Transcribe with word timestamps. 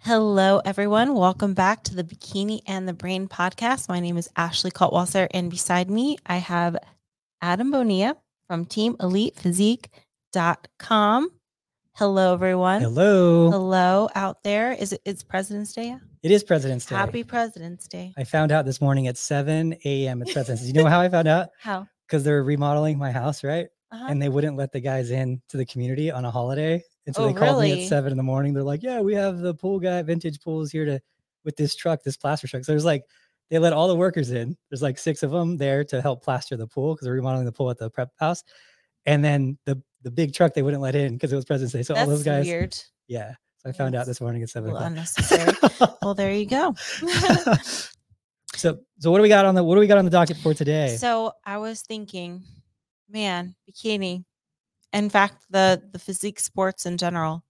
Hello, 0.00 0.60
everyone. 0.64 1.14
Welcome 1.14 1.54
back 1.54 1.82
to 1.84 1.94
the 1.94 2.04
Bikini 2.04 2.60
and 2.66 2.88
the 2.88 2.92
Brain 2.92 3.26
podcast. 3.28 3.88
My 3.88 3.98
name 4.00 4.16
is 4.16 4.30
Ashley 4.36 4.70
Kaltwasser, 4.70 5.26
and 5.32 5.50
beside 5.50 5.90
me, 5.90 6.16
I 6.24 6.36
have 6.36 6.76
Adam 7.42 7.72
Bonilla 7.72 8.16
from 8.46 8.64
Team 8.64 8.96
Elite 9.00 9.34
Physique.com. 9.36 11.30
Hello, 11.94 12.32
everyone. 12.32 12.80
Hello. 12.80 13.50
Hello 13.50 14.08
out 14.14 14.44
there. 14.44 14.72
Is 14.72 14.92
it 14.92 15.00
it's 15.04 15.24
President's 15.24 15.72
Day? 15.72 15.96
It 16.22 16.30
is 16.30 16.44
President's 16.44 16.86
Day. 16.86 16.94
Happy 16.94 17.24
President's 17.24 17.88
Day. 17.88 18.14
I 18.16 18.22
found 18.22 18.52
out 18.52 18.64
this 18.64 18.80
morning 18.80 19.08
at 19.08 19.18
7 19.18 19.74
a.m. 19.84 20.22
It's 20.22 20.32
President's 20.32 20.62
Day. 20.62 20.68
You 20.68 20.74
know 20.74 20.88
how 20.88 21.00
I 21.00 21.08
found 21.08 21.26
out? 21.26 21.48
How? 21.60 21.88
Because 22.06 22.22
they're 22.22 22.44
remodeling 22.44 22.98
my 22.98 23.10
house, 23.10 23.42
right? 23.42 23.66
Uh-huh. 23.90 24.06
And 24.08 24.22
they 24.22 24.28
wouldn't 24.28 24.56
let 24.56 24.72
the 24.72 24.80
guys 24.80 25.10
in 25.10 25.42
to 25.48 25.56
the 25.56 25.66
community 25.66 26.10
on 26.10 26.24
a 26.24 26.30
holiday. 26.30 26.82
And 27.08 27.16
so 27.16 27.24
Oh, 27.24 27.26
they 27.26 27.32
called 27.32 27.62
me 27.62 27.84
at 27.84 27.88
seven 27.88 28.10
in 28.12 28.18
the 28.18 28.22
morning. 28.22 28.52
They're 28.52 28.62
like, 28.62 28.82
Yeah, 28.82 29.00
we 29.00 29.14
have 29.14 29.38
the 29.38 29.54
pool 29.54 29.80
guy, 29.80 30.00
vintage 30.02 30.40
pools 30.40 30.70
here 30.70 30.84
to 30.84 31.00
with 31.42 31.56
this 31.56 31.74
truck, 31.74 32.02
this 32.02 32.18
plaster 32.18 32.46
truck. 32.46 32.64
So 32.64 32.72
there's 32.72 32.84
like 32.84 33.02
they 33.48 33.58
let 33.58 33.72
all 33.72 33.88
the 33.88 33.96
workers 33.96 34.30
in. 34.30 34.56
There's 34.68 34.82
like 34.82 34.98
six 34.98 35.22
of 35.22 35.30
them 35.30 35.56
there 35.56 35.82
to 35.84 36.02
help 36.02 36.22
plaster 36.22 36.54
the 36.56 36.66
pool 36.66 36.94
because 36.94 37.06
they're 37.06 37.14
remodeling 37.14 37.46
the 37.46 37.52
pool 37.52 37.70
at 37.70 37.78
the 37.78 37.88
prep 37.88 38.10
house. 38.20 38.44
And 39.06 39.24
then 39.24 39.56
the 39.64 39.82
the 40.02 40.10
big 40.10 40.34
truck 40.34 40.52
they 40.52 40.60
wouldn't 40.62 40.82
let 40.82 40.94
in 40.94 41.14
because 41.14 41.32
it 41.32 41.36
was 41.36 41.46
President's 41.46 41.72
Day. 41.72 41.82
So 41.82 41.94
That's 41.94 42.04
all 42.04 42.14
those 42.14 42.22
guys, 42.24 42.46
weird. 42.46 42.76
yeah. 43.06 43.34
So 43.56 43.70
I 43.70 43.72
found 43.72 43.94
out 43.96 44.04
this 44.06 44.20
morning 44.20 44.42
at 44.42 44.50
seven 44.50 44.68
o'clock. 44.70 44.86
unnecessary. 44.86 45.56
well, 46.02 46.14
there 46.14 46.32
you 46.32 46.44
go. 46.46 46.74
so 48.54 48.78
so 48.98 49.10
what 49.10 49.18
do 49.18 49.22
we 49.22 49.28
got 49.28 49.46
on 49.46 49.54
the 49.54 49.64
what 49.64 49.74
do 49.76 49.80
we 49.80 49.86
got 49.86 49.98
on 49.98 50.04
the 50.04 50.10
docket 50.10 50.36
for 50.36 50.52
today? 50.52 50.96
So 50.96 51.32
I 51.44 51.56
was 51.58 51.80
thinking, 51.82 52.42
man, 53.08 53.54
bikini. 53.68 54.24
In 54.92 55.10
fact, 55.10 55.44
the 55.50 55.82
the 55.92 55.98
physique 55.98 56.40
sports 56.40 56.86
in 56.86 56.96
general, 56.96 57.44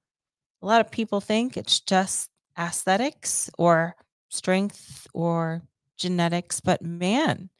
a 0.62 0.66
lot 0.66 0.80
of 0.80 0.90
people 0.90 1.20
think 1.20 1.56
it's 1.56 1.80
just 1.80 2.30
aesthetics 2.58 3.48
or 3.58 3.94
strength 4.28 5.06
or 5.14 5.62
genetics, 5.96 6.60
but 6.60 6.82
man, 6.82 7.50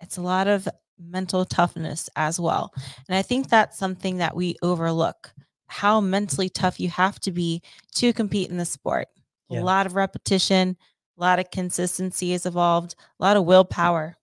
it's 0.00 0.16
a 0.16 0.22
lot 0.22 0.48
of 0.48 0.68
mental 0.98 1.44
toughness 1.44 2.08
as 2.16 2.38
well. 2.38 2.72
And 3.08 3.16
I 3.16 3.22
think 3.22 3.48
that's 3.48 3.78
something 3.78 4.18
that 4.18 4.36
we 4.36 4.56
overlook. 4.62 5.32
How 5.66 6.00
mentally 6.00 6.48
tough 6.48 6.78
you 6.78 6.88
have 6.90 7.18
to 7.20 7.32
be 7.32 7.62
to 7.96 8.12
compete 8.12 8.50
in 8.50 8.58
the 8.58 8.64
sport. 8.64 9.08
A 9.50 9.60
lot 9.62 9.84
of 9.84 9.94
repetition, 9.94 10.76
a 11.18 11.20
lot 11.20 11.38
of 11.38 11.50
consistency 11.50 12.32
is 12.32 12.46
evolved, 12.46 12.94
a 13.20 13.22
lot 13.22 13.36
of 13.36 13.44
willpower. 13.44 14.16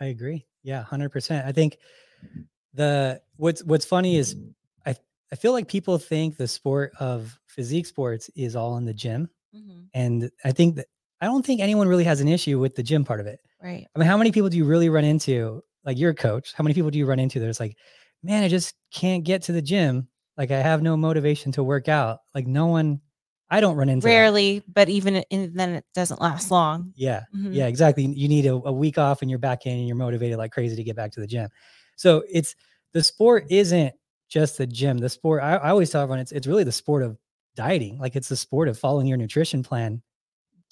I 0.00 0.06
agree. 0.06 0.46
Yeah, 0.62 0.82
hundred 0.82 1.10
percent. 1.10 1.46
I 1.46 1.52
think 1.52 1.78
the 2.76 3.20
what's 3.36 3.64
what's 3.64 3.84
funny 3.84 4.16
is 4.16 4.36
I 4.86 4.94
I 5.32 5.36
feel 5.36 5.52
like 5.52 5.68
people 5.68 5.98
think 5.98 6.36
the 6.36 6.48
sport 6.48 6.92
of 7.00 7.38
physique 7.46 7.86
sports 7.86 8.30
is 8.36 8.54
all 8.56 8.76
in 8.76 8.84
the 8.84 8.94
gym, 8.94 9.28
Mhm. 9.54 9.86
and 9.94 10.30
I 10.44 10.52
think 10.52 10.76
that 10.76 10.86
I 11.20 11.26
don't 11.26 11.44
think 11.44 11.60
anyone 11.60 11.88
really 11.88 12.04
has 12.04 12.20
an 12.20 12.28
issue 12.28 12.58
with 12.58 12.74
the 12.74 12.82
gym 12.82 13.04
part 13.04 13.20
of 13.20 13.26
it. 13.26 13.40
Right. 13.62 13.86
I 13.94 13.98
mean, 13.98 14.06
how 14.06 14.18
many 14.18 14.30
people 14.32 14.50
do 14.50 14.56
you 14.58 14.64
really 14.66 14.88
run 14.90 15.04
into? 15.04 15.62
Like 15.84 15.98
you're 15.98 16.14
coach. 16.14 16.52
How 16.54 16.62
many 16.64 16.74
people 16.74 16.90
do 16.90 16.98
you 16.98 17.06
run 17.06 17.18
into? 17.18 17.40
There's 17.40 17.60
like, 17.60 17.76
man, 18.22 18.42
I 18.44 18.48
just 18.48 18.74
can't 18.92 19.24
get 19.24 19.42
to 19.44 19.52
the 19.52 19.62
gym. 19.62 20.08
Like 20.36 20.50
I 20.50 20.58
have 20.60 20.82
no 20.82 20.96
motivation 20.96 21.52
to 21.52 21.64
work 21.64 21.88
out. 21.88 22.20
Like 22.34 22.46
no 22.46 22.66
one. 22.66 23.00
I 23.48 23.60
don't 23.60 23.76
run 23.76 23.88
into 23.88 24.04
that. 24.04 24.10
Rarely, 24.12 24.62
but 24.66 24.88
even 24.88 25.16
in, 25.30 25.54
then 25.54 25.70
it 25.76 25.84
doesn't 25.94 26.20
last 26.20 26.50
long. 26.50 26.92
Yeah. 26.96 27.22
Mhm. 27.34 27.54
Yeah, 27.54 27.68
exactly. 27.68 28.04
You 28.04 28.28
need 28.28 28.44
a, 28.46 28.54
a 28.54 28.72
week 28.72 28.98
off 28.98 29.22
and 29.22 29.30
you're 29.30 29.38
back 29.38 29.64
in 29.66 29.78
and 29.78 29.86
you're 29.86 29.96
motivated 29.96 30.36
like 30.36 30.50
crazy 30.50 30.74
to 30.76 30.82
get 30.84 30.96
back 30.96 31.12
to 31.12 31.20
the 31.20 31.26
gym. 31.28 31.48
So 31.96 32.24
it's 32.30 32.54
the 32.92 33.02
sport 33.02 33.46
isn't 33.50 33.94
just 34.28 34.58
the 34.58 34.66
gym. 34.66 34.98
The 34.98 35.08
sport, 35.08 35.42
I, 35.42 35.56
I 35.56 35.70
always 35.70 35.90
tell 35.90 36.02
everyone 36.02 36.20
it's 36.20 36.32
it's 36.32 36.46
really 36.46 36.64
the 36.64 36.72
sport 36.72 37.02
of 37.02 37.16
dieting. 37.56 37.98
Like 37.98 38.16
it's 38.16 38.28
the 38.28 38.36
sport 38.36 38.68
of 38.68 38.78
following 38.78 39.06
your 39.06 39.18
nutrition 39.18 39.62
plan 39.62 40.02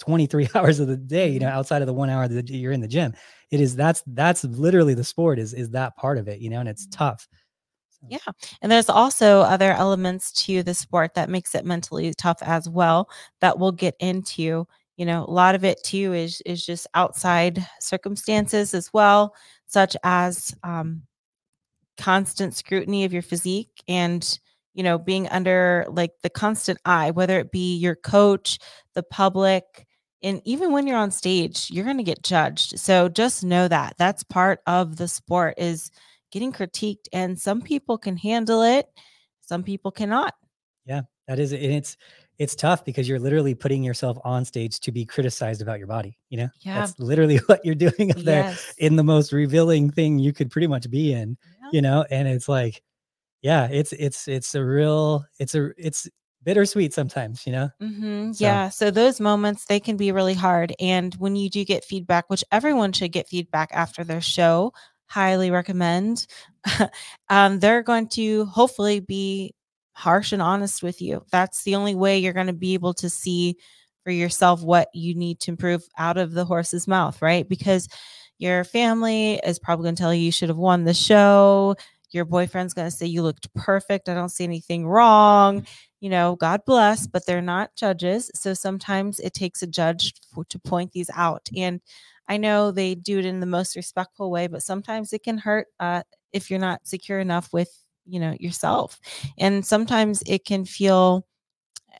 23 0.00 0.48
hours 0.54 0.80
of 0.80 0.88
the 0.88 0.96
day, 0.96 1.30
you 1.30 1.40
know, 1.40 1.48
Mhm. 1.48 1.52
outside 1.52 1.82
of 1.82 1.86
the 1.86 1.94
one 1.94 2.10
hour 2.10 2.28
that 2.28 2.48
you're 2.50 2.72
in 2.72 2.80
the 2.80 2.88
gym. 2.88 3.14
It 3.50 3.60
is 3.60 3.76
that's 3.76 4.02
that's 4.08 4.44
literally 4.44 4.94
the 4.94 5.04
sport 5.04 5.38
is 5.38 5.54
is 5.54 5.70
that 5.70 5.96
part 5.96 6.18
of 6.18 6.28
it, 6.28 6.40
you 6.40 6.50
know, 6.50 6.60
and 6.60 6.68
it's 6.68 6.86
Mhm. 6.86 6.90
tough. 6.92 7.28
Yeah. 8.06 8.18
And 8.60 8.70
there's 8.70 8.90
also 8.90 9.40
other 9.40 9.72
elements 9.72 10.30
to 10.44 10.62
the 10.62 10.74
sport 10.74 11.14
that 11.14 11.30
makes 11.30 11.54
it 11.54 11.64
mentally 11.64 12.12
tough 12.14 12.38
as 12.42 12.68
well 12.68 13.08
that 13.40 13.58
we'll 13.58 13.72
get 13.72 13.94
into. 13.98 14.66
You 14.96 15.06
know, 15.06 15.24
a 15.24 15.30
lot 15.30 15.54
of 15.54 15.64
it 15.64 15.82
too 15.82 16.12
is 16.12 16.40
is 16.46 16.64
just 16.64 16.86
outside 16.94 17.66
circumstances 17.80 18.74
as 18.74 18.92
well, 18.92 19.34
such 19.66 19.96
as 20.04 20.54
um, 20.62 21.02
constant 21.98 22.54
scrutiny 22.54 23.04
of 23.04 23.12
your 23.12 23.22
physique 23.22 23.82
and 23.88 24.38
you 24.74 24.82
know 24.82 24.98
being 24.98 25.28
under 25.28 25.84
like 25.88 26.12
the 26.22 26.30
constant 26.30 26.78
eye, 26.84 27.10
whether 27.10 27.38
it 27.38 27.52
be 27.52 27.76
your 27.76 27.94
coach, 27.96 28.58
the 28.94 29.02
public, 29.02 29.86
and 30.22 30.40
even 30.44 30.72
when 30.72 30.86
you're 30.86 30.96
on 30.96 31.10
stage, 31.10 31.70
you're 31.70 31.84
going 31.84 31.98
to 31.98 32.02
get 32.02 32.22
judged. 32.22 32.78
So 32.78 33.08
just 33.08 33.44
know 33.44 33.68
that 33.68 33.94
that's 33.98 34.22
part 34.24 34.60
of 34.66 34.96
the 34.96 35.08
sport 35.08 35.54
is 35.58 35.90
getting 36.32 36.52
critiqued 36.52 37.06
and 37.12 37.40
some 37.40 37.60
people 37.62 37.96
can 37.96 38.16
handle 38.16 38.60
it 38.62 38.88
some 39.40 39.62
people 39.62 39.92
cannot 39.92 40.34
Yeah, 40.84 41.02
That 41.28 41.38
is 41.38 41.52
and 41.52 41.62
it's 41.62 41.96
it's 42.40 42.56
tough 42.56 42.84
because 42.84 43.08
you're 43.08 43.20
literally 43.20 43.54
putting 43.54 43.84
yourself 43.84 44.18
on 44.24 44.44
stage 44.44 44.80
to 44.80 44.90
be 44.90 45.04
criticized 45.04 45.62
about 45.62 45.78
your 45.78 45.86
body, 45.86 46.18
you 46.30 46.38
know? 46.38 46.48
Yeah. 46.62 46.80
That's 46.80 46.98
literally 46.98 47.36
what 47.46 47.64
you're 47.64 47.76
doing 47.76 48.10
up 48.10 48.16
there. 48.16 48.42
yes 48.44 48.74
in 48.78 48.96
the 48.96 49.04
most 49.04 49.32
revealing 49.32 49.90
thing 49.90 50.18
you 50.18 50.32
could 50.32 50.50
pretty 50.50 50.66
much 50.66 50.90
be 50.90 51.12
in. 51.12 51.36
You 51.74 51.82
know 51.82 52.04
and 52.08 52.28
it's 52.28 52.48
like 52.48 52.82
yeah 53.42 53.68
it's 53.70 53.92
it's 53.92 54.28
it's 54.28 54.54
a 54.54 54.64
real 54.64 55.24
it's 55.40 55.54
a 55.54 55.70
it's 55.76 56.08
bittersweet 56.44 56.92
sometimes 56.92 57.46
you 57.46 57.52
know? 57.52 57.68
Hmm 57.80 58.32
So- 58.32 58.44
yeah 58.44 58.68
so 58.68 58.90
those 58.90 59.20
moments 59.20 59.64
they 59.66 59.80
can 59.80 59.96
be 59.96 60.12
really 60.12 60.34
hard 60.34 60.72
and 60.78 61.14
when 61.16 61.34
you 61.36 61.50
do 61.50 61.64
get 61.64 61.84
feedback 61.84 62.30
which 62.30 62.44
everyone 62.52 62.92
should 62.92 63.12
get 63.12 63.28
feedback 63.28 63.70
after 63.72 64.04
their 64.04 64.20
show 64.20 64.72
highly 65.06 65.50
recommend 65.50 66.26
um, 67.28 67.58
they're 67.58 67.82
going 67.82 68.08
to 68.08 68.44
hopefully 68.46 69.00
be 69.00 69.54
harsh 69.92 70.32
and 70.32 70.42
honest 70.42 70.82
with 70.82 71.00
you. 71.00 71.24
That's 71.30 71.62
the 71.62 71.76
only 71.76 71.94
way 71.94 72.18
you're 72.18 72.32
going 72.32 72.48
to 72.48 72.52
be 72.52 72.74
able 72.74 72.94
to 72.94 73.08
see 73.08 73.56
for 74.02 74.10
yourself 74.10 74.62
what 74.62 74.88
you 74.92 75.14
need 75.14 75.40
to 75.40 75.50
improve 75.50 75.82
out 75.98 76.16
of 76.16 76.32
the 76.32 76.44
horse's 76.44 76.86
mouth 76.86 77.20
right? 77.22 77.48
Because 77.48 77.88
your 78.38 78.64
family 78.64 79.40
is 79.44 79.58
probably 79.58 79.84
going 79.84 79.94
to 79.94 80.02
tell 80.02 80.14
you 80.14 80.24
you 80.24 80.32
should 80.32 80.48
have 80.48 80.58
won 80.58 80.84
the 80.84 80.94
show. 80.94 81.76
Your 82.10 82.24
boyfriend's 82.24 82.74
going 82.74 82.88
to 82.88 82.96
say 82.96 83.06
you 83.06 83.22
looked 83.22 83.52
perfect. 83.54 84.08
I 84.08 84.14
don't 84.14 84.28
see 84.28 84.44
anything 84.44 84.86
wrong. 84.86 85.66
You 86.00 86.10
know 86.10 86.36
god 86.36 86.60
bless 86.66 87.06
but 87.06 87.24
they're 87.26 87.40
not 87.40 87.74
judges. 87.76 88.30
So 88.34 88.52
sometimes 88.54 89.18
it 89.20 89.32
takes 89.32 89.62
a 89.62 89.66
judge 89.66 90.12
for, 90.34 90.44
to 90.46 90.58
point 90.58 90.92
these 90.92 91.10
out. 91.14 91.48
And 91.56 91.80
i 92.28 92.36
know 92.38 92.70
they 92.70 92.94
do 92.94 93.18
it 93.18 93.26
in 93.26 93.40
the 93.40 93.46
most 93.46 93.76
respectful 93.76 94.30
way 94.30 94.46
but 94.46 94.62
sometimes 94.62 95.12
it 95.12 95.22
can 95.22 95.36
hurt 95.36 95.66
uh, 95.78 96.02
if 96.32 96.50
you're 96.50 96.58
not 96.58 96.86
secure 96.86 97.20
enough 97.20 97.52
with 97.52 97.70
you 98.06 98.20
know 98.20 98.36
yourself. 98.38 99.00
And 99.38 99.64
sometimes 99.64 100.22
it 100.26 100.44
can 100.44 100.64
feel 100.64 101.26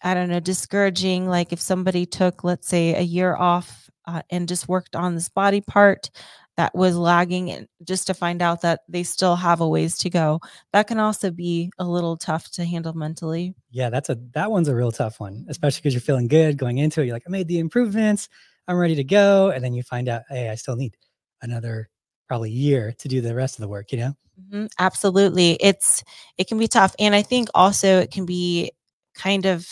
i 0.03 0.13
don't 0.15 0.29
know 0.29 0.41
discouraging. 0.41 1.27
Like 1.29 1.53
if 1.53 1.61
somebody 1.61 2.05
took 2.07 2.45
let's 2.45 2.69
say 2.69 2.95
a 2.95 3.01
year 3.01 3.35
off 3.37 3.84
uh, 4.07 4.23
and 4.31 4.49
just 4.49 4.69
worked 4.69 4.97
on 4.97 5.15
this 5.15 5.29
body 5.29 5.61
part 5.61 6.11
that 6.57 6.75
was 6.75 6.97
lagging 6.97 7.51
and 7.51 7.67
just 7.83 8.07
to 8.07 8.15
find 8.15 8.41
out 8.41 8.61
that 8.63 8.83
they 8.89 9.03
still 9.03 9.35
have 9.35 9.61
a 9.61 9.69
ways 9.69 9.99
to 9.99 10.09
go. 10.11 10.41
That 10.73 10.87
can 10.87 11.01
also 11.01 11.31
be 11.33 11.71
a 11.79 11.85
little 11.85 12.17
tough 12.17 12.51
to 12.53 12.65
handle 12.65 12.93
mentally. 12.93 13.55
Yeah 13.71 13.91
that's 13.91 14.09
a 14.09 14.17
that 14.35 14.51
one's 14.51 14.69
a 14.69 14.75
real 14.75 14.93
tough 14.93 15.19
one 15.21 15.45
especially 15.49 15.81
because 15.81 15.95
you're 15.95 16.01
feeling 16.01 16.29
good 16.29 16.57
going 16.57 16.79
into 16.79 17.01
it 17.03 17.07
you're 17.07 17.15
like 17.15 17.25
i 17.27 17.31
made 17.31 17.49
the 17.49 17.59
improvements 17.59 18.29
i'm 18.69 18.77
ready 18.77 18.95
to 18.95 19.03
go 19.05 19.51
and 19.51 19.65
then 19.65 19.75
you 19.75 19.83
find 19.83 20.09
out 20.09 20.23
hey 20.29 20.49
i 20.49 20.55
still 20.55 20.77
need 20.77 20.97
another 21.43 21.89
probably 22.29 22.51
year 22.51 22.93
to 22.99 23.09
do 23.09 23.21
the 23.21 23.35
rest 23.35 23.59
of 23.59 23.63
the 23.63 23.69
work 23.69 23.91
you 23.91 23.99
know? 23.99 24.13
Mhm, 24.51 24.71
absolutely 24.79 25.59
it's 25.61 26.05
it 26.39 26.47
can 26.47 26.59
be 26.59 26.69
tough 26.69 26.95
and 27.01 27.15
i 27.15 27.23
think 27.23 27.49
also 27.55 27.99
it 27.99 28.11
can 28.13 28.27
be 28.27 28.71
kind 29.15 29.45
of 29.47 29.67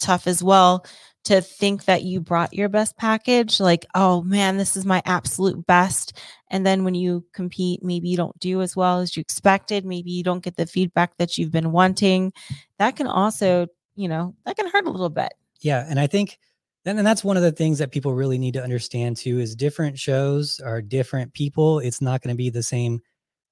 tough 0.00 0.26
as 0.28 0.42
well 0.42 0.84
to 1.28 1.40
think 1.40 1.84
that 1.84 2.02
you 2.02 2.20
brought 2.20 2.52
your 2.52 2.68
best 2.68 2.96
package 2.96 3.60
like 3.60 3.86
oh 3.94 4.22
man 4.22 4.56
this 4.56 4.76
is 4.76 4.84
my 4.84 5.02
absolute 5.06 5.66
best 5.66 6.18
and 6.48 6.66
then 6.66 6.84
when 6.84 6.94
you 6.94 7.24
compete 7.32 7.82
maybe 7.82 8.08
you 8.08 8.16
don't 8.16 8.38
do 8.38 8.60
as 8.60 8.76
well 8.76 9.00
as 9.00 9.16
you 9.16 9.20
expected 9.20 9.84
maybe 9.84 10.10
you 10.10 10.22
don't 10.22 10.42
get 10.42 10.56
the 10.56 10.66
feedback 10.66 11.16
that 11.16 11.38
you've 11.38 11.52
been 11.52 11.72
wanting 11.72 12.32
that 12.78 12.96
can 12.96 13.06
also 13.06 13.66
you 13.94 14.08
know 14.08 14.34
that 14.44 14.56
can 14.56 14.68
hurt 14.68 14.86
a 14.86 14.90
little 14.90 15.08
bit 15.10 15.32
Yeah, 15.60 15.84
and 15.88 15.98
I 15.98 16.06
think 16.06 16.38
then 16.84 16.98
and 16.98 17.06
that's 17.06 17.24
one 17.24 17.36
of 17.36 17.42
the 17.42 17.52
things 17.52 17.78
that 17.78 17.90
people 17.90 18.14
really 18.14 18.38
need 18.38 18.54
to 18.54 18.62
understand 18.62 19.16
too 19.16 19.40
is 19.40 19.56
different 19.56 19.98
shows 19.98 20.60
are 20.60 20.80
different 20.80 21.34
people. 21.34 21.80
It's 21.80 22.00
not 22.00 22.22
going 22.22 22.34
to 22.34 22.38
be 22.38 22.50
the 22.50 22.62
same. 22.62 23.00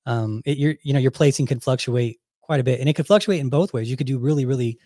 Um, 0.07 0.43
it, 0.45 0.59
your 0.59 0.75
you 0.83 0.93
know 0.93 1.01
your 1.01 1.11
placing 1.11 1.47
can 1.47 1.61
fluctuate 1.61 2.19
quite 2.41 2.61
a 2.61 2.65
bit, 2.65 2.81
and 2.81 2.89
it 2.89 2.95
could 2.95 3.07
fluctuate 3.07 3.41
in 3.41 3.51
both 3.51 3.73
ways. 3.73 3.91
You 3.91 3.97
could 3.97 4.07
do 4.07 4.19
really 4.19 4.45
really 4.45 4.79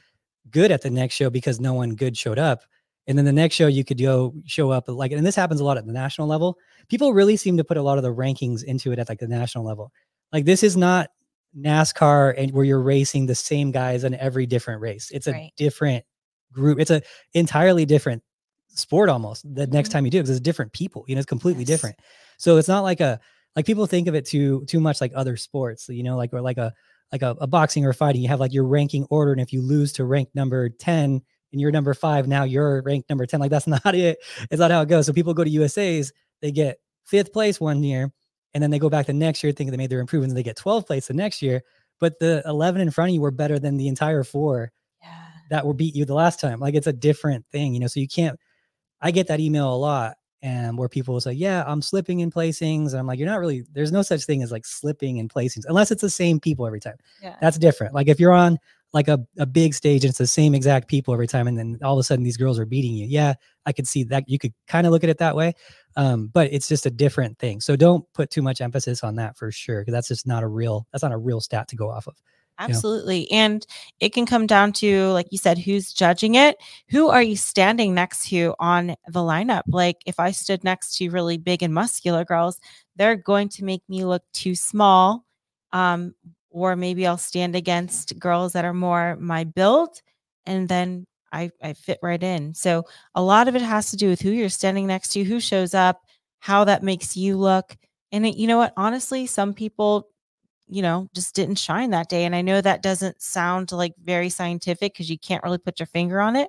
good 0.51 0.71
at 0.71 0.83
the 0.83 0.91
next 0.91 1.15
show 1.15 1.29
because 1.29 1.61
no 1.61 1.75
one 1.75 1.95
good 1.95 2.17
showed 2.17 2.39
up, 2.39 2.63
and 3.11 3.19
then 3.19 3.25
the 3.25 3.33
next 3.33 3.57
show 3.57 3.67
you 3.67 3.85
could 3.85 3.99
go 4.01 4.33
show 4.47 4.71
up 4.71 4.85
like 4.89 5.11
and 5.11 5.27
this 5.27 5.35
happens 5.35 5.61
a 5.61 5.65
lot 5.65 5.77
at 5.77 5.85
the 5.85 5.93
national 5.93 6.29
level. 6.29 6.57
People 6.89 7.13
really 7.13 7.37
seem 7.37 7.57
to 7.57 7.65
put 7.65 7.77
a 7.77 7.83
lot 7.83 7.99
of 7.99 8.05
the 8.05 8.15
rankings 8.15 8.63
into 8.63 8.93
it 8.93 9.01
at 9.01 9.09
like 9.09 9.19
the 9.19 9.27
national 9.27 9.65
level. 9.65 9.91
Like 10.33 10.45
this 10.45 10.63
is 10.63 10.77
not 10.77 11.11
NASCAR 11.59 12.35
and 12.39 12.53
where 12.53 12.65
you're 12.65 12.81
racing 12.81 13.27
the 13.27 13.35
same 13.35 13.73
guys 13.73 14.05
in 14.05 14.15
every 14.15 14.47
different 14.47 14.81
race. 14.81 15.11
It's 15.13 15.27
a 15.27 15.33
Right. 15.33 15.53
different 15.57 16.05
group. 16.53 16.79
It's 16.79 16.91
a 16.93 17.03
entirely 17.35 17.85
different 17.85 18.23
sport 18.69 19.09
almost 19.09 19.45
the 19.55 19.67
next 19.67 19.89
Mhm. 19.89 19.93
time 19.93 20.05
you 20.05 20.11
do 20.13 20.19
because 20.19 20.31
it's 20.31 20.41
different 20.41 20.73
people. 20.73 21.05
You 21.09 21.17
know, 21.17 21.19
it's 21.19 21.27
completely 21.27 21.63
Yes. 21.65 21.69
different. 21.69 21.97
So 22.39 22.57
it's 22.59 22.69
not 22.69 22.83
like 22.83 23.01
a 23.01 23.19
like 23.57 23.67
people 23.67 23.87
think 23.87 24.07
of 24.07 24.15
it 24.15 24.25
too 24.25 24.65
too 24.67 24.79
much 24.79 25.01
like 25.01 25.11
other 25.17 25.37
sports. 25.37 25.89
You 25.89 26.05
know, 26.05 26.17
like 26.17 26.33
or 26.33 26.41
like 26.41 26.59
a 26.59 26.73
like 27.11 27.23
a, 27.23 27.37
a 27.41 27.49
boxing 27.49 27.85
or 27.85 27.93
fighting. 27.93 28.23
You 28.23 28.29
have 28.29 28.39
like 28.39 28.53
your 28.53 28.65
ranking 28.65 29.05
order, 29.11 29.33
and 29.33 29.41
if 29.41 29.53
you 29.53 29.63
lose 29.63 29.93
to 29.95 30.05
rank 30.05 30.29
number 30.33 30.69
ten 30.69 31.23
and 31.53 31.61
you're 31.61 31.71
number 31.71 31.95
five, 31.95 32.27
now 32.29 32.45
you're 32.45 32.83
ranked 32.83 33.09
number 33.09 33.27
ten. 33.27 33.41
Like 33.41 33.51
that's 33.51 33.67
not 33.85 33.95
it. 33.95 34.19
It's 34.51 34.61
not 34.61 34.71
how 34.71 34.83
it 34.83 34.89
goes. 34.89 35.07
So 35.07 35.13
people 35.13 35.35
go 35.35 35.45
to 35.45 35.51
USA's, 35.51 36.13
they 36.41 36.51
get 36.53 36.79
fifth 37.05 37.33
place 37.33 37.61
one 37.61 37.83
year, 37.83 38.13
and 38.55 38.63
then 38.63 38.71
they 38.71 38.79
go 38.79 38.89
back 38.91 39.07
the 39.07 39.13
next 39.13 39.43
year 39.43 39.53
thinking 39.53 39.71
they 39.71 39.77
made 39.77 39.91
their 39.91 40.01
improvements, 40.01 40.33
and 40.33 40.39
they 40.39 40.43
get 40.43 40.57
12th 40.57 40.87
place 40.87 41.07
the 41.09 41.15
next 41.15 41.43
year. 41.43 41.63
But 41.99 42.19
the 42.19 42.43
11 42.47 42.81
in 42.81 42.91
front 42.91 43.11
of 43.11 43.15
you 43.15 43.21
were 43.21 43.31
better 43.31 43.59
than 43.59 43.77
the 43.77 43.89
entire 43.89 44.25
four 44.25 44.73
Yeah. 45.03 45.09
that 45.51 45.67
were 45.67 45.75
beat 45.75 45.95
you 45.95 46.05
the 46.05 46.15
last 46.15 46.41
time. 46.41 46.59
Like 46.61 46.75
it's 46.75 46.87
a 46.87 46.93
different 46.93 47.45
thing, 47.53 47.75
you 47.75 47.81
know. 47.81 47.87
So 47.89 48.01
you 48.01 48.09
can't. 48.09 48.39
I 49.03 49.11
get 49.11 49.27
that 49.29 49.41
email 49.41 49.73
a 49.73 49.77
lot, 49.77 50.17
and 50.43 50.79
where 50.79 50.89
people 50.89 51.13
will 51.15 51.21
say, 51.21 51.33
"Yeah, 51.33 51.65
I'm 51.67 51.83
slipping 51.83 52.21
in 52.21 52.31
placings," 52.31 52.91
and 52.91 52.97
I'm 52.99 53.07
like, 53.07 53.19
"You're 53.19 53.29
not 53.29 53.41
really. 53.41 53.65
There's 53.73 53.93
no 53.93 54.03
such 54.03 54.25
thing 54.25 54.43
as 54.43 54.51
like 54.53 54.65
slipping 54.65 55.19
in 55.19 55.29
placings, 55.29 55.65
unless 55.69 55.91
it's 55.91 56.03
the 56.03 56.09
same 56.11 56.41
people 56.41 56.67
every 56.67 56.81
time. 56.81 56.97
Yeah. 57.23 57.37
That's 57.41 57.59
different. 57.59 57.95
Like 57.95 58.09
if 58.09 58.19
you're 58.21 58.33
on 58.33 58.59
like 58.93 59.09
a, 59.09 59.25
a 59.39 59.47
big 59.47 59.75
stage 59.75 60.05
and 60.05 60.11
it's 60.11 60.19
the 60.19 60.27
same 60.27 60.55
exact 60.55 60.89
people 60.89 61.15
every 61.15 61.27
time, 61.27 61.47
and 61.47 61.59
then 61.59 61.79
all 61.83 61.95
of 61.95 62.01
a 62.01 62.03
sudden 62.03 62.25
these 62.25 62.37
girls 62.37 62.59
are 62.59 62.67
beating 62.67 62.93
you. 62.93 63.07
Yeah, 63.07 63.35
I 63.67 63.73
could 63.73 63.87
see 63.87 64.05
that. 64.05 64.29
You 64.29 64.39
could 64.39 64.53
kind 64.67 64.87
of 64.87 64.93
look 64.93 65.05
at 65.05 65.11
it 65.11 65.19
that 65.19 65.37
way, 65.37 65.55
um, 65.97 66.29
but 66.29 66.53
it's 66.53 66.69
just 66.69 66.87
a 66.87 66.91
different 66.91 67.39
thing. 67.39 67.61
So 67.61 67.77
don't 67.77 68.05
put 68.15 68.31
too 68.31 68.43
much 68.43 68.61
emphasis 68.61 69.05
on 69.05 69.15
that 69.17 69.37
for 69.37 69.53
sure, 69.53 69.83
because 69.83 69.93
that's 69.93 70.09
just 70.09 70.27
not 70.27 70.43
a 70.43 70.49
real. 70.49 70.87
That's 70.93 71.03
not 71.03 71.13
a 71.13 71.19
real 71.19 71.41
stat 71.41 71.69
to 71.69 71.77
go 71.77 71.91
off 71.91 72.09
of. 72.09 72.17
Absolutely. 72.59 73.31
And 73.31 73.67
it 74.01 74.13
can 74.13 74.27
come 74.27 74.47
down 74.47 74.75
to, 74.75 75.09
like 75.13 75.29
you 75.31 75.39
said, 75.39 75.57
who's 75.57 75.95
judging 75.95 76.35
it? 76.35 76.59
Who 76.91 77.09
are 77.09 77.23
you 77.23 77.35
standing 77.35 77.95
next 77.95 78.29
to 78.29 78.55
on 78.59 78.89
the 79.09 79.21
lineup? 79.21 79.63
Like, 79.69 80.03
if 80.05 80.21
I 80.21 80.31
stood 80.31 80.63
next 80.63 80.99
to 80.99 81.09
really 81.09 81.39
big 81.39 81.63
and 81.63 81.73
muscular 81.73 82.23
girls, 82.23 82.61
they're 82.97 83.17
going 83.17 83.49
to 83.51 83.65
make 83.65 83.83
me 83.89 84.05
look 84.05 84.25
too 84.35 84.55
small. 84.55 85.25
Um, 85.73 86.15
or 86.51 86.77
maybe 86.77 87.07
I'll 87.07 87.19
stand 87.19 87.57
against 87.57 88.19
girls 88.19 88.53
that 88.53 88.65
are 88.65 88.75
more 88.75 89.17
my 89.21 89.45
build, 89.45 90.01
and 90.47 90.69
then 90.69 91.07
I, 91.33 91.51
I 91.63 91.75
fit 91.75 91.99
right 92.03 92.23
in. 92.23 92.55
So, 92.55 92.85
a 93.15 93.23
lot 93.23 93.49
of 93.49 93.57
it 93.57 93.63
has 93.63 93.91
to 93.93 93.97
do 93.97 94.09
with 94.09 94.21
who 94.21 94.31
you're 94.31 94.49
standing 94.49 94.87
next 94.87 95.11
to, 95.13 95.25
who 95.25 95.41
shows 95.41 95.75
up, 95.75 96.03
how 96.41 96.65
that 96.65 96.83
makes 96.83 97.17
you 97.17 97.37
look. 97.37 97.77
And 98.13 98.27
it, 98.27 98.37
you 98.37 98.47
know 98.49 98.59
what? 98.59 98.73
Honestly, 98.77 99.27
some 99.27 99.55
people 99.55 100.09
you 100.69 100.83
know, 100.83 101.09
just 101.15 101.35
didn't 101.35 101.57
shine 101.57 101.91
that 101.91 102.09
day. 102.09 102.25
And 102.25 102.35
I 102.35 102.43
know 102.43 102.61
that 102.61 102.83
doesn't 102.83 103.21
sound 103.21 103.73
like 103.73 103.93
very 104.03 104.29
scientific 104.29 104.93
because 104.95 105.11
you 105.11 105.19
can't 105.19 105.43
really 105.43 105.59
put 105.59 105.81
your 105.81 105.87
finger 105.87 106.21
on 106.21 106.37
it. 106.37 106.49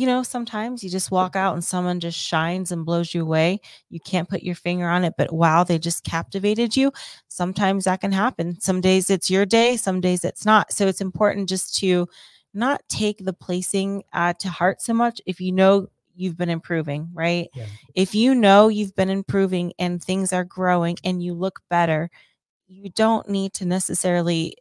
You 0.00 0.06
know, 0.06 0.22
sometimes 0.22 0.82
you 0.82 0.88
just 0.88 1.10
walk 1.10 1.36
out 1.36 1.52
and 1.52 1.62
someone 1.62 2.00
just 2.00 2.18
shines 2.18 2.72
and 2.72 2.86
blows 2.86 3.12
you 3.12 3.20
away. 3.20 3.60
You 3.90 4.00
can't 4.00 4.30
put 4.30 4.42
your 4.42 4.54
finger 4.54 4.88
on 4.88 5.04
it, 5.04 5.12
but 5.18 5.30
wow, 5.30 5.62
they 5.62 5.78
just 5.78 6.04
captivated 6.04 6.74
you. 6.74 6.90
Sometimes 7.28 7.84
that 7.84 8.00
can 8.00 8.10
happen. 8.10 8.58
Some 8.62 8.80
days 8.80 9.10
it's 9.10 9.28
your 9.28 9.44
day, 9.44 9.76
some 9.76 10.00
days 10.00 10.24
it's 10.24 10.46
not. 10.46 10.72
So 10.72 10.86
it's 10.86 11.02
important 11.02 11.50
just 11.50 11.76
to 11.80 12.08
not 12.54 12.80
take 12.88 13.26
the 13.26 13.34
placing 13.34 14.02
uh, 14.14 14.32
to 14.38 14.48
heart 14.48 14.80
so 14.80 14.94
much 14.94 15.20
if 15.26 15.38
you 15.38 15.52
know 15.52 15.88
you've 16.14 16.38
been 16.38 16.48
improving, 16.48 17.10
right? 17.12 17.50
Yeah. 17.54 17.66
If 17.94 18.14
you 18.14 18.34
know 18.34 18.68
you've 18.68 18.96
been 18.96 19.10
improving 19.10 19.74
and 19.78 20.02
things 20.02 20.32
are 20.32 20.44
growing 20.44 20.96
and 21.04 21.22
you 21.22 21.34
look 21.34 21.60
better, 21.68 22.08
you 22.68 22.88
don't 22.88 23.28
need 23.28 23.52
to 23.52 23.66
necessarily 23.66 24.56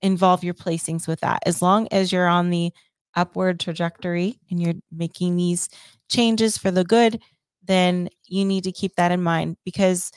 involve 0.00 0.42
your 0.42 0.54
placings 0.54 1.06
with 1.06 1.20
that. 1.20 1.42
As 1.44 1.60
long 1.60 1.86
as 1.90 2.12
you're 2.12 2.28
on 2.28 2.48
the 2.48 2.72
upward 3.18 3.60
trajectory 3.60 4.38
and 4.50 4.62
you're 4.62 4.74
making 4.92 5.36
these 5.36 5.68
changes 6.08 6.56
for 6.56 6.70
the 6.70 6.84
good, 6.84 7.20
then 7.64 8.08
you 8.26 8.44
need 8.44 8.64
to 8.64 8.72
keep 8.72 8.94
that 8.96 9.12
in 9.12 9.22
mind 9.22 9.56
because 9.64 10.12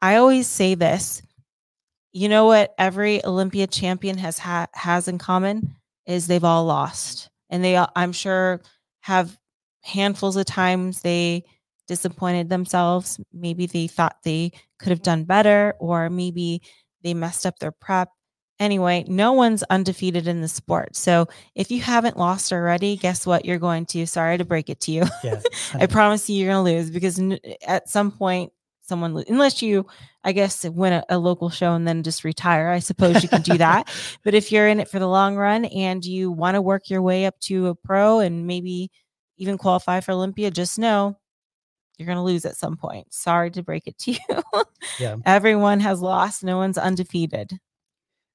I 0.00 0.16
always 0.16 0.46
say 0.46 0.74
this. 0.74 1.22
You 2.12 2.28
know 2.28 2.46
what 2.46 2.74
every 2.78 3.24
Olympia 3.24 3.66
champion 3.66 4.18
has 4.18 4.38
ha- 4.38 4.66
has 4.74 5.08
in 5.08 5.18
common 5.18 5.74
is 6.06 6.26
they've 6.26 6.44
all 6.44 6.64
lost. 6.64 7.30
And 7.48 7.64
they 7.64 7.82
I'm 7.96 8.12
sure 8.12 8.60
have 9.00 9.38
handfuls 9.82 10.36
of 10.36 10.44
times 10.44 11.00
they 11.00 11.44
disappointed 11.88 12.48
themselves. 12.48 13.18
Maybe 13.32 13.66
they 13.66 13.86
thought 13.86 14.16
they 14.24 14.52
could 14.78 14.90
have 14.90 15.02
done 15.02 15.24
better, 15.24 15.74
or 15.78 16.10
maybe 16.10 16.62
they 17.02 17.14
messed 17.14 17.46
up 17.46 17.58
their 17.58 17.72
prep. 17.72 18.08
Anyway, 18.62 19.04
no 19.08 19.32
one's 19.32 19.64
undefeated 19.64 20.28
in 20.28 20.40
the 20.40 20.46
sport. 20.46 20.94
So 20.94 21.26
if 21.56 21.72
you 21.72 21.80
haven't 21.80 22.16
lost 22.16 22.52
already, 22.52 22.96
guess 22.96 23.26
what? 23.26 23.44
You're 23.44 23.58
going 23.58 23.86
to. 23.86 24.06
Sorry 24.06 24.38
to 24.38 24.44
break 24.44 24.70
it 24.70 24.78
to 24.82 24.92
you. 24.92 25.04
Yeah. 25.24 25.40
I 25.74 25.86
promise 25.86 26.30
you, 26.30 26.36
you're 26.36 26.52
going 26.52 26.64
to 26.64 26.72
lose 26.72 26.88
because 26.88 27.20
at 27.66 27.88
some 27.88 28.12
point, 28.12 28.52
someone, 28.80 29.24
unless 29.26 29.62
you, 29.62 29.84
I 30.22 30.30
guess, 30.30 30.62
win 30.64 30.92
a, 30.92 31.04
a 31.08 31.18
local 31.18 31.50
show 31.50 31.72
and 31.72 31.88
then 31.88 32.04
just 32.04 32.22
retire, 32.22 32.68
I 32.68 32.78
suppose 32.78 33.20
you 33.24 33.28
can 33.28 33.42
do 33.42 33.58
that. 33.58 33.92
but 34.22 34.32
if 34.32 34.52
you're 34.52 34.68
in 34.68 34.78
it 34.78 34.88
for 34.88 35.00
the 35.00 35.08
long 35.08 35.34
run 35.34 35.64
and 35.64 36.04
you 36.04 36.30
want 36.30 36.54
to 36.54 36.62
work 36.62 36.88
your 36.88 37.02
way 37.02 37.26
up 37.26 37.40
to 37.40 37.66
a 37.66 37.74
pro 37.74 38.20
and 38.20 38.46
maybe 38.46 38.92
even 39.38 39.58
qualify 39.58 39.98
for 39.98 40.12
Olympia, 40.12 40.52
just 40.52 40.78
know 40.78 41.18
you're 41.98 42.06
going 42.06 42.14
to 42.14 42.22
lose 42.22 42.44
at 42.44 42.54
some 42.54 42.76
point. 42.76 43.12
Sorry 43.12 43.50
to 43.50 43.64
break 43.64 43.88
it 43.88 43.98
to 43.98 44.12
you. 44.12 44.64
Yeah. 45.00 45.16
Everyone 45.26 45.80
has 45.80 46.00
lost, 46.00 46.44
no 46.44 46.58
one's 46.58 46.78
undefeated. 46.78 47.58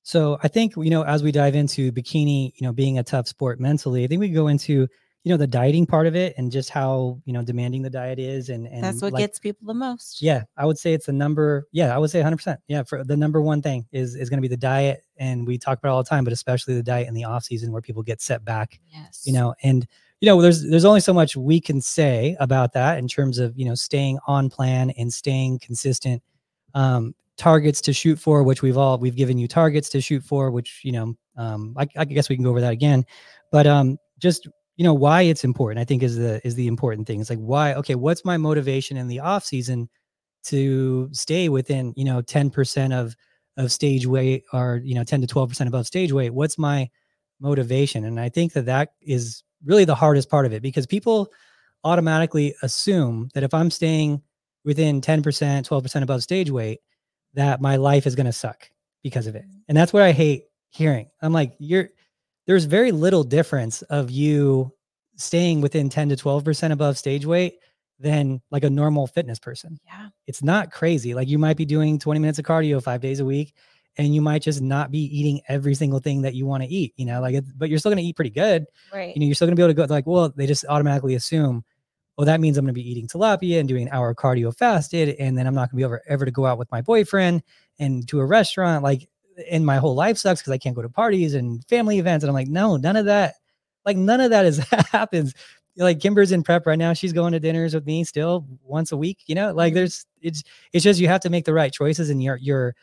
So 0.08 0.38
I 0.42 0.48
think 0.48 0.74
you 0.78 0.90
know 0.90 1.04
as 1.04 1.22
we 1.22 1.34
dive 1.34 1.54
into 1.54 1.92
bikini, 1.92 2.54
you 2.56 2.66
know, 2.66 2.72
being 2.72 2.98
a 2.98 3.04
tough 3.04 3.28
sport 3.28 3.60
mentally, 3.60 4.06
I 4.06 4.08
think 4.08 4.22
we 4.22 4.30
go 4.30 4.48
into 4.48 4.88
you 5.26 5.30
know 5.34 5.36
the 5.36 5.48
dieting 5.48 5.86
part 5.86 6.08
of 6.08 6.16
it 6.16 6.34
and 6.38 6.50
just 6.50 6.70
how 6.70 7.22
you 7.26 7.34
know 7.34 7.44
demanding 7.44 7.82
the 7.82 7.90
diet 7.90 8.18
is, 8.18 8.48
and 8.48 8.68
and 8.68 8.82
That's 8.82 9.02
what 9.02 9.12
like, 9.12 9.20
gets 9.20 9.38
people 9.38 9.68
the 9.68 9.74
most. 9.74 10.22
Yeah, 10.22 10.44
I 10.56 10.66
would 10.66 10.78
say 10.78 10.94
it's 10.94 11.08
the 11.08 11.12
number. 11.12 11.68
Yeah, 11.74 11.94
I 11.94 11.98
would 11.98 12.10
say 12.10 12.20
100. 12.20 12.38
percent 12.38 12.62
Yeah, 12.70 12.84
for 12.84 13.04
the 13.04 13.18
number 13.18 13.42
one 13.42 13.62
thing 13.62 13.86
is 13.92 14.16
is 14.16 14.30
going 14.30 14.38
to 14.38 14.42
be 14.42 14.48
the 14.48 14.56
diet, 14.56 15.04
and 15.18 15.46
we 15.46 15.58
talk 15.58 15.78
about 15.78 15.90
it 15.90 15.92
all 15.92 16.04
the 16.04 16.10
time, 16.10 16.24
but 16.24 16.32
especially 16.32 16.76
the 16.76 16.84
diet 16.84 17.10
in 17.10 17.14
the 17.14 17.26
off 17.26 17.44
season 17.44 17.74
where 17.74 17.82
people 17.82 18.02
get 18.02 18.22
set 18.22 18.46
back. 18.46 18.80
Yes. 18.88 19.24
You 19.26 19.34
know, 19.34 19.56
and 19.62 19.86
you 20.22 20.28
know, 20.28 20.42
there's 20.42 20.64
there's 20.64 20.86
only 20.86 21.02
so 21.02 21.12
much 21.12 21.36
we 21.36 21.60
can 21.60 21.82
say 21.82 22.38
about 22.40 22.72
that 22.72 22.98
in 22.98 23.10
terms 23.10 23.40
of 23.40 23.58
you 23.58 23.66
know 23.66 23.76
staying 23.76 24.20
on 24.26 24.50
plan 24.50 24.92
and 24.92 25.12
staying 25.12 25.60
consistent. 25.60 26.24
Um, 26.74 27.14
targets 27.38 27.82
to 27.82 27.94
shoot 27.94 28.18
for, 28.20 28.44
which 28.44 28.62
we've 28.62 28.78
all 28.78 28.98
we've 28.98 29.16
given 29.16 29.38
you 29.38 29.48
targets 29.48 29.90
to 29.90 30.02
shoot 30.02 30.24
for, 30.24 30.52
which 30.52 30.82
you 30.84 30.92
know, 30.92 31.16
um, 31.38 31.76
I, 31.78 31.88
I 31.96 32.06
guess 32.06 32.30
we 32.30 32.36
can 32.36 32.44
go 32.44 32.50
over 32.50 32.62
that 32.62 32.74
again, 32.74 33.06
but 33.52 33.68
um, 33.68 33.98
just 34.20 34.48
you 34.76 34.84
know 34.84 34.94
why 34.94 35.24
it's 35.24 35.44
important. 35.44 35.80
I 35.80 35.86
think 35.86 36.04
is 36.04 36.18
the 36.18 36.46
is 36.46 36.56
the 36.56 36.68
important 36.68 37.08
thing. 37.08 37.22
It's 37.22 37.30
like 37.30 37.40
why? 37.40 37.74
Okay, 37.76 37.96
what's 37.96 38.26
my 38.26 38.38
motivation 38.38 38.98
in 38.98 39.08
the 39.08 39.20
off 39.20 39.46
season 39.46 39.90
to 40.46 41.10
stay 41.12 41.50
within 41.50 41.94
you 41.96 42.06
know 42.06 42.22
ten 42.22 42.50
percent 42.50 42.94
of 42.94 43.16
of 43.58 43.72
stage 43.72 44.06
weight 44.06 44.44
or 44.54 44.82
you 44.84 44.94
know 44.94 45.04
10 45.04 45.22
to 45.22 45.28
12 45.28 45.50
percent 45.50 45.68
above 45.68 45.88
stage 45.88 46.12
weight? 46.14 46.34
What's 46.34 46.58
my 46.58 46.90
motivation? 47.40 48.06
And 48.06 48.20
I 48.20 48.30
think 48.30 48.54
that 48.54 48.66
that 48.66 48.94
is 49.02 49.44
really 49.66 49.86
the 49.86 49.96
hardest 49.96 50.30
part 50.30 50.46
of 50.46 50.54
it 50.54 50.62
because 50.62 50.86
people 50.86 51.32
automatically 51.84 52.56
assume 52.62 53.30
that 53.34 53.44
if 53.44 53.54
I'm 53.54 53.72
staying 53.72 54.22
within 54.64 55.02
10%, 55.02 55.24
12% 55.24 56.02
above 56.04 56.24
stage 56.24 56.52
weight, 56.52 56.80
that 57.38 57.62
my 57.62 57.76
life 57.76 58.08
is 58.08 58.16
going 58.16 58.26
to 58.26 58.34
suck 58.34 58.70
because 59.04 59.28
of 59.28 59.36
it. 59.36 59.44
Mm-hmm. 59.44 59.60
And 59.70 59.78
that's 59.78 59.94
what 59.94 60.02
I 60.02 60.12
hate 60.12 60.46
hearing. 60.70 61.10
I'm 61.22 61.32
like, 61.32 61.54
you're 61.60 61.90
there's 62.48 62.66
very 62.66 62.92
little 62.92 63.24
difference 63.24 63.84
of 63.84 64.10
you 64.10 64.74
staying 65.18 65.62
within 65.62 65.90
10 65.90 66.10
to 66.10 66.16
12% 66.16 66.72
above 66.72 66.98
stage 66.98 67.26
weight 67.26 67.56
than 68.00 68.42
like 68.52 68.64
a 68.64 68.70
normal 68.70 69.06
fitness 69.06 69.38
person. 69.40 69.80
Yeah. 69.86 70.10
It's 70.28 70.42
not 70.44 70.72
crazy. 70.72 71.14
Like 71.14 71.28
you 71.28 71.38
might 71.38 71.58
be 71.58 71.66
doing 71.66 72.00
20 72.00 72.20
minutes 72.20 72.40
of 72.40 72.46
cardio 72.46 72.82
5 72.82 73.02
days 73.02 73.20
a 73.20 73.26
week 73.26 73.54
and 73.98 74.16
you 74.16 74.22
might 74.22 74.42
just 74.42 74.62
not 74.62 74.92
be 74.92 75.00
eating 75.00 75.42
every 75.48 75.76
single 75.76 76.00
thing 76.00 76.22
that 76.22 76.36
you 76.36 76.46
want 76.46 76.64
to 76.64 76.70
eat, 76.70 76.94
you 76.98 77.06
know, 77.06 77.20
like 77.22 77.44
but 77.58 77.70
you're 77.70 77.80
still 77.80 77.92
going 77.92 78.02
to 78.02 78.08
eat 78.08 78.16
pretty 78.16 78.32
good 78.32 78.66
Right. 78.94 79.16
you 79.16 79.20
know, 79.20 79.26
you're 79.26 79.36
still 79.36 79.48
gonna 79.48 79.56
be 79.56 79.64
able 79.64 79.74
to 79.74 79.88
go 79.88 79.94
like, 79.94 80.08
well, 80.08 80.34
they 80.36 80.48
just 80.48 80.66
automatically 80.70 81.16
assume, 81.16 81.64
well, 82.18 82.26
that 82.26 82.40
means 82.42 82.58
I'm 82.58 82.66
gonna 82.66 82.74
be 82.74 82.90
eating 82.90 83.08
tilapia 83.08 83.60
and 83.60 83.68
doing 83.70 83.84
an 83.84 83.94
hour 83.94 84.14
cardio 84.16 84.56
fasted, 84.56 85.10
and 85.20 85.38
then 85.38 85.48
I'm 85.48 85.56
not 85.56 85.70
gonna 85.72 85.78
be 85.78 85.84
able 85.84 86.00
ever 86.08 86.26
to 86.26 86.32
go 86.32 86.46
out 86.46 86.58
with 86.58 86.72
my 86.72 86.82
boyfriend 86.82 87.44
and 87.80 88.08
to 88.10 88.20
a 88.20 88.26
restaurant. 88.26 88.84
Like, 88.84 89.08
and 89.52 89.66
my 89.66 89.78
whole 89.78 89.96
life 89.96 90.18
sucks 90.18 90.42
because 90.42 90.54
I 90.54 90.58
can't 90.58 90.76
go 90.76 90.82
to 90.82 90.90
parties 90.90 91.34
and 91.36 91.64
family 91.68 92.00
events. 92.00 92.24
And 92.24 92.30
I'm 92.30 92.34
like, 92.36 92.48
no, 92.48 92.76
none 92.78 92.96
of 92.96 93.06
that, 93.06 93.36
like 93.86 93.98
none 93.98 94.20
of 94.22 94.32
that 94.32 94.46
is 94.46 94.58
happens. 94.92 95.34
Like 95.78 96.00
Kimber's 96.00 96.32
in 96.32 96.42
prep 96.42 96.66
right 96.66 96.80
now. 96.80 96.94
She's 96.94 97.14
going 97.14 97.34
to 97.34 97.40
dinners 97.40 97.76
with 97.76 97.86
me 97.86 98.04
still 98.04 98.48
once 98.64 98.92
a 98.92 98.98
week. 98.98 99.20
You 99.28 99.36
know, 99.36 99.54
like 99.54 99.74
Mhm. 99.74 99.76
there's 99.76 100.06
it's 100.22 100.44
it's 100.74 100.84
just 100.84 101.00
you 101.00 101.08
have 101.08 101.22
to 101.22 101.30
make 101.30 101.46
the 101.46 101.54
right 101.54 101.72
choices 101.72 102.10
and 102.10 102.22
your 102.24 102.38
your 102.38 102.76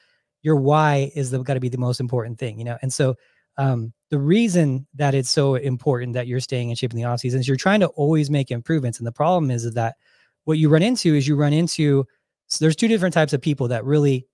your 0.43 0.57
why 0.57 1.11
is 1.17 1.31
the 1.31 1.43
got 1.43 1.55
to 1.55 1.61
be 1.61 1.69
the 1.69 1.79
most 1.79 2.01
important 2.01 2.39
thing, 2.39 2.59
you 2.59 2.65
know. 2.65 2.79
And 2.83 2.93
so 2.93 3.17
um, 3.57 3.93
the 4.11 4.19
reason 4.19 4.87
that 4.95 5.15
it's 5.15 5.31
so 5.31 5.55
important 5.57 6.13
that 6.15 6.27
you're 6.27 6.41
staying 6.41 6.71
in 6.71 6.77
shape 6.77 6.93
in 6.93 6.97
the 6.97 7.05
off 7.05 7.21
season 7.21 7.41
is 7.41 7.49
you're 7.49 7.57
trying 7.57 7.81
to 7.81 7.89
always 7.89 8.31
make 8.31 8.51
improvements. 8.51 8.99
And 8.99 9.07
the 9.07 9.13
problem 9.13 9.51
is, 9.51 9.73
that 9.75 9.97
what 10.45 10.59
you 10.59 10.69
run 10.69 10.83
into 10.83 11.15
is 11.15 11.27
you 11.27 11.37
run 11.37 11.53
into 11.53 12.07
so 12.47 12.65
there's 12.65 12.77
two 12.77 12.89
different 12.89 13.15
types 13.15 13.33
of 13.33 13.41
people 13.41 13.69
that 13.69 13.85
really 13.85 14.27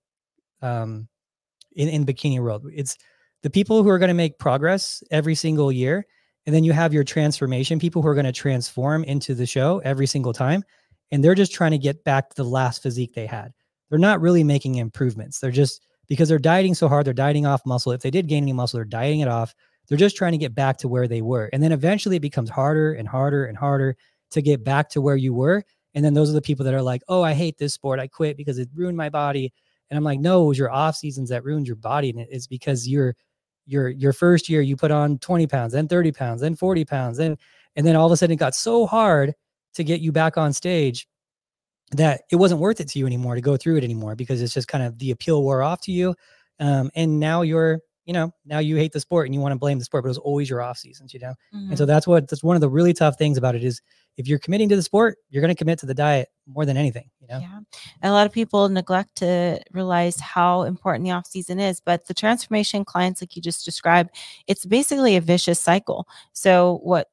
um, 0.61 1.07
in 1.75 1.87
in 1.87 2.05
bikini 2.05 2.39
world. 2.39 2.67
It's 2.73 2.97
the 3.41 3.49
people 3.49 3.81
who 3.81 3.89
are 3.89 3.97
going 3.97 4.09
to 4.09 4.13
make 4.13 4.37
progress 4.37 5.01
every 5.09 5.33
single 5.33 5.71
year, 5.71 6.05
And 6.45 6.55
then 6.55 6.63
you 6.63 6.73
have 6.73 6.93
your 6.93 7.03
transformation 7.03 7.79
people 7.79 8.01
who 8.01 8.07
are 8.07 8.15
going 8.15 8.25
to 8.25 8.31
transform 8.31 9.03
into 9.03 9.35
the 9.35 9.45
show 9.45 9.79
every 9.79 10.07
single 10.07 10.33
time. 10.33 10.63
And 11.11 11.23
they're 11.23 11.35
just 11.35 11.53
trying 11.53 11.71
to 11.71 11.77
get 11.77 12.03
back 12.03 12.29
to 12.29 12.35
the 12.35 12.45
last 12.45 12.81
physique 12.81 13.13
they 13.13 13.27
had. 13.27 13.51
They're 13.89 13.99
not 13.99 14.21
really 14.21 14.43
making 14.43 14.75
improvements. 14.75 15.39
They're 15.39 15.51
just 15.51 15.85
because 16.11 16.27
they're 16.27 16.39
dieting 16.39 16.75
so 16.75 16.89
hard, 16.89 17.05
they're 17.05 17.13
dieting 17.13 17.45
off 17.45 17.65
muscle. 17.65 17.93
If 17.93 18.01
they 18.01 18.11
did 18.11 18.27
gain 18.27 18.43
any 18.43 18.51
muscle, 18.51 18.77
they're 18.77 18.83
dieting 18.83 19.21
it 19.21 19.29
off. 19.29 19.55
They're 19.87 19.97
just 19.97 20.17
trying 20.17 20.33
to 20.33 20.37
get 20.37 20.53
back 20.53 20.75
to 20.79 20.89
where 20.89 21.07
they 21.07 21.21
were. 21.21 21.49
And 21.53 21.63
then 21.63 21.71
eventually 21.71 22.17
it 22.17 22.21
becomes 22.21 22.49
harder 22.49 22.91
and 22.91 23.07
harder 23.07 23.45
and 23.45 23.57
harder 23.57 23.95
to 24.31 24.41
get 24.41 24.61
back 24.61 24.89
to 24.89 24.99
where 24.99 25.15
you 25.15 25.33
were. 25.33 25.63
And 25.93 26.03
then 26.03 26.13
those 26.13 26.29
are 26.29 26.33
the 26.33 26.41
people 26.41 26.65
that 26.65 26.73
are 26.73 26.81
like, 26.81 27.01
oh, 27.07 27.21
I 27.21 27.31
hate 27.31 27.57
this 27.57 27.73
sport. 27.73 27.97
I 27.97 28.07
quit 28.07 28.35
because 28.35 28.57
it 28.57 28.67
ruined 28.75 28.97
my 28.97 29.07
body. 29.07 29.53
And 29.89 29.97
I'm 29.97 30.03
like, 30.03 30.19
no, 30.19 30.43
it 30.43 30.47
was 30.49 30.57
your 30.57 30.69
off 30.69 30.97
seasons 30.97 31.29
that 31.29 31.45
ruined 31.45 31.65
your 31.65 31.77
body. 31.77 32.09
And 32.09 32.19
it's 32.19 32.45
because 32.45 32.89
you're 32.89 33.15
your 33.65 33.87
your 33.87 34.11
first 34.11 34.49
year 34.49 34.59
you 34.59 34.75
put 34.75 34.91
on 34.91 35.17
20 35.19 35.47
pounds, 35.47 35.71
then 35.71 35.87
30 35.87 36.11
pounds, 36.11 36.41
then 36.41 36.57
40 36.57 36.83
pounds, 36.83 37.19
then 37.19 37.37
and 37.77 37.87
then 37.87 37.95
all 37.95 38.07
of 38.07 38.11
a 38.11 38.17
sudden 38.17 38.33
it 38.33 38.35
got 38.35 38.53
so 38.53 38.85
hard 38.85 39.33
to 39.75 39.83
get 39.85 40.01
you 40.01 40.11
back 40.11 40.37
on 40.37 40.51
stage 40.51 41.07
that 41.91 42.21
it 42.31 42.37
wasn't 42.37 42.61
worth 42.61 42.79
it 42.79 42.87
to 42.89 42.99
you 42.99 43.05
anymore 43.05 43.35
to 43.35 43.41
go 43.41 43.57
through 43.57 43.77
it 43.77 43.83
anymore 43.83 44.15
because 44.15 44.41
it's 44.41 44.53
just 44.53 44.67
kind 44.67 44.83
of 44.83 44.97
the 44.99 45.11
appeal 45.11 45.43
wore 45.43 45.61
off 45.61 45.81
to 45.81 45.91
you. 45.91 46.15
Um, 46.59 46.89
and 46.95 47.19
now 47.19 47.41
you're, 47.41 47.79
you 48.05 48.13
know, 48.13 48.33
now 48.45 48.59
you 48.59 48.77
hate 48.77 48.93
the 48.93 48.99
sport 48.99 49.27
and 49.27 49.35
you 49.35 49.41
want 49.41 49.51
to 49.53 49.59
blame 49.59 49.77
the 49.77 49.85
sport, 49.85 50.03
but 50.03 50.07
it 50.07 50.09
was 50.09 50.17
always 50.17 50.49
your 50.49 50.61
off 50.61 50.77
seasons, 50.77 51.13
you 51.13 51.19
know? 51.19 51.33
Mm-hmm. 51.53 51.69
And 51.69 51.77
so 51.77 51.83
mm-hmm. 51.83 51.89
that's 51.89 52.07
what, 52.07 52.27
that's 52.27 52.43
one 52.43 52.55
of 52.55 52.61
the 52.61 52.69
really 52.69 52.93
tough 52.93 53.17
things 53.17 53.37
about 53.37 53.55
it 53.55 53.63
is 53.63 53.81
if 54.17 54.27
you're 54.27 54.39
committing 54.39 54.69
to 54.69 54.75
the 54.75 54.81
sport, 54.81 55.17
you're 55.29 55.41
going 55.41 55.53
to 55.53 55.57
commit 55.57 55.79
to 55.79 55.85
the 55.85 55.93
diet 55.93 56.29
more 56.47 56.65
than 56.65 56.77
anything, 56.77 57.09
you 57.19 57.27
know? 57.27 57.39
Yeah. 57.39 57.59
A 58.03 58.11
lot 58.11 58.25
of 58.25 58.33
people 58.33 58.69
neglect 58.69 59.15
to 59.17 59.61
realize 59.71 60.19
how 60.19 60.63
important 60.63 61.05
the 61.05 61.11
off 61.11 61.27
season 61.27 61.59
is, 61.59 61.79
but 61.79 62.07
the 62.07 62.13
transformation 62.13 62.85
clients, 62.85 63.21
like 63.21 63.35
you 63.35 63.41
just 63.41 63.65
described, 63.65 64.09
it's 64.47 64.65
basically 64.65 65.15
a 65.15 65.21
vicious 65.21 65.59
cycle. 65.59 66.07
So 66.33 66.79
what 66.83 67.09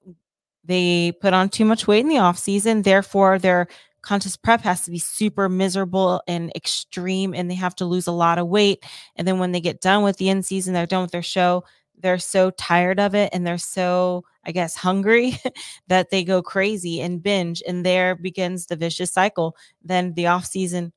they 0.65 1.13
put 1.21 1.33
on 1.33 1.49
too 1.49 1.65
much 1.65 1.87
weight 1.87 2.01
in 2.01 2.09
the 2.09 2.19
off 2.19 2.39
season, 2.39 2.83
therefore 2.83 3.39
they're 3.39 3.69
contest 4.03 4.43
prep 4.43 4.61
has 4.61 4.83
to 4.85 4.91
be 4.91 4.99
super 4.99 5.49
miserable 5.49 6.23
and 6.29 6.53
extreme 6.55 7.35
and 7.35 7.51
they 7.51 7.55
have 7.55 7.75
to 7.75 7.85
lose 7.85 8.07
a 8.07 8.13
lot 8.13 8.39
of 8.39 8.49
weight 8.49 8.85
and 9.17 9.27
then 9.27 9.39
when 9.39 9.53
they 9.53 9.61
get 9.61 9.81
done 9.81 10.03
with 10.03 10.17
the 10.17 10.29
end 10.29 10.45
season 10.45 10.73
they're 10.73 10.87
done 10.87 11.03
with 11.03 11.11
their 11.11 11.23
show 11.23 11.65
they're 12.01 12.19
so 12.19 12.51
tired 12.51 13.01
of 13.01 13.15
it 13.15 13.29
and 13.33 13.47
they're 13.47 13.59
so 13.59 14.25
i 14.45 14.53
guess 14.53 14.75
hungry 14.75 15.39
that 15.89 16.11
they 16.11 16.23
go 16.23 16.43
crazy 16.43 17.01
and 17.01 17.23
binge 17.23 17.63
and 17.67 17.85
there 17.85 18.15
begins 18.15 18.67
the 18.67 18.77
vicious 18.77 19.11
cycle. 19.11 19.57
Then 19.83 20.15
the 20.15 20.27
off 20.29 20.47
season 20.47 20.93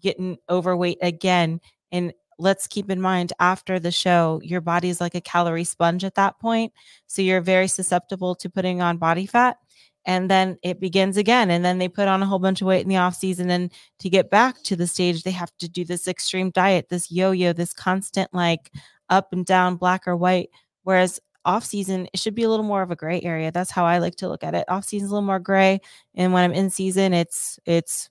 getting 0.00 0.38
overweight 0.48 0.98
again 1.02 1.60
and 1.92 2.12
let's 2.38 2.66
keep 2.66 2.90
in 2.90 3.00
mind 3.00 3.32
after 3.38 3.78
the 3.78 3.90
show 3.90 4.40
your 4.42 4.62
body 4.62 4.88
is 4.88 5.00
like 5.00 5.14
a 5.14 5.20
calorie 5.20 5.64
sponge 5.64 6.04
at 6.04 6.14
that 6.14 6.38
point 6.40 6.72
so 7.06 7.20
you're 7.20 7.42
very 7.42 7.68
susceptible 7.68 8.34
to 8.34 8.48
putting 8.48 8.80
on 8.80 8.96
body 8.96 9.26
fat 9.26 9.58
and 10.06 10.30
then 10.30 10.58
it 10.62 10.80
begins 10.80 11.16
again 11.16 11.50
and 11.50 11.64
then 11.64 11.78
they 11.78 11.88
put 11.88 12.08
on 12.08 12.22
a 12.22 12.26
whole 12.26 12.38
bunch 12.38 12.60
of 12.60 12.66
weight 12.66 12.82
in 12.82 12.88
the 12.88 12.96
off 12.96 13.14
season 13.14 13.50
and 13.50 13.72
to 13.98 14.08
get 14.08 14.30
back 14.30 14.62
to 14.62 14.76
the 14.76 14.86
stage 14.86 15.22
they 15.22 15.30
have 15.30 15.52
to 15.58 15.68
do 15.68 15.84
this 15.84 16.08
extreme 16.08 16.50
diet 16.50 16.88
this 16.88 17.10
yo-yo 17.10 17.52
this 17.52 17.72
constant 17.72 18.32
like 18.32 18.70
up 19.08 19.32
and 19.32 19.44
down 19.44 19.76
black 19.76 20.06
or 20.06 20.16
white 20.16 20.48
whereas 20.82 21.20
off 21.44 21.64
season 21.64 22.08
it 22.12 22.20
should 22.20 22.34
be 22.34 22.42
a 22.42 22.48
little 22.48 22.64
more 22.64 22.82
of 22.82 22.90
a 22.90 22.96
gray 22.96 23.20
area. 23.22 23.50
That's 23.50 23.70
how 23.70 23.84
i 23.84 23.98
like 23.98 24.16
to 24.16 24.28
look 24.28 24.44
at 24.44 24.54
it. 24.54 24.64
Off 24.68 24.84
season 24.84 25.06
is 25.06 25.10
a 25.10 25.14
little 25.14 25.26
more 25.26 25.38
gray 25.38 25.80
and 26.14 26.32
when 26.32 26.44
i'm 26.44 26.52
in 26.52 26.70
season 26.70 27.12
it's 27.14 27.58
it's 27.64 28.10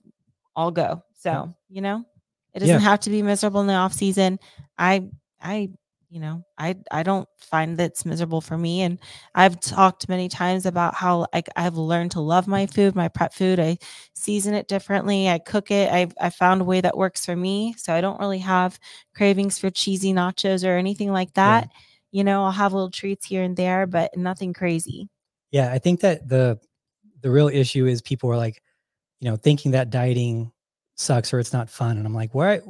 all 0.56 0.70
go. 0.70 1.02
So 1.14 1.54
you 1.68 1.80
know 1.80 2.04
it 2.54 2.60
doesn't 2.60 2.80
yeah. 2.80 2.80
have 2.80 3.00
to 3.00 3.10
be 3.10 3.22
miserable 3.22 3.60
in 3.60 3.66
the 3.66 3.74
off 3.74 3.92
season. 3.92 4.38
I 4.78 5.08
i 5.40 5.70
you 6.10 6.18
know 6.18 6.44
i 6.58 6.74
i 6.90 7.02
don't 7.02 7.28
find 7.38 7.78
that 7.78 7.84
it's 7.84 8.04
miserable 8.04 8.40
for 8.40 8.58
me 8.58 8.82
and 8.82 8.98
i've 9.36 9.58
talked 9.60 10.08
many 10.08 10.28
times 10.28 10.66
about 10.66 10.94
how 10.94 11.26
like 11.32 11.48
i've 11.54 11.76
learned 11.76 12.10
to 12.10 12.20
love 12.20 12.48
my 12.48 12.66
food 12.66 12.96
my 12.96 13.06
prep 13.08 13.32
food 13.32 13.60
i 13.60 13.78
season 14.12 14.52
it 14.52 14.66
differently 14.66 15.28
i 15.28 15.38
cook 15.38 15.70
it 15.70 15.90
i 15.92 16.08
i 16.20 16.28
found 16.28 16.60
a 16.60 16.64
way 16.64 16.80
that 16.80 16.96
works 16.96 17.24
for 17.24 17.36
me 17.36 17.72
so 17.78 17.94
i 17.94 18.00
don't 18.00 18.18
really 18.18 18.38
have 18.38 18.78
cravings 19.14 19.58
for 19.58 19.70
cheesy 19.70 20.12
nachos 20.12 20.66
or 20.66 20.76
anything 20.76 21.12
like 21.12 21.32
that 21.34 21.64
yeah. 21.64 22.18
you 22.18 22.24
know 22.24 22.44
i'll 22.44 22.50
have 22.50 22.72
little 22.72 22.90
treats 22.90 23.26
here 23.26 23.44
and 23.44 23.56
there 23.56 23.86
but 23.86 24.14
nothing 24.16 24.52
crazy 24.52 25.08
yeah 25.52 25.72
i 25.72 25.78
think 25.78 26.00
that 26.00 26.28
the 26.28 26.58
the 27.20 27.30
real 27.30 27.48
issue 27.48 27.86
is 27.86 28.02
people 28.02 28.28
are 28.28 28.36
like 28.36 28.60
you 29.20 29.30
know 29.30 29.36
thinking 29.36 29.70
that 29.70 29.90
dieting 29.90 30.50
sucks 30.96 31.32
or 31.32 31.38
it's 31.38 31.52
not 31.52 31.70
fun 31.70 31.96
and 31.96 32.06
i'm 32.06 32.14
like 32.14 32.34
why 32.34 32.60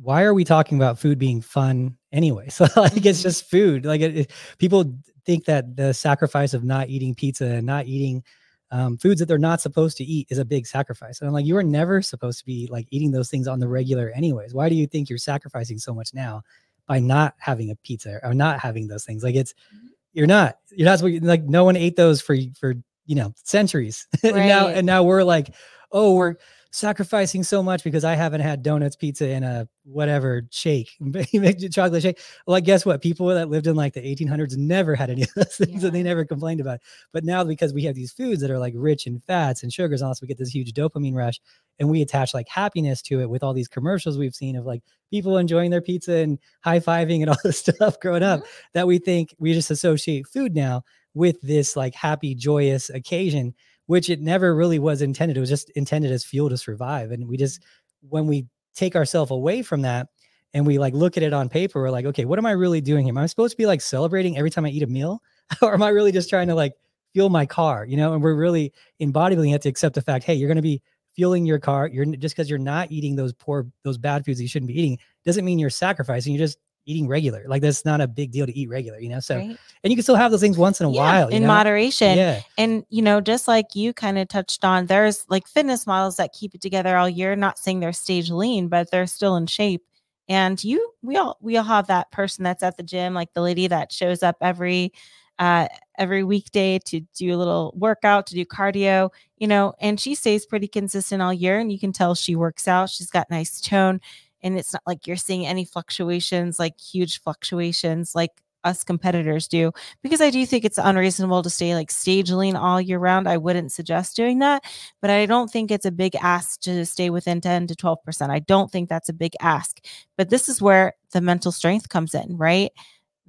why 0.00 0.22
are 0.22 0.34
we 0.34 0.44
talking 0.44 0.78
about 0.78 0.98
food 0.98 1.18
being 1.18 1.40
fun 1.40 1.96
anyway. 2.12 2.48
So 2.56 2.64
like 2.76 2.96
it's 2.96 3.18
mm-hmm. 3.18 3.22
just 3.22 3.50
food. 3.50 3.84
Like 3.84 4.00
it, 4.00 4.16
it, 4.16 4.32
people 4.58 4.96
think 5.24 5.44
that 5.44 5.76
the 5.76 5.92
sacrifice 5.92 6.54
of 6.54 6.64
not 6.64 6.88
eating 6.88 7.14
pizza 7.14 7.46
and 7.46 7.66
not 7.66 7.86
eating 7.86 8.24
um, 8.70 8.96
foods 8.96 9.20
that 9.20 9.26
they're 9.26 9.38
not 9.38 9.60
supposed 9.60 9.96
to 9.98 10.04
eat 10.04 10.26
is 10.30 10.38
a 10.38 10.44
big 10.44 10.66
sacrifice. 10.66 11.20
And 11.20 11.28
I'm 11.28 11.34
like, 11.34 11.44
you 11.44 11.56
are 11.56 11.62
never 11.62 12.02
supposed 12.02 12.38
to 12.40 12.44
be 12.44 12.68
like 12.70 12.86
eating 12.90 13.12
those 13.12 13.30
things 13.30 13.46
on 13.46 13.60
the 13.60 13.68
regular, 13.68 14.10
anyways. 14.10 14.54
Why 14.54 14.68
do 14.68 14.74
you 14.74 14.86
think 14.86 15.08
you're 15.08 15.18
sacrificing 15.18 15.78
so 15.78 15.94
much 15.94 16.14
now 16.14 16.42
by 16.88 16.98
not 16.98 17.34
having 17.38 17.70
a 17.70 17.76
pizza 17.76 18.18
or 18.22 18.34
not 18.34 18.58
having 18.58 18.88
those 18.88 19.04
things? 19.04 19.22
Like 19.22 19.36
it's 19.36 19.52
mm-hmm. 19.52 19.86
you're 20.14 20.26
not 20.26 20.58
you're 20.70 20.86
not 20.86 21.02
like 21.22 21.44
no 21.44 21.64
one 21.64 21.76
ate 21.76 21.96
those 21.96 22.20
for 22.20 22.36
for 22.58 22.74
you 23.04 23.14
know 23.14 23.32
centuries. 23.36 24.08
Right. 24.24 24.34
and 24.34 24.48
now 24.48 24.68
and 24.68 24.86
now 24.86 25.02
we're 25.04 25.24
like, 25.24 25.54
oh, 25.92 26.14
we're 26.14 26.36
sacrificing 26.70 27.42
so 27.42 27.62
much 27.62 27.84
because 27.84 28.04
I 28.04 28.14
haven't 28.14 28.40
had 28.40 28.62
donuts, 28.62 28.96
pizza, 28.96 29.28
and 29.28 29.44
a 29.44 29.68
whatever 29.84 30.42
shake, 30.50 30.90
chocolate 31.70 32.02
shake. 32.02 32.20
Well, 32.46 32.60
guess 32.60 32.84
what? 32.84 33.02
People 33.02 33.28
that 33.28 33.48
lived 33.48 33.66
in 33.66 33.76
like 33.76 33.94
the 33.94 34.00
1800s 34.00 34.56
never 34.56 34.94
had 34.94 35.10
any 35.10 35.22
of 35.22 35.34
those 35.34 35.56
things 35.56 35.82
yeah. 35.82 35.88
and 35.88 35.96
they 35.96 36.02
never 36.02 36.24
complained 36.24 36.60
about 36.60 36.76
it. 36.76 36.82
But 37.12 37.24
now, 37.24 37.44
because 37.44 37.72
we 37.72 37.84
have 37.84 37.94
these 37.94 38.12
foods 38.12 38.40
that 38.42 38.50
are 38.50 38.58
like 38.58 38.74
rich 38.76 39.06
in 39.06 39.20
fats 39.20 39.62
and 39.62 39.72
sugars, 39.72 40.00
and 40.00 40.08
also 40.08 40.20
we 40.22 40.28
get 40.28 40.38
this 40.38 40.54
huge 40.54 40.72
dopamine 40.72 41.14
rush 41.14 41.40
and 41.78 41.88
we 41.88 42.02
attach 42.02 42.34
like 42.34 42.48
happiness 42.48 43.02
to 43.02 43.20
it 43.20 43.30
with 43.30 43.42
all 43.42 43.54
these 43.54 43.68
commercials 43.68 44.18
we've 44.18 44.34
seen 44.34 44.56
of 44.56 44.66
like 44.66 44.82
people 45.10 45.38
enjoying 45.38 45.70
their 45.70 45.82
pizza 45.82 46.12
and 46.12 46.38
high 46.62 46.80
fiving 46.80 47.20
and 47.20 47.30
all 47.30 47.36
this 47.42 47.58
stuff 47.58 47.98
growing 48.00 48.22
up 48.22 48.40
mm-hmm. 48.40 48.50
that 48.74 48.86
we 48.86 48.98
think 48.98 49.34
we 49.38 49.52
just 49.52 49.70
associate 49.70 50.26
food 50.26 50.54
now 50.54 50.82
with 51.14 51.40
this 51.40 51.76
like 51.76 51.94
happy, 51.94 52.34
joyous 52.34 52.90
occasion 52.90 53.54
which 53.86 54.10
it 54.10 54.20
never 54.20 54.54
really 54.54 54.78
was 54.78 55.02
intended. 55.02 55.36
It 55.36 55.40
was 55.40 55.48
just 55.48 55.70
intended 55.70 56.12
as 56.12 56.24
fuel 56.24 56.48
to 56.48 56.56
survive. 56.56 57.10
And 57.12 57.28
we 57.28 57.36
just, 57.36 57.62
when 58.08 58.26
we 58.26 58.46
take 58.74 58.96
ourselves 58.96 59.30
away 59.30 59.62
from 59.62 59.82
that 59.82 60.08
and 60.52 60.66
we 60.66 60.78
like 60.78 60.94
look 60.94 61.16
at 61.16 61.22
it 61.22 61.32
on 61.32 61.48
paper, 61.48 61.80
we're 61.80 61.90
like, 61.90 62.06
okay, 62.06 62.24
what 62.24 62.38
am 62.38 62.46
I 62.46 62.52
really 62.52 62.80
doing 62.80 63.04
here? 63.06 63.12
Am 63.12 63.18
I 63.18 63.26
supposed 63.26 63.52
to 63.52 63.56
be 63.56 63.66
like 63.66 63.80
celebrating 63.80 64.36
every 64.36 64.50
time 64.50 64.64
I 64.64 64.70
eat 64.70 64.82
a 64.82 64.86
meal? 64.86 65.22
or 65.62 65.74
am 65.74 65.82
I 65.82 65.88
really 65.88 66.12
just 66.12 66.28
trying 66.28 66.48
to 66.48 66.54
like 66.54 66.72
fuel 67.12 67.30
my 67.30 67.46
car? 67.46 67.86
You 67.86 67.96
know, 67.96 68.12
and 68.14 68.22
we're 68.22 68.34
really 68.34 68.72
in 68.98 69.12
bodybuilding, 69.12 69.46
you 69.46 69.52
have 69.52 69.60
to 69.62 69.68
accept 69.68 69.94
the 69.94 70.02
fact, 70.02 70.24
hey, 70.24 70.34
you're 70.34 70.48
going 70.48 70.56
to 70.56 70.62
be 70.62 70.82
fueling 71.14 71.46
your 71.46 71.58
car. 71.58 71.88
You're 71.88 72.04
just 72.04 72.34
because 72.34 72.50
you're 72.50 72.58
not 72.58 72.90
eating 72.90 73.16
those 73.16 73.32
poor, 73.32 73.66
those 73.84 73.98
bad 73.98 74.24
foods 74.24 74.40
you 74.40 74.48
shouldn't 74.48 74.68
be 74.68 74.78
eating 74.78 74.98
doesn't 75.24 75.44
mean 75.44 75.58
you're 75.58 75.70
sacrificing. 75.70 76.34
You're 76.34 76.44
just 76.46 76.58
eating 76.86 77.08
regular. 77.08 77.44
Like 77.46 77.60
that's 77.60 77.84
not 77.84 78.00
a 78.00 78.06
big 78.06 78.30
deal 78.30 78.46
to 78.46 78.56
eat 78.56 78.68
regular, 78.68 78.98
you 78.98 79.08
know? 79.08 79.20
So, 79.20 79.36
right. 79.36 79.58
and 79.82 79.90
you 79.90 79.96
can 79.96 80.02
still 80.04 80.14
have 80.14 80.30
those 80.30 80.40
things 80.40 80.56
once 80.56 80.80
in 80.80 80.86
a 80.86 80.90
yeah, 80.90 81.00
while 81.00 81.28
in 81.28 81.42
know? 81.42 81.48
moderation. 81.48 82.16
Yeah. 82.16 82.40
And, 82.56 82.86
you 82.88 83.02
know, 83.02 83.20
just 83.20 83.48
like 83.48 83.74
you 83.74 83.92
kind 83.92 84.18
of 84.18 84.28
touched 84.28 84.64
on, 84.64 84.86
there's 84.86 85.26
like 85.28 85.46
fitness 85.46 85.86
models 85.86 86.16
that 86.16 86.32
keep 86.32 86.54
it 86.54 86.62
together 86.62 86.96
all 86.96 87.08
year, 87.08 87.36
not 87.36 87.58
saying 87.58 87.80
they're 87.80 87.92
stage 87.92 88.30
lean, 88.30 88.68
but 88.68 88.90
they're 88.90 89.06
still 89.06 89.36
in 89.36 89.46
shape. 89.46 89.82
And 90.28 90.62
you, 90.62 90.92
we 91.02 91.16
all, 91.16 91.36
we 91.40 91.56
all 91.56 91.64
have 91.64 91.88
that 91.88 92.10
person 92.12 92.44
that's 92.44 92.62
at 92.62 92.76
the 92.76 92.82
gym, 92.82 93.14
like 93.14 93.32
the 93.34 93.42
lady 93.42 93.66
that 93.66 93.92
shows 93.92 94.22
up 94.22 94.36
every, 94.40 94.92
uh, 95.38 95.68
every 95.98 96.24
weekday 96.24 96.78
to 96.86 97.00
do 97.14 97.34
a 97.34 97.36
little 97.36 97.74
workout, 97.76 98.26
to 98.28 98.34
do 98.34 98.44
cardio, 98.44 99.10
you 99.38 99.46
know, 99.46 99.74
and 99.80 100.00
she 100.00 100.14
stays 100.14 100.46
pretty 100.46 100.66
consistent 100.66 101.20
all 101.20 101.32
year. 101.32 101.58
And 101.58 101.70
you 101.70 101.78
can 101.78 101.92
tell 101.92 102.14
she 102.14 102.34
works 102.34 102.66
out. 102.66 102.90
She's 102.90 103.10
got 103.10 103.30
nice 103.30 103.60
tone 103.60 104.00
and 104.42 104.58
it's 104.58 104.72
not 104.72 104.82
like 104.86 105.06
you're 105.06 105.16
seeing 105.16 105.46
any 105.46 105.64
fluctuations 105.64 106.58
like 106.58 106.78
huge 106.78 107.20
fluctuations 107.20 108.14
like 108.14 108.30
us 108.66 108.84
competitors 108.84 109.48
do 109.48 109.72
because 110.02 110.20
I 110.20 110.30
do 110.30 110.44
think 110.44 110.64
it's 110.64 110.78
unreasonable 110.78 111.42
to 111.42 111.48
stay 111.48 111.74
like 111.74 111.90
stage 111.90 112.30
lean 112.30 112.56
all 112.56 112.80
year 112.80 112.98
round. 112.98 113.28
I 113.28 113.36
wouldn't 113.38 113.72
suggest 113.72 114.16
doing 114.16 114.40
that, 114.40 114.64
but 115.00 115.08
I 115.08 115.24
don't 115.24 115.50
think 115.50 115.70
it's 115.70 115.86
a 115.86 115.92
big 115.92 116.16
ask 116.16 116.60
to 116.62 116.84
stay 116.84 117.08
within 117.08 117.40
10 117.40 117.68
to 117.68 117.74
12%. 117.74 118.30
I 118.30 118.40
don't 118.40 118.70
think 118.70 118.88
that's 118.88 119.08
a 119.08 119.14
big 119.14 119.32
ask. 119.40 119.78
But 120.16 120.30
this 120.30 120.48
is 120.48 120.60
where 120.60 120.94
the 121.12 121.20
mental 121.20 121.52
strength 121.52 121.88
comes 121.88 122.14
in, 122.14 122.36
right? 122.36 122.72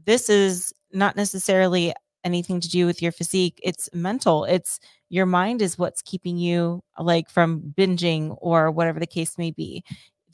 This 0.05 0.29
is 0.29 0.73
not 0.91 1.15
necessarily 1.15 1.93
anything 2.23 2.59
to 2.59 2.69
do 2.69 2.85
with 2.85 3.01
your 3.01 3.11
physique. 3.11 3.59
It's 3.63 3.89
mental. 3.93 4.43
It's 4.43 4.79
your 5.09 5.25
mind 5.25 5.61
is 5.61 5.77
what's 5.77 6.01
keeping 6.01 6.37
you 6.37 6.83
like 6.99 7.29
from 7.29 7.73
binging 7.77 8.35
or 8.41 8.71
whatever 8.71 8.99
the 8.99 9.07
case 9.07 9.37
may 9.37 9.51
be 9.51 9.83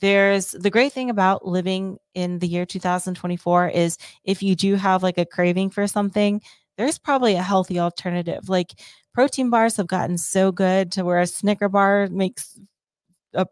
there's 0.04 0.50
the 0.50 0.68
great 0.68 0.92
thing 0.92 1.08
about 1.08 1.46
living 1.46 1.96
in 2.12 2.38
the 2.38 2.46
year 2.46 2.66
2024 2.66 3.68
is 3.68 3.96
if 4.22 4.42
you 4.42 4.54
do 4.54 4.74
have 4.74 5.02
like 5.02 5.16
a 5.16 5.24
craving 5.24 5.70
for 5.70 5.86
something, 5.86 6.42
there's 6.76 6.98
probably 6.98 7.36
a 7.36 7.42
healthy 7.42 7.80
alternative. 7.80 8.50
Like 8.50 8.72
protein 9.14 9.48
bars 9.48 9.78
have 9.78 9.86
gotten 9.86 10.18
so 10.18 10.52
good 10.52 10.92
to 10.92 11.06
where 11.06 11.20
a 11.20 11.26
Snicker 11.26 11.70
bar 11.70 12.08
makes 12.10 12.60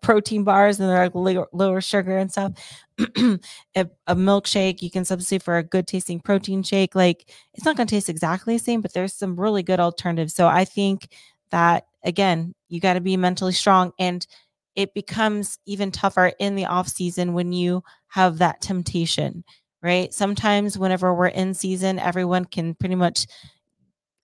protein 0.03 0.45
bars 0.45 0.79
and 0.79 0.91
they're 0.91 1.09
like 1.09 1.49
lower, 1.55 1.81
sugar 1.81 2.19
and 2.19 2.31
stuff. 2.31 2.53
a 2.99 4.15
milkshake 4.15 4.83
you 4.83 4.91
can 4.91 5.07
substitute 5.07 5.43
for 5.43 5.57
a 5.57 5.63
good 5.63 5.87
tasting 5.87 6.21
protein 6.21 6.63
shake. 6.63 6.95
Like 6.95 7.31
it's 7.55 7.65
not 7.65 7.79
going 7.79 7.87
to 7.87 7.95
taste 7.95 8.11
exactly 8.11 8.59
the 8.59 8.63
same, 8.63 8.83
but 8.83 8.93
there's 8.93 9.15
some 9.15 9.41
really 9.41 9.63
good 9.63 9.81
alternatives. 9.81 10.35
So 10.35 10.49
I 10.49 10.67
think 10.67 11.09
that 11.51 11.87
again, 12.05 12.55
you 12.69 12.79
got 12.79 12.95
to 12.95 13.01
be 13.01 13.17
mentally 13.17 13.55
strong 13.55 13.93
and 13.99 14.27
it 14.77 14.95
becomes 14.95 15.59
even 15.67 15.91
tougher 15.91 16.33
in 16.39 16.55
the 16.55 16.67
off 16.67 16.89
season 16.89 17.35
when 17.35 17.53
you 17.53 17.83
have 18.09 18.39
that 18.39 18.61
temptation, 18.61 19.45
right? 19.83 20.13
Sometimes 20.13 20.79
whenever 20.79 21.15
we're 21.15 21.29
in 21.29 21.55
season, 21.55 21.99
everyone 21.99 22.45
can 22.45 22.75
pretty 22.75 22.95
much 22.95 23.27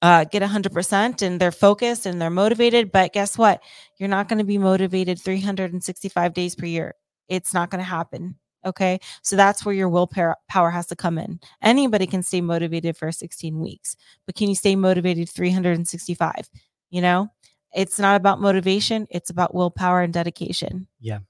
uh, 0.02 0.24
get 0.24 0.42
100% 0.42 1.22
and 1.22 1.40
they're 1.40 1.52
focused 1.52 2.06
and 2.06 2.20
they're 2.20 2.30
motivated. 2.30 2.92
But 2.92 3.12
guess 3.12 3.36
what? 3.36 3.62
You're 3.98 4.08
not 4.08 4.28
going 4.28 4.38
to 4.38 4.44
be 4.44 4.58
motivated 4.58 5.20
365 5.20 6.34
days 6.34 6.54
per 6.54 6.66
year. 6.66 6.94
It's 7.28 7.52
not 7.52 7.70
going 7.70 7.80
to 7.80 7.88
happen. 7.88 8.36
Okay. 8.64 8.98
So 9.22 9.36
that's 9.36 9.64
where 9.64 9.74
your 9.74 9.88
willpower 9.88 10.36
power 10.48 10.70
has 10.70 10.86
to 10.88 10.96
come 10.96 11.18
in. 11.18 11.40
Anybody 11.62 12.06
can 12.06 12.22
stay 12.22 12.40
motivated 12.40 12.96
for 12.96 13.10
16 13.12 13.58
weeks, 13.58 13.96
but 14.26 14.34
can 14.34 14.48
you 14.48 14.54
stay 14.54 14.76
motivated 14.76 15.28
365? 15.28 16.48
You 16.90 17.02
know, 17.02 17.28
it's 17.74 17.98
not 17.98 18.16
about 18.16 18.40
motivation, 18.40 19.06
it's 19.10 19.30
about 19.30 19.54
willpower 19.54 20.02
and 20.02 20.12
dedication. 20.12 20.86
Yeah. 21.00 21.20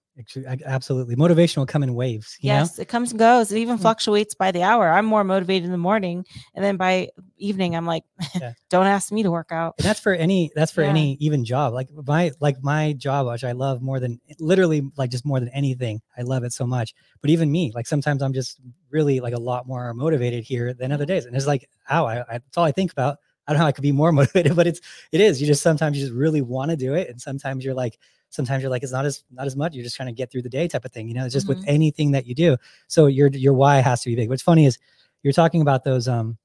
Absolutely. 0.66 1.14
Motivation 1.14 1.61
will 1.61 1.66
come 1.66 1.83
in 1.83 1.95
waves. 1.95 2.37
yes, 2.40 2.76
know? 2.76 2.83
it 2.83 2.88
comes 2.88 3.12
and 3.12 3.18
goes. 3.18 3.52
It 3.52 3.59
even 3.59 3.78
mm. 3.78 3.80
fluctuates 3.80 4.35
by 4.35 4.50
the 4.50 4.62
hour. 4.62 4.90
I'm 4.90 5.07
more 5.07 5.23
motivated 5.23 5.64
in 5.66 5.71
the 5.71 5.78
morning. 5.78 6.25
And 6.54 6.64
then 6.64 6.76
by 6.76 7.11
evening, 7.37 7.76
I'm 7.76 7.87
like, 7.87 8.02
yeah. 8.35 8.54
don't 8.68 8.87
ask 8.87 9.12
me 9.12 9.23
to 9.23 9.30
work 9.30 9.52
out. 9.52 9.75
And 9.78 9.87
that's 9.87 10.00
for 10.00 10.12
any, 10.12 10.50
that's 10.57 10.73
for 10.73 10.83
yeah. 10.83 10.88
any 10.88 11.16
even 11.21 11.45
job. 11.45 11.73
Like 11.73 11.88
my, 11.92 12.33
like 12.40 12.57
my 12.62 12.95
job, 12.95 13.28
which 13.28 13.45
I 13.45 13.52
love 13.52 13.80
more 13.80 14.00
than 14.00 14.21
literally 14.40 14.90
like 14.97 15.11
just 15.11 15.25
more 15.25 15.38
than 15.38 15.50
anything. 15.50 16.00
I 16.16 16.23
love 16.23 16.42
it 16.42 16.52
so 16.52 16.66
much. 16.66 16.95
But 17.21 17.30
even 17.30 17.52
me, 17.52 17.71
like 17.75 17.87
sometimes 17.87 18.21
I'm 18.21 18.33
just 18.33 18.61
really 18.90 19.21
like 19.21 19.35
a 19.35 19.40
lot 19.40 19.68
more 19.68 19.95
motivated 19.95 20.42
here 20.42 20.75
than 20.75 20.90
other 20.90 21.07
days. 21.07 21.26
And 21.26 21.37
it's 21.37 21.47
like, 21.47 21.68
ow, 21.90 22.07
I, 22.07 22.21
I, 22.23 22.25
that's 22.38 22.57
all 22.57 22.64
I 22.64 22.73
think 22.73 22.90
about. 22.90 23.18
I 23.49 23.52
don't 23.52 23.59
know 23.59 23.64
how 23.64 23.69
I 23.69 23.73
could 23.73 23.83
be 23.83 23.93
more 23.93 24.12
motivated, 24.12 24.55
but 24.55 24.69
it's, 24.69 24.81
it 25.11 25.21
is. 25.21 25.40
You 25.40 25.47
just 25.47 25.62
sometimes 25.62 25.97
you 25.97 26.05
just 26.05 26.14
really 26.14 26.43
want 26.43 26.71
to 26.71 26.76
do 26.76 26.95
it. 26.95 27.09
And 27.09 27.21
sometimes 27.21 27.64
you're 27.64 27.75
like, 27.75 27.99
sometimes 28.31 28.62
you're 28.62 28.71
like 28.71 28.83
it's 28.83 28.93
not 28.93 29.05
as 29.05 29.25
not 29.31 29.47
as 29.47 29.57
much 29.57 29.75
you're 29.75 29.85
just 29.85 29.97
trying 29.97 30.09
to 30.09 30.12
get 30.12 30.31
through 30.31 30.43
the 30.43 30.49
day 30.49 30.69
type 30.69 30.85
of 30.85 30.93
thing 30.93 31.09
you 31.09 31.14
know 31.14 31.25
it's 31.25 31.33
just 31.33 31.47
mm-hmm. 31.47 31.59
with 31.59 31.69
anything 31.69 32.11
that 32.12 32.26
you 32.26 32.35
do 32.35 32.57
so 32.87 33.07
your 33.07 33.28
your 33.28 33.55
why 33.55 33.76
has 33.76 34.02
to 34.02 34.11
be 34.11 34.17
big 34.17 34.28
what's 34.28 34.43
funny 34.43 34.67
is 34.67 34.78
you're 35.23 35.33
talking 35.33 35.62
about 35.62 35.85
those 35.85 36.09
um 36.09 36.37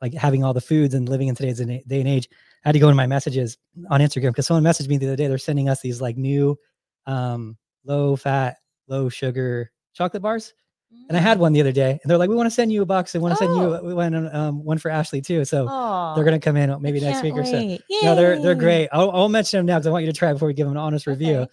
like 0.00 0.14
having 0.14 0.44
all 0.44 0.52
the 0.52 0.60
foods 0.60 0.94
and 0.94 1.08
living 1.08 1.28
in 1.28 1.34
today's 1.34 1.58
day 1.58 1.82
and 2.00 2.08
age 2.08 2.28
i 2.64 2.68
had 2.68 2.72
to 2.72 2.78
go 2.78 2.88
in 2.88 2.96
my 2.96 3.06
messages 3.06 3.58
on 3.90 4.00
instagram 4.00 4.30
because 4.30 4.46
someone 4.46 4.64
messaged 4.64 4.88
me 4.88 4.96
the 4.96 5.06
other 5.06 5.16
day 5.16 5.26
they're 5.26 5.38
sending 5.38 5.68
us 5.68 5.80
these 5.80 6.00
like 6.00 6.16
new 6.16 6.56
um 7.06 7.56
low 7.84 8.16
fat 8.16 8.58
low 8.88 9.08
sugar 9.08 9.70
chocolate 9.92 10.22
bars 10.22 10.54
and 11.08 11.18
I 11.18 11.20
had 11.20 11.38
one 11.38 11.52
the 11.52 11.60
other 11.60 11.72
day, 11.72 11.90
and 11.90 12.00
they're 12.04 12.18
like, 12.18 12.30
"We 12.30 12.36
want 12.36 12.46
to 12.46 12.54
send 12.54 12.72
you 12.72 12.82
a 12.82 12.86
box. 12.86 13.12
They 13.12 13.18
want 13.18 13.36
to 13.36 13.44
oh. 13.44 13.46
send 13.46 13.60
you 13.60 13.74
oh. 13.76 13.82
we 13.84 13.94
want 13.94 14.14
um, 14.34 14.64
one 14.64 14.78
for 14.78 14.90
Ashley 14.90 15.20
too." 15.20 15.44
So 15.44 15.66
Aww. 15.66 16.14
they're 16.14 16.24
gonna 16.24 16.40
come 16.40 16.56
in 16.56 16.74
maybe 16.80 17.00
next 17.00 17.22
week 17.22 17.34
wait. 17.34 17.40
or 17.40 17.44
so. 17.44 17.58
Yay. 17.58 17.78
No, 18.02 18.14
they're 18.14 18.40
they're 18.40 18.54
great. 18.54 18.88
I'll, 18.92 19.10
I'll 19.10 19.28
mention 19.28 19.58
them 19.58 19.66
now 19.66 19.76
because 19.78 19.86
I 19.86 19.90
want 19.90 20.04
you 20.04 20.12
to 20.12 20.18
try 20.18 20.32
before 20.32 20.48
we 20.48 20.54
give 20.54 20.66
them 20.66 20.76
an 20.76 20.82
honest 20.82 21.06
okay. 21.06 21.16
review. 21.16 21.46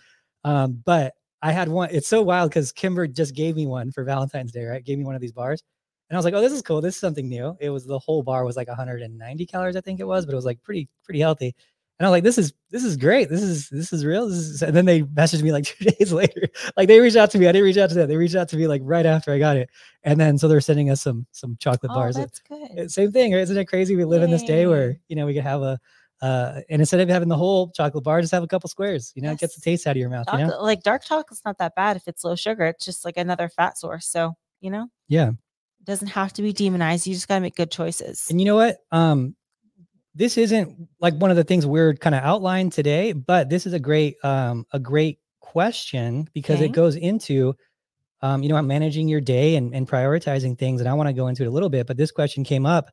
Um, 0.43 0.81
but 0.85 1.13
I 1.41 1.51
had 1.51 1.69
one. 1.69 1.89
It's 1.91 2.07
so 2.07 2.21
wild 2.21 2.49
because 2.49 2.71
Kimber 2.71 3.07
just 3.07 3.35
gave 3.35 3.55
me 3.55 3.67
one 3.67 3.91
for 3.91 4.03
Valentine's 4.03 4.51
Day. 4.51 4.65
Right, 4.65 4.83
gave 4.83 4.97
me 4.97 5.03
one 5.03 5.15
of 5.15 5.21
these 5.21 5.33
bars, 5.33 5.61
and 6.09 6.15
I 6.15 6.19
was 6.19 6.25
like, 6.25 6.33
"Oh, 6.33 6.41
this 6.41 6.53
is 6.53 6.61
cool. 6.61 6.81
This 6.81 6.95
is 6.95 7.01
something 7.01 7.27
new." 7.27 7.57
It 7.59 7.69
was 7.69 7.85
the 7.85 7.99
whole 7.99 8.23
bar 8.23 8.45
was 8.45 8.55
like 8.55 8.67
190 8.67 9.45
calories, 9.47 9.75
I 9.75 9.81
think 9.81 9.99
it 9.99 10.05
was, 10.05 10.25
but 10.25 10.33
it 10.33 10.35
was 10.37 10.45
like 10.45 10.61
pretty 10.63 10.87
pretty 11.03 11.19
healthy. 11.19 11.55
And 12.01 12.07
I'm 12.07 12.11
like, 12.11 12.23
this 12.23 12.39
is 12.39 12.51
this 12.71 12.83
is 12.83 12.97
great. 12.97 13.29
This 13.29 13.43
is 13.43 13.69
this 13.69 13.93
is 13.93 14.03
real. 14.03 14.27
This 14.27 14.39
is 14.39 14.63
and 14.63 14.75
then 14.75 14.85
they 14.85 15.03
messaged 15.03 15.43
me 15.43 15.51
like 15.51 15.65
two 15.65 15.85
days 15.85 16.11
later. 16.11 16.47
Like 16.75 16.87
they 16.87 16.99
reached 16.99 17.15
out 17.15 17.29
to 17.29 17.37
me. 17.37 17.47
I 17.47 17.51
didn't 17.51 17.65
reach 17.65 17.77
out 17.77 17.89
to 17.89 17.95
them. 17.95 18.09
They 18.09 18.17
reached 18.17 18.33
out 18.33 18.49
to 18.49 18.57
me 18.57 18.65
like 18.65 18.81
right 18.83 19.05
after 19.05 19.31
I 19.31 19.37
got 19.37 19.55
it. 19.55 19.69
And 20.01 20.19
then 20.19 20.39
so 20.39 20.47
they're 20.47 20.61
sending 20.61 20.89
us 20.89 20.99
some 20.99 21.27
some 21.31 21.57
chocolate 21.59 21.91
oh, 21.91 21.93
bars. 21.93 22.15
That's 22.15 22.39
good. 22.39 22.89
Same 22.89 23.11
thing, 23.11 23.33
right? 23.33 23.41
Isn't 23.41 23.55
it 23.55 23.65
crazy? 23.65 23.95
We 23.95 24.03
live 24.03 24.21
Yay. 24.21 24.25
in 24.25 24.31
this 24.31 24.41
day 24.41 24.65
where 24.65 24.97
you 25.09 25.15
know 25.15 25.27
we 25.27 25.35
could 25.35 25.43
have 25.43 25.61
a 25.61 25.79
uh, 26.23 26.61
and 26.71 26.81
instead 26.81 27.01
of 27.01 27.09
having 27.09 27.29
the 27.29 27.37
whole 27.37 27.69
chocolate 27.69 28.03
bar, 28.03 28.19
just 28.19 28.33
have 28.33 28.41
a 28.41 28.47
couple 28.47 28.67
squares. 28.67 29.11
You 29.13 29.21
know, 29.21 29.29
yes. 29.29 29.37
it 29.37 29.41
gets 29.41 29.55
the 29.55 29.61
taste 29.61 29.85
out 29.85 29.91
of 29.91 29.97
your 29.97 30.09
mouth. 30.09 30.25
Chocolate, 30.25 30.41
you 30.41 30.47
know? 30.47 30.63
Like 30.63 30.81
dark 30.81 31.03
chocolate's 31.03 31.45
not 31.45 31.59
that 31.59 31.75
bad 31.75 31.97
if 31.97 32.07
it's 32.07 32.23
low 32.23 32.35
sugar. 32.35 32.65
It's 32.65 32.83
just 32.83 33.05
like 33.05 33.17
another 33.17 33.47
fat 33.47 33.77
source. 33.77 34.07
So 34.07 34.33
you 34.59 34.71
know. 34.71 34.87
Yeah. 35.07 35.29
It 35.29 35.85
doesn't 35.85 36.07
have 36.07 36.33
to 36.33 36.41
be 36.41 36.51
demonized. 36.51 37.05
You 37.05 37.13
just 37.13 37.27
got 37.27 37.35
to 37.35 37.41
make 37.41 37.55
good 37.55 37.69
choices. 37.69 38.27
And 38.31 38.41
you 38.41 38.45
know 38.45 38.55
what? 38.55 38.77
Um, 38.91 39.35
this 40.13 40.37
isn't 40.37 40.87
like 40.99 41.13
one 41.15 41.31
of 41.31 41.37
the 41.37 41.43
things 41.43 41.65
we're 41.65 41.93
kind 41.93 42.15
of 42.15 42.23
outlined 42.23 42.73
today, 42.73 43.13
but 43.13 43.49
this 43.49 43.65
is 43.65 43.73
a 43.73 43.79
great 43.79 44.15
um 44.23 44.65
a 44.71 44.79
great 44.79 45.19
question 45.39 46.27
because 46.33 46.57
okay. 46.57 46.65
it 46.65 46.71
goes 46.71 46.95
into 46.95 47.55
um, 48.21 48.43
you 48.43 48.49
know, 48.49 48.55
I'm 48.55 48.67
managing 48.67 49.07
your 49.07 49.21
day 49.21 49.55
and, 49.55 49.73
and 49.73 49.87
prioritizing 49.87 50.57
things. 50.57 50.79
And 50.79 50.87
I 50.87 50.93
want 50.93 51.07
to 51.07 51.13
go 51.13 51.27
into 51.27 51.43
it 51.43 51.47
a 51.47 51.51
little 51.51 51.69
bit, 51.69 51.87
but 51.87 51.97
this 51.97 52.11
question 52.11 52.43
came 52.43 52.65
up. 52.65 52.91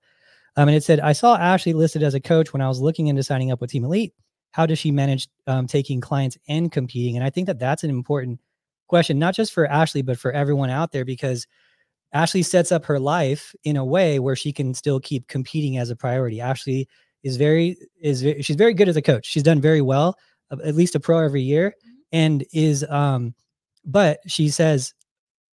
Um, 0.57 0.68
and 0.68 0.76
it 0.76 0.83
said, 0.83 1.00
I 1.00 1.12
saw 1.12 1.37
Ashley 1.37 1.72
listed 1.72 2.02
as 2.02 2.14
a 2.14 2.20
coach 2.20 2.52
when 2.52 2.62
I 2.62 2.68
was 2.68 2.81
looking 2.81 3.07
into 3.09 3.22
signing 3.22 3.52
up 3.52 3.61
with 3.61 3.70
Team 3.70 3.85
Elite. 3.85 4.14
How 4.52 4.66
does 4.66 4.78
she 4.78 4.90
manage 4.90 5.28
um, 5.46 5.66
taking 5.66 6.00
clients 6.00 6.38
and 6.48 6.72
competing? 6.72 7.16
And 7.16 7.24
I 7.24 7.31
think 7.31 7.46
that 7.46 7.59
that's 7.59 7.85
an 7.85 7.90
important 7.90 8.40
question, 8.88 9.18
not 9.18 9.35
just 9.35 9.52
for 9.52 9.66
Ashley, 9.66 10.02
but 10.02 10.18
for 10.18 10.33
everyone 10.33 10.70
out 10.70 10.92
there, 10.92 11.04
because 11.04 11.46
Ashley 12.12 12.42
sets 12.42 12.72
up 12.72 12.87
her 12.87 12.98
life 12.98 13.54
in 13.64 13.76
a 13.76 13.85
way 13.85 14.18
where 14.18 14.35
she 14.35 14.52
can 14.52 14.72
still 14.72 14.98
keep 14.98 15.28
competing 15.28 15.76
as 15.76 15.90
a 15.90 15.96
priority. 15.96 16.40
Ashley 16.40 16.88
is 17.22 17.37
very 17.37 17.76
is 18.00 18.20
she's 18.44 18.57
very 18.57 18.74
good 18.74 18.88
as 18.88 18.96
a 18.96 19.02
coach. 19.02 19.26
She's 19.26 19.42
done 19.42 19.61
very 19.61 19.81
well, 19.81 20.16
at 20.50 20.74
least 20.74 20.94
a 20.94 21.00
pro 21.00 21.18
every 21.18 21.42
year, 21.42 21.70
mm-hmm. 21.70 21.98
and 22.12 22.44
is 22.52 22.85
um, 22.88 23.35
but 23.85 24.20
she 24.26 24.48
says, 24.48 24.94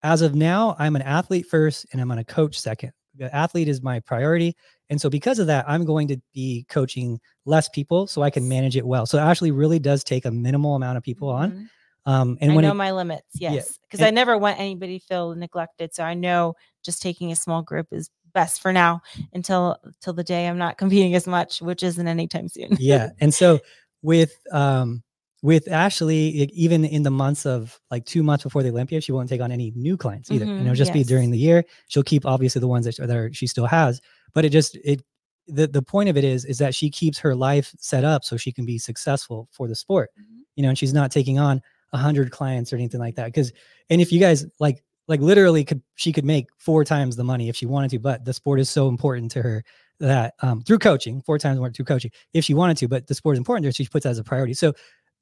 as 0.03 0.21
of 0.21 0.35
now, 0.35 0.75
I'm 0.79 0.95
an 0.95 1.01
athlete 1.01 1.45
first, 1.45 1.85
and 1.91 2.01
I'm 2.01 2.11
on 2.11 2.19
a 2.19 2.23
coach 2.23 2.59
second. 2.59 2.91
The 3.17 3.33
athlete 3.35 3.67
is 3.67 3.81
my 3.81 3.99
priority, 3.99 4.55
and 4.89 4.99
so 4.99 5.09
because 5.09 5.39
of 5.39 5.47
that, 5.47 5.65
I'm 5.67 5.85
going 5.85 6.07
to 6.09 6.17
be 6.33 6.65
coaching 6.69 7.19
less 7.45 7.69
people 7.69 8.07
so 8.07 8.21
I 8.21 8.29
can 8.29 8.47
manage 8.47 8.77
it 8.77 8.85
well. 8.85 9.05
So 9.05 9.19
Ashley 9.19 9.51
really 9.51 9.79
does 9.79 10.03
take 10.03 10.25
a 10.25 10.31
minimal 10.31 10.75
amount 10.75 10.97
of 10.97 11.03
people 11.03 11.29
mm-hmm. 11.29 11.57
on. 11.57 11.69
Um, 12.05 12.37
and 12.41 12.51
I 12.51 12.55
when 12.55 12.63
know 12.63 12.71
it, 12.71 12.75
my 12.75 12.91
limits, 12.91 13.27
yes, 13.35 13.77
because 13.83 13.99
yeah. 13.99 14.07
I 14.07 14.09
never 14.09 14.35
want 14.37 14.59
anybody 14.59 14.97
feel 14.97 15.35
neglected. 15.35 15.93
So 15.93 16.03
I 16.03 16.15
know 16.15 16.55
just 16.83 17.01
taking 17.01 17.31
a 17.31 17.35
small 17.35 17.61
group 17.61 17.87
is 17.91 18.09
best 18.33 18.61
for 18.61 18.73
now 18.73 19.01
until 19.33 19.77
till 20.01 20.13
the 20.13 20.23
day 20.23 20.47
I'm 20.47 20.57
not 20.57 20.77
competing 20.77 21.15
as 21.15 21.27
much, 21.27 21.61
which 21.61 21.83
isn't 21.83 22.07
anytime 22.07 22.47
soon. 22.47 22.75
yeah. 22.79 23.09
And 23.19 23.33
so 23.33 23.59
with 24.01 24.35
um 24.51 25.03
with 25.43 25.71
Ashley, 25.71 26.13
even 26.53 26.85
in 26.85 27.01
the 27.01 27.09
months 27.09 27.45
of 27.45 27.79
like 27.89 28.05
two 28.05 28.21
months 28.21 28.43
before 28.43 28.61
the 28.61 28.69
Olympia, 28.69 29.01
she 29.01 29.11
won't 29.11 29.27
take 29.27 29.41
on 29.41 29.51
any 29.51 29.71
new 29.75 29.97
clients 29.97 30.29
either. 30.29 30.45
Mm-hmm, 30.45 30.53
and 30.53 30.61
it'll 30.61 30.75
just 30.75 30.89
yes. 30.89 30.93
be 30.93 31.03
during 31.03 31.31
the 31.31 31.37
year. 31.37 31.63
She'll 31.87 32.03
keep 32.03 32.25
obviously 32.25 32.59
the 32.59 32.67
ones 32.67 32.85
that, 32.85 32.97
that 32.97 33.17
are, 33.17 33.33
she 33.33 33.47
still 33.47 33.65
has, 33.65 34.01
but 34.33 34.45
it 34.45 34.49
just 34.49 34.75
it 34.83 35.01
the 35.47 35.67
the 35.67 35.81
point 35.81 36.09
of 36.09 36.17
it 36.17 36.23
is 36.23 36.45
is 36.45 36.59
that 36.59 36.75
she 36.75 36.89
keeps 36.89 37.17
her 37.19 37.35
life 37.35 37.73
set 37.79 38.03
up 38.03 38.23
so 38.23 38.37
she 38.37 38.51
can 38.51 38.65
be 38.65 38.77
successful 38.77 39.49
for 39.51 39.67
the 39.67 39.75
sport. 39.75 40.11
Mm-hmm. 40.19 40.41
You 40.55 40.63
know, 40.63 40.69
and 40.69 40.77
she's 40.77 40.93
not 40.93 41.11
taking 41.11 41.39
on 41.39 41.61
a 41.93 41.97
hundred 41.97 42.31
clients 42.31 42.71
or 42.71 42.75
anything 42.75 42.99
like 42.99 43.15
that. 43.15 43.25
Because 43.25 43.51
and 43.89 43.99
if 43.99 44.11
you 44.11 44.19
guys 44.19 44.45
like 44.59 44.83
like 45.07 45.19
literally 45.19 45.63
could 45.63 45.81
she 45.95 46.11
could 46.11 46.25
make 46.25 46.47
four 46.57 46.83
times 46.83 47.15
the 47.15 47.23
money 47.23 47.49
if 47.49 47.55
she 47.55 47.65
wanted 47.65 47.89
to 47.91 47.99
but 47.99 48.23
the 48.25 48.33
sport 48.33 48.59
is 48.59 48.69
so 48.69 48.87
important 48.87 49.31
to 49.31 49.41
her 49.41 49.63
that 50.01 50.33
um, 50.41 50.61
through 50.63 50.79
coaching 50.79 51.21
four 51.21 51.37
times 51.37 51.59
more 51.59 51.71
through 51.71 51.85
coaching 51.85 52.11
if 52.33 52.43
she 52.43 52.53
wanted 52.53 52.75
to 52.77 52.87
but 52.87 53.07
the 53.07 53.13
sport 53.13 53.35
is 53.35 53.37
important 53.37 53.63
to 53.63 53.67
her 53.67 53.71
so 53.71 53.83
she 53.83 53.89
puts 53.89 54.03
that 54.03 54.09
as 54.09 54.19
a 54.19 54.23
priority. 54.23 54.53
So 54.53 54.73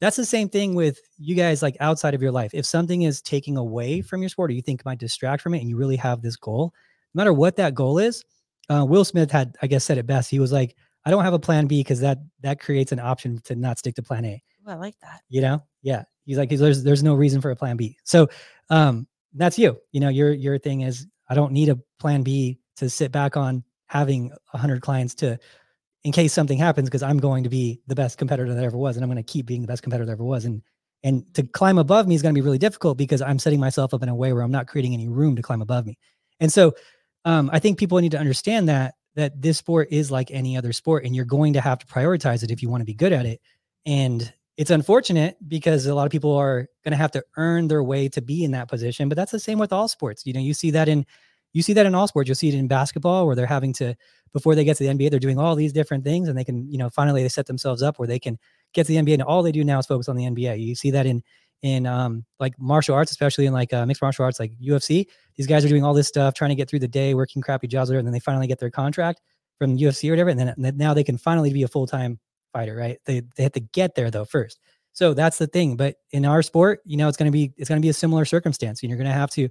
that's 0.01 0.15
the 0.15 0.25
same 0.25 0.47
thing 0.47 0.75
with 0.75 0.99
you 1.17 1.35
guys 1.35 1.61
like 1.61 1.75
outside 1.81 2.13
of 2.13 2.21
your 2.21 2.31
life. 2.31 2.51
If 2.53 2.65
something 2.65 3.01
is 3.01 3.21
taking 3.21 3.57
away 3.57 4.01
from 4.01 4.21
your 4.21 4.29
sport 4.29 4.49
or 4.49 4.53
you 4.53 4.61
think 4.61 4.85
might 4.85 4.97
distract 4.97 5.41
from 5.43 5.53
it 5.53 5.59
and 5.59 5.69
you 5.69 5.75
really 5.75 5.97
have 5.97 6.21
this 6.21 6.37
goal 6.37 6.73
no 7.13 7.19
matter 7.19 7.33
what 7.33 7.57
that 7.57 7.73
goal 7.73 7.97
is 7.97 8.23
uh, 8.69 8.85
will 8.87 9.03
smith 9.03 9.31
had 9.31 9.55
i 9.61 9.67
guess 9.67 9.83
said 9.83 9.97
it 9.97 10.07
best. 10.07 10.29
He 10.29 10.39
was 10.39 10.51
like 10.51 10.75
i 11.05 11.11
don't 11.11 11.23
have 11.23 11.33
a 11.33 11.39
plan 11.39 11.67
b 11.67 11.81
because 11.81 11.99
that 11.99 12.19
that 12.41 12.59
creates 12.59 12.91
an 12.91 12.99
option 12.99 13.39
to 13.45 13.55
not 13.55 13.79
stick 13.79 13.95
to 13.95 14.03
plan 14.03 14.25
a. 14.25 14.41
Ooh, 14.65 14.71
i 14.71 14.75
like 14.75 14.97
that. 15.01 15.21
You 15.27 15.41
know? 15.41 15.63
Yeah. 15.81 16.03
He's 16.25 16.37
like 16.37 16.49
there's 16.49 16.83
there's 16.83 17.03
no 17.03 17.15
reason 17.15 17.41
for 17.41 17.51
a 17.51 17.55
plan 17.55 17.75
b. 17.75 17.97
So 18.03 18.29
um 18.69 19.07
that's 19.33 19.59
you. 19.59 19.77
You 19.91 19.99
know, 19.99 20.09
your 20.09 20.31
your 20.33 20.57
thing 20.57 20.81
is 20.81 21.07
I 21.29 21.35
don't 21.35 21.51
need 21.51 21.69
a 21.69 21.79
plan 21.99 22.23
B 22.23 22.59
to 22.77 22.89
sit 22.89 23.11
back 23.11 23.37
on 23.37 23.63
having 23.87 24.31
a 24.53 24.57
hundred 24.57 24.81
clients 24.81 25.15
to 25.15 25.37
in 26.03 26.11
case 26.11 26.31
something 26.33 26.57
happens 26.57 26.87
because 26.87 27.03
I'm 27.03 27.17
going 27.17 27.43
to 27.43 27.49
be 27.49 27.81
the 27.87 27.95
best 27.95 28.17
competitor 28.17 28.53
that 28.53 28.63
ever 28.63 28.77
was 28.77 28.95
and 28.95 29.03
I'm 29.03 29.09
going 29.09 29.23
to 29.23 29.31
keep 29.31 29.45
being 29.45 29.61
the 29.61 29.67
best 29.67 29.83
competitor 29.83 30.05
that 30.05 30.11
ever 30.13 30.23
was 30.23 30.45
and 30.45 30.61
and 31.03 31.33
to 31.33 31.43
climb 31.43 31.77
above 31.77 32.07
me 32.07 32.15
is 32.15 32.21
going 32.21 32.33
to 32.33 32.39
be 32.39 32.43
really 32.43 32.57
difficult 32.57 32.97
because 32.97 33.21
I'm 33.21 33.39
setting 33.39 33.59
myself 33.59 33.93
up 33.93 34.03
in 34.03 34.09
a 34.09 34.15
way 34.15 34.33
where 34.33 34.43
I'm 34.43 34.51
not 34.51 34.67
creating 34.67 34.93
any 34.93 35.07
room 35.07 35.35
to 35.37 35.41
climb 35.41 35.61
above 35.61 35.85
me. 35.85 35.97
And 36.41 36.51
so 36.51 36.73
um, 37.23 37.49
I 37.53 37.59
think 37.59 37.77
people 37.77 37.97
need 37.99 38.11
to 38.11 38.19
understand 38.19 38.67
that 38.69 38.95
that 39.15 39.41
this 39.41 39.57
sport 39.57 39.89
is 39.91 40.11
like 40.11 40.29
any 40.31 40.55
other 40.55 40.71
sport 40.71 41.03
and 41.03 41.15
you're 41.15 41.25
going 41.25 41.53
to 41.53 41.61
have 41.61 41.79
to 41.79 41.85
prioritize 41.85 42.43
it 42.43 42.51
if 42.51 42.61
you 42.61 42.69
want 42.69 42.81
to 42.81 42.85
be 42.85 42.93
good 42.93 43.11
at 43.11 43.25
it. 43.25 43.41
And 43.85 44.31
it's 44.59 44.71
unfortunate 44.71 45.37
because 45.47 45.85
a 45.85 45.95
lot 45.95 46.05
of 46.05 46.11
people 46.11 46.35
are 46.35 46.67
going 46.83 46.91
to 46.91 46.97
have 46.97 47.11
to 47.11 47.23
earn 47.37 47.69
their 47.69 47.81
way 47.81 48.09
to 48.09 48.21
be 48.21 48.43
in 48.43 48.51
that 48.51 48.67
position 48.67 49.07
but 49.07 49.15
that's 49.15 49.31
the 49.31 49.39
same 49.39 49.57
with 49.57 49.71
all 49.71 49.87
sports. 49.87 50.25
You 50.25 50.33
know 50.33 50.41
you 50.41 50.53
see 50.53 50.69
that 50.71 50.89
in 50.89 51.05
you 51.53 51.63
see 51.63 51.73
that 51.73 51.85
in 51.85 51.95
all 51.95 52.07
sports. 52.07 52.27
You'll 52.27 52.35
see 52.35 52.49
it 52.49 52.55
in 52.55 52.67
basketball 52.67 53.25
where 53.25 53.35
they're 53.37 53.45
having 53.45 53.71
to 53.75 53.95
before 54.33 54.55
they 54.55 54.65
get 54.65 54.77
to 54.77 54.83
the 54.83 54.89
nba 54.89 55.09
they're 55.09 55.19
doing 55.19 55.39
all 55.39 55.55
these 55.55 55.73
different 55.73 56.03
things 56.03 56.27
and 56.27 56.37
they 56.37 56.43
can 56.43 56.69
you 56.69 56.77
know 56.77 56.89
finally 56.89 57.23
they 57.23 57.29
set 57.29 57.47
themselves 57.47 57.81
up 57.81 57.97
where 57.97 58.07
they 58.07 58.19
can 58.19 58.37
get 58.73 58.85
to 58.85 58.93
the 58.93 58.99
nba 58.99 59.13
and 59.13 59.23
all 59.23 59.41
they 59.41 59.51
do 59.51 59.63
now 59.63 59.79
is 59.79 59.87
focus 59.87 60.09
on 60.09 60.17
the 60.17 60.25
nba 60.25 60.59
you 60.59 60.75
see 60.75 60.91
that 60.91 61.05
in 61.05 61.23
in 61.61 61.85
um 61.85 62.25
like 62.39 62.53
martial 62.59 62.95
arts, 62.95 63.11
especially 63.11 63.45
in 63.45 63.53
like 63.53 63.73
uh, 63.73 63.85
mixed 63.85 64.01
martial 64.01 64.23
arts, 64.25 64.39
like 64.39 64.51
UFC. 64.61 65.05
These 65.35 65.47
guys 65.47 65.65
are 65.65 65.69
doing 65.69 65.83
all 65.83 65.93
this 65.93 66.07
stuff, 66.07 66.33
trying 66.33 66.49
to 66.49 66.55
get 66.55 66.69
through 66.69 66.79
the 66.79 66.87
day, 66.87 67.13
working 67.13 67.41
crappy 67.41 67.67
jobs, 67.67 67.89
and 67.89 68.05
then 68.05 68.13
they 68.13 68.19
finally 68.19 68.47
get 68.47 68.59
their 68.59 68.69
contract 68.69 69.21
from 69.57 69.77
UFC 69.77 70.07
or 70.07 70.13
whatever, 70.13 70.29
and 70.29 70.39
then, 70.39 70.77
now 70.77 70.93
they 70.93 71.03
can 71.03 71.17
finally 71.17 71.51
be 71.51 71.63
a 71.63 71.67
full 71.67 71.85
time 71.85 72.17
fighter, 72.53 72.75
right? 72.75 72.99
They 73.05 73.21
they 73.35 73.43
have 73.43 73.53
to 73.53 73.59
get 73.59 73.95
there 73.95 74.11
though 74.11 74.25
first. 74.25 74.59
So 74.91 75.13
that's 75.13 75.37
the 75.37 75.47
thing. 75.47 75.75
But 75.77 75.95
in 76.11 76.25
our 76.25 76.41
sport, 76.41 76.81
you 76.85 76.97
know, 76.97 77.07
it's 77.07 77.17
gonna 77.17 77.31
be 77.31 77.53
it's 77.57 77.69
gonna 77.69 77.81
be 77.81 77.89
a 77.89 77.93
similar 77.93 78.25
circumstance. 78.25 78.81
And 78.81 78.89
you're 78.89 78.97
gonna 78.97 79.11
have 79.13 79.29
to 79.31 79.49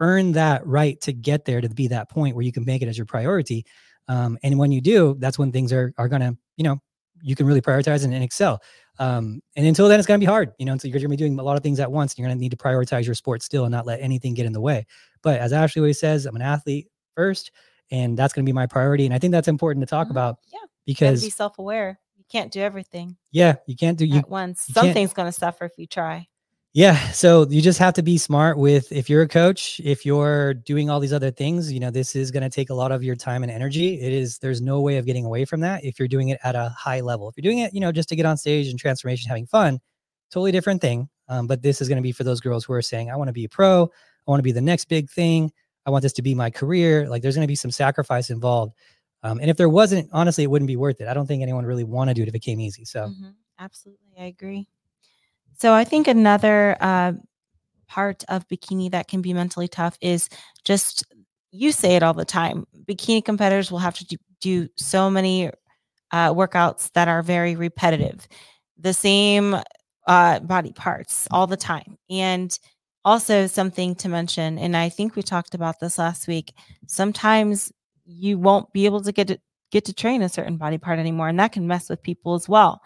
earn 0.00 0.32
that 0.32 0.66
right 0.66 1.00
to 1.02 1.12
get 1.12 1.44
there 1.44 1.60
to 1.60 1.68
be 1.68 1.88
that 1.88 2.08
point 2.10 2.34
where 2.36 2.44
you 2.44 2.52
can 2.52 2.64
make 2.64 2.82
it 2.82 2.88
as 2.88 2.96
your 2.96 3.06
priority. 3.06 3.64
Um, 4.08 4.38
and 4.42 4.58
when 4.58 4.72
you 4.72 4.80
do, 4.80 5.16
that's 5.18 5.38
when 5.38 5.52
things 5.52 5.72
are 5.72 5.92
are 5.98 6.08
gonna, 6.08 6.36
you 6.56 6.64
know, 6.64 6.78
you 7.20 7.34
can 7.36 7.46
really 7.46 7.60
prioritize 7.60 8.04
and, 8.04 8.14
and 8.14 8.22
excel. 8.24 8.60
Um, 9.00 9.40
and 9.56 9.66
until 9.66 9.88
then, 9.88 9.98
it's 10.00 10.06
gonna 10.06 10.18
be 10.18 10.24
hard, 10.26 10.52
you 10.58 10.64
know. 10.66 10.72
And 10.72 10.80
so 10.80 10.88
you're 10.88 10.98
gonna 10.98 11.08
be 11.10 11.16
doing 11.16 11.38
a 11.38 11.42
lot 11.42 11.56
of 11.56 11.62
things 11.62 11.80
at 11.80 11.90
once. 11.92 12.12
And 12.14 12.18
you're 12.20 12.28
gonna 12.28 12.40
need 12.40 12.50
to 12.52 12.56
prioritize 12.56 13.04
your 13.06 13.14
sport 13.14 13.42
still 13.42 13.64
and 13.64 13.72
not 13.72 13.86
let 13.86 14.00
anything 14.00 14.34
get 14.34 14.46
in 14.46 14.52
the 14.52 14.60
way. 14.60 14.86
But 15.22 15.40
as 15.40 15.52
Ashley 15.52 15.80
always 15.80 15.98
says, 16.00 16.26
I'm 16.26 16.36
an 16.36 16.42
athlete 16.42 16.88
first, 17.14 17.50
and 17.90 18.16
that's 18.16 18.32
gonna 18.32 18.44
be 18.46 18.52
my 18.52 18.66
priority. 18.66 19.04
And 19.04 19.14
I 19.14 19.18
think 19.18 19.32
that's 19.32 19.48
important 19.48 19.82
to 19.86 19.90
talk 19.90 20.08
Mhm. 20.08 20.12
about 20.12 20.38
Yeah. 20.52 20.60
because 20.86 21.22
be 21.22 21.30
self 21.30 21.58
aware. 21.58 21.88
You 21.90 22.07
can't 22.28 22.52
do 22.52 22.60
everything 22.60 23.16
yeah, 23.30 23.56
you 23.66 23.76
can't 23.76 23.98
do 23.98 24.06
you 24.06 24.18
at 24.18 24.28
once. 24.28 24.66
you 24.68 24.74
Something's 24.74 25.12
going 25.12 25.28
to 25.28 25.32
suffer 25.32 25.64
if 25.64 25.72
you 25.76 25.86
try. 25.86 26.26
Yeah. 26.74 27.10
So 27.10 27.46
you 27.48 27.60
just 27.60 27.78
have 27.78 27.94
to 27.94 28.02
be 28.02 28.18
smart 28.18 28.58
with 28.58 28.92
if 28.92 29.08
you're 29.10 29.22
a 29.22 29.28
coach, 29.28 29.80
if 29.82 30.06
you're 30.06 30.54
doing 30.54 30.90
all 30.90 31.00
these 31.00 31.12
other 31.12 31.30
things, 31.30 31.72
you 31.72 31.80
know, 31.80 31.90
this 31.90 32.14
is 32.14 32.30
going 32.30 32.42
to 32.42 32.50
take 32.50 32.70
a 32.70 32.74
lot 32.74 32.92
of 32.92 33.02
your 33.02 33.16
time 33.16 33.42
and 33.42 33.50
energy. 33.50 34.00
It 34.00 34.12
is, 34.12 34.38
there's 34.38 34.60
no 34.60 34.80
way 34.80 34.96
of 34.98 35.06
getting 35.06 35.24
away 35.24 35.44
from 35.44 35.60
that 35.60 35.84
if 35.84 35.98
you're 35.98 36.08
doing 36.08 36.28
it 36.28 36.38
at 36.44 36.54
a 36.54 36.68
high 36.68 37.00
level. 37.00 37.28
If 37.28 37.36
you're 37.36 37.50
doing 37.50 37.58
it, 37.60 37.72
you 37.74 37.80
know, 37.80 37.90
just 37.90 38.08
to 38.10 38.16
get 38.16 38.26
on 38.26 38.36
stage 38.36 38.68
and 38.68 38.78
transformation, 38.78 39.28
having 39.28 39.46
fun, 39.46 39.80
totally 40.30 40.52
different 40.52 40.80
thing. 40.80 41.08
Um, 41.28 41.46
but 41.46 41.62
this 41.62 41.80
is 41.80 41.88
going 41.88 41.96
to 41.96 42.02
be 42.02 42.12
for 42.12 42.24
those 42.24 42.40
girls 42.40 42.64
who 42.64 42.74
are 42.74 42.82
saying, 42.82 43.10
I 43.10 43.16
want 43.16 43.28
to 43.28 43.32
be 43.32 43.44
a 43.44 43.48
pro. 43.48 43.84
I 43.84 44.30
want 44.30 44.38
to 44.38 44.44
be 44.44 44.52
the 44.52 44.60
next 44.60 44.86
big 44.86 45.10
thing. 45.10 45.50
I 45.86 45.90
want 45.90 46.02
this 46.02 46.12
to 46.14 46.22
be 46.22 46.34
my 46.34 46.50
career. 46.50 47.08
Like 47.08 47.22
there's 47.22 47.34
going 47.34 47.46
to 47.46 47.48
be 47.48 47.54
some 47.54 47.70
sacrifice 47.70 48.30
involved. 48.30 48.74
Um, 49.22 49.40
and 49.40 49.50
if 49.50 49.56
there 49.56 49.68
wasn't, 49.68 50.08
honestly, 50.12 50.44
it 50.44 50.50
wouldn't 50.50 50.68
be 50.68 50.76
worth 50.76 51.00
it. 51.00 51.08
I 51.08 51.14
don't 51.14 51.26
think 51.26 51.42
anyone 51.42 51.66
really 51.66 51.84
want 51.84 52.08
to 52.08 52.14
do 52.14 52.22
it 52.22 52.28
if 52.28 52.34
it 52.34 52.40
came 52.40 52.60
easy. 52.60 52.84
So 52.84 53.08
Mhm. 53.08 53.34
Absolutely. 53.58 54.12
I 54.18 54.24
agree. 54.24 54.68
So 55.58 55.74
I 55.74 55.84
think 55.84 56.06
another 56.06 56.76
uh, 56.80 57.12
part 57.88 58.24
of 58.28 58.46
bikini 58.48 58.90
that 58.92 59.08
can 59.08 59.20
be 59.20 59.32
mentally 59.32 59.66
tough 59.66 59.98
is 60.00 60.28
just 60.64 61.04
you 61.50 61.72
say 61.72 61.96
it 61.96 62.02
all 62.02 62.14
the 62.14 62.24
time. 62.24 62.66
Bikini 62.84 63.24
competitors 63.24 63.72
will 63.72 63.78
have 63.78 63.94
to 63.94 64.04
do, 64.04 64.16
do 64.40 64.68
so 64.76 65.10
many 65.10 65.50
uh, 66.12 66.32
workouts 66.32 66.92
that 66.92 67.08
are 67.08 67.22
very 67.22 67.56
repetitive, 67.56 68.28
the 68.78 68.92
same 68.94 69.56
uh, 70.06 70.40
body 70.40 70.72
parts 70.72 71.26
all 71.30 71.46
the 71.46 71.56
time. 71.56 71.96
And 72.10 72.56
also, 73.04 73.46
something 73.46 73.94
to 73.96 74.08
mention, 74.08 74.58
and 74.58 74.76
I 74.76 74.90
think 74.90 75.16
we 75.16 75.22
talked 75.22 75.54
about 75.54 75.80
this 75.80 75.98
last 75.98 76.28
week, 76.28 76.52
sometimes 76.86 77.72
you 78.08 78.38
won't 78.38 78.72
be 78.72 78.86
able 78.86 79.02
to 79.02 79.12
get 79.12 79.28
to, 79.28 79.38
get 79.70 79.84
to 79.84 79.92
train 79.92 80.22
a 80.22 80.28
certain 80.28 80.56
body 80.56 80.78
part 80.78 80.98
anymore. 80.98 81.28
And 81.28 81.38
that 81.38 81.52
can 81.52 81.66
mess 81.66 81.88
with 81.88 82.02
people 82.02 82.34
as 82.34 82.48
well 82.48 82.80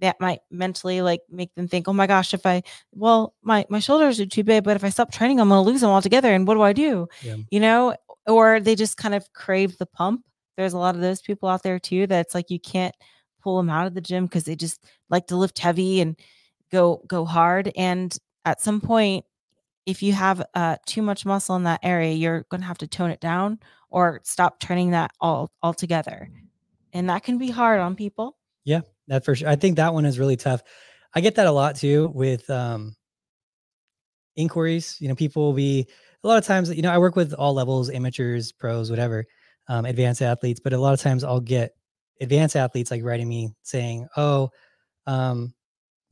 that 0.00 0.20
might 0.20 0.40
mentally 0.50 1.02
like 1.02 1.20
make 1.30 1.54
them 1.54 1.68
think, 1.68 1.88
oh 1.88 1.92
my 1.92 2.06
gosh, 2.06 2.34
if 2.34 2.44
I 2.44 2.62
well, 2.92 3.34
my 3.42 3.64
my 3.68 3.78
shoulders 3.78 4.20
are 4.20 4.26
too 4.26 4.44
big, 4.44 4.64
but 4.64 4.76
if 4.76 4.84
I 4.84 4.90
stop 4.90 5.10
training, 5.12 5.40
I'm 5.40 5.48
gonna 5.48 5.62
lose 5.62 5.80
them 5.80 5.90
altogether. 5.90 6.32
And 6.32 6.46
what 6.46 6.54
do 6.54 6.62
I 6.62 6.72
do? 6.72 7.08
Yeah. 7.22 7.36
You 7.50 7.60
know, 7.60 7.96
or 8.26 8.60
they 8.60 8.74
just 8.74 8.96
kind 8.96 9.14
of 9.14 9.32
crave 9.32 9.78
the 9.78 9.86
pump. 9.86 10.24
There's 10.56 10.72
a 10.72 10.78
lot 10.78 10.94
of 10.94 11.00
those 11.00 11.22
people 11.22 11.48
out 11.48 11.62
there 11.62 11.78
too 11.78 12.06
that's 12.06 12.34
like 12.34 12.50
you 12.50 12.60
can't 12.60 12.94
pull 13.42 13.56
them 13.56 13.70
out 13.70 13.86
of 13.86 13.94
the 13.94 14.00
gym 14.00 14.26
because 14.26 14.44
they 14.44 14.56
just 14.56 14.84
like 15.10 15.26
to 15.28 15.36
lift 15.36 15.58
heavy 15.58 16.00
and 16.00 16.18
go 16.70 17.02
go 17.06 17.24
hard. 17.24 17.72
And 17.76 18.16
at 18.44 18.60
some 18.60 18.80
point, 18.80 19.24
if 19.86 20.02
you 20.02 20.12
have 20.12 20.44
uh, 20.54 20.76
too 20.86 21.02
much 21.02 21.24
muscle 21.24 21.56
in 21.56 21.64
that 21.64 21.80
area, 21.82 22.12
you're 22.12 22.44
gonna 22.50 22.66
have 22.66 22.78
to 22.78 22.86
tone 22.86 23.10
it 23.10 23.20
down 23.20 23.58
or 23.94 24.20
stop 24.24 24.58
turning 24.58 24.90
that 24.90 25.12
all 25.20 25.52
altogether. 25.62 26.28
And 26.92 27.08
that 27.08 27.22
can 27.22 27.38
be 27.38 27.48
hard 27.48 27.80
on 27.80 27.94
people. 27.94 28.36
Yeah, 28.64 28.80
that 29.06 29.24
for 29.24 29.36
sure. 29.36 29.48
I 29.48 29.54
think 29.54 29.76
that 29.76 29.94
one 29.94 30.04
is 30.04 30.18
really 30.18 30.36
tough. 30.36 30.62
I 31.14 31.20
get 31.20 31.36
that 31.36 31.46
a 31.46 31.52
lot 31.52 31.76
too 31.76 32.10
with 32.12 32.50
um 32.50 32.96
inquiries. 34.34 34.96
You 35.00 35.08
know, 35.08 35.14
people 35.14 35.44
will 35.44 35.52
be 35.52 35.86
a 36.24 36.26
lot 36.26 36.38
of 36.38 36.44
times, 36.44 36.74
you 36.74 36.82
know, 36.82 36.90
I 36.90 36.98
work 36.98 37.14
with 37.14 37.34
all 37.34 37.54
levels, 37.54 37.88
amateurs, 37.88 38.50
pros, 38.50 38.90
whatever, 38.90 39.24
um, 39.68 39.84
advanced 39.84 40.22
athletes, 40.22 40.60
but 40.62 40.72
a 40.72 40.78
lot 40.78 40.92
of 40.92 41.00
times 41.00 41.22
I'll 41.22 41.38
get 41.38 41.76
advanced 42.20 42.56
athletes 42.56 42.90
like 42.90 43.04
writing 43.04 43.28
me 43.28 43.54
saying, 43.62 44.08
Oh, 44.16 44.50
um, 45.06 45.53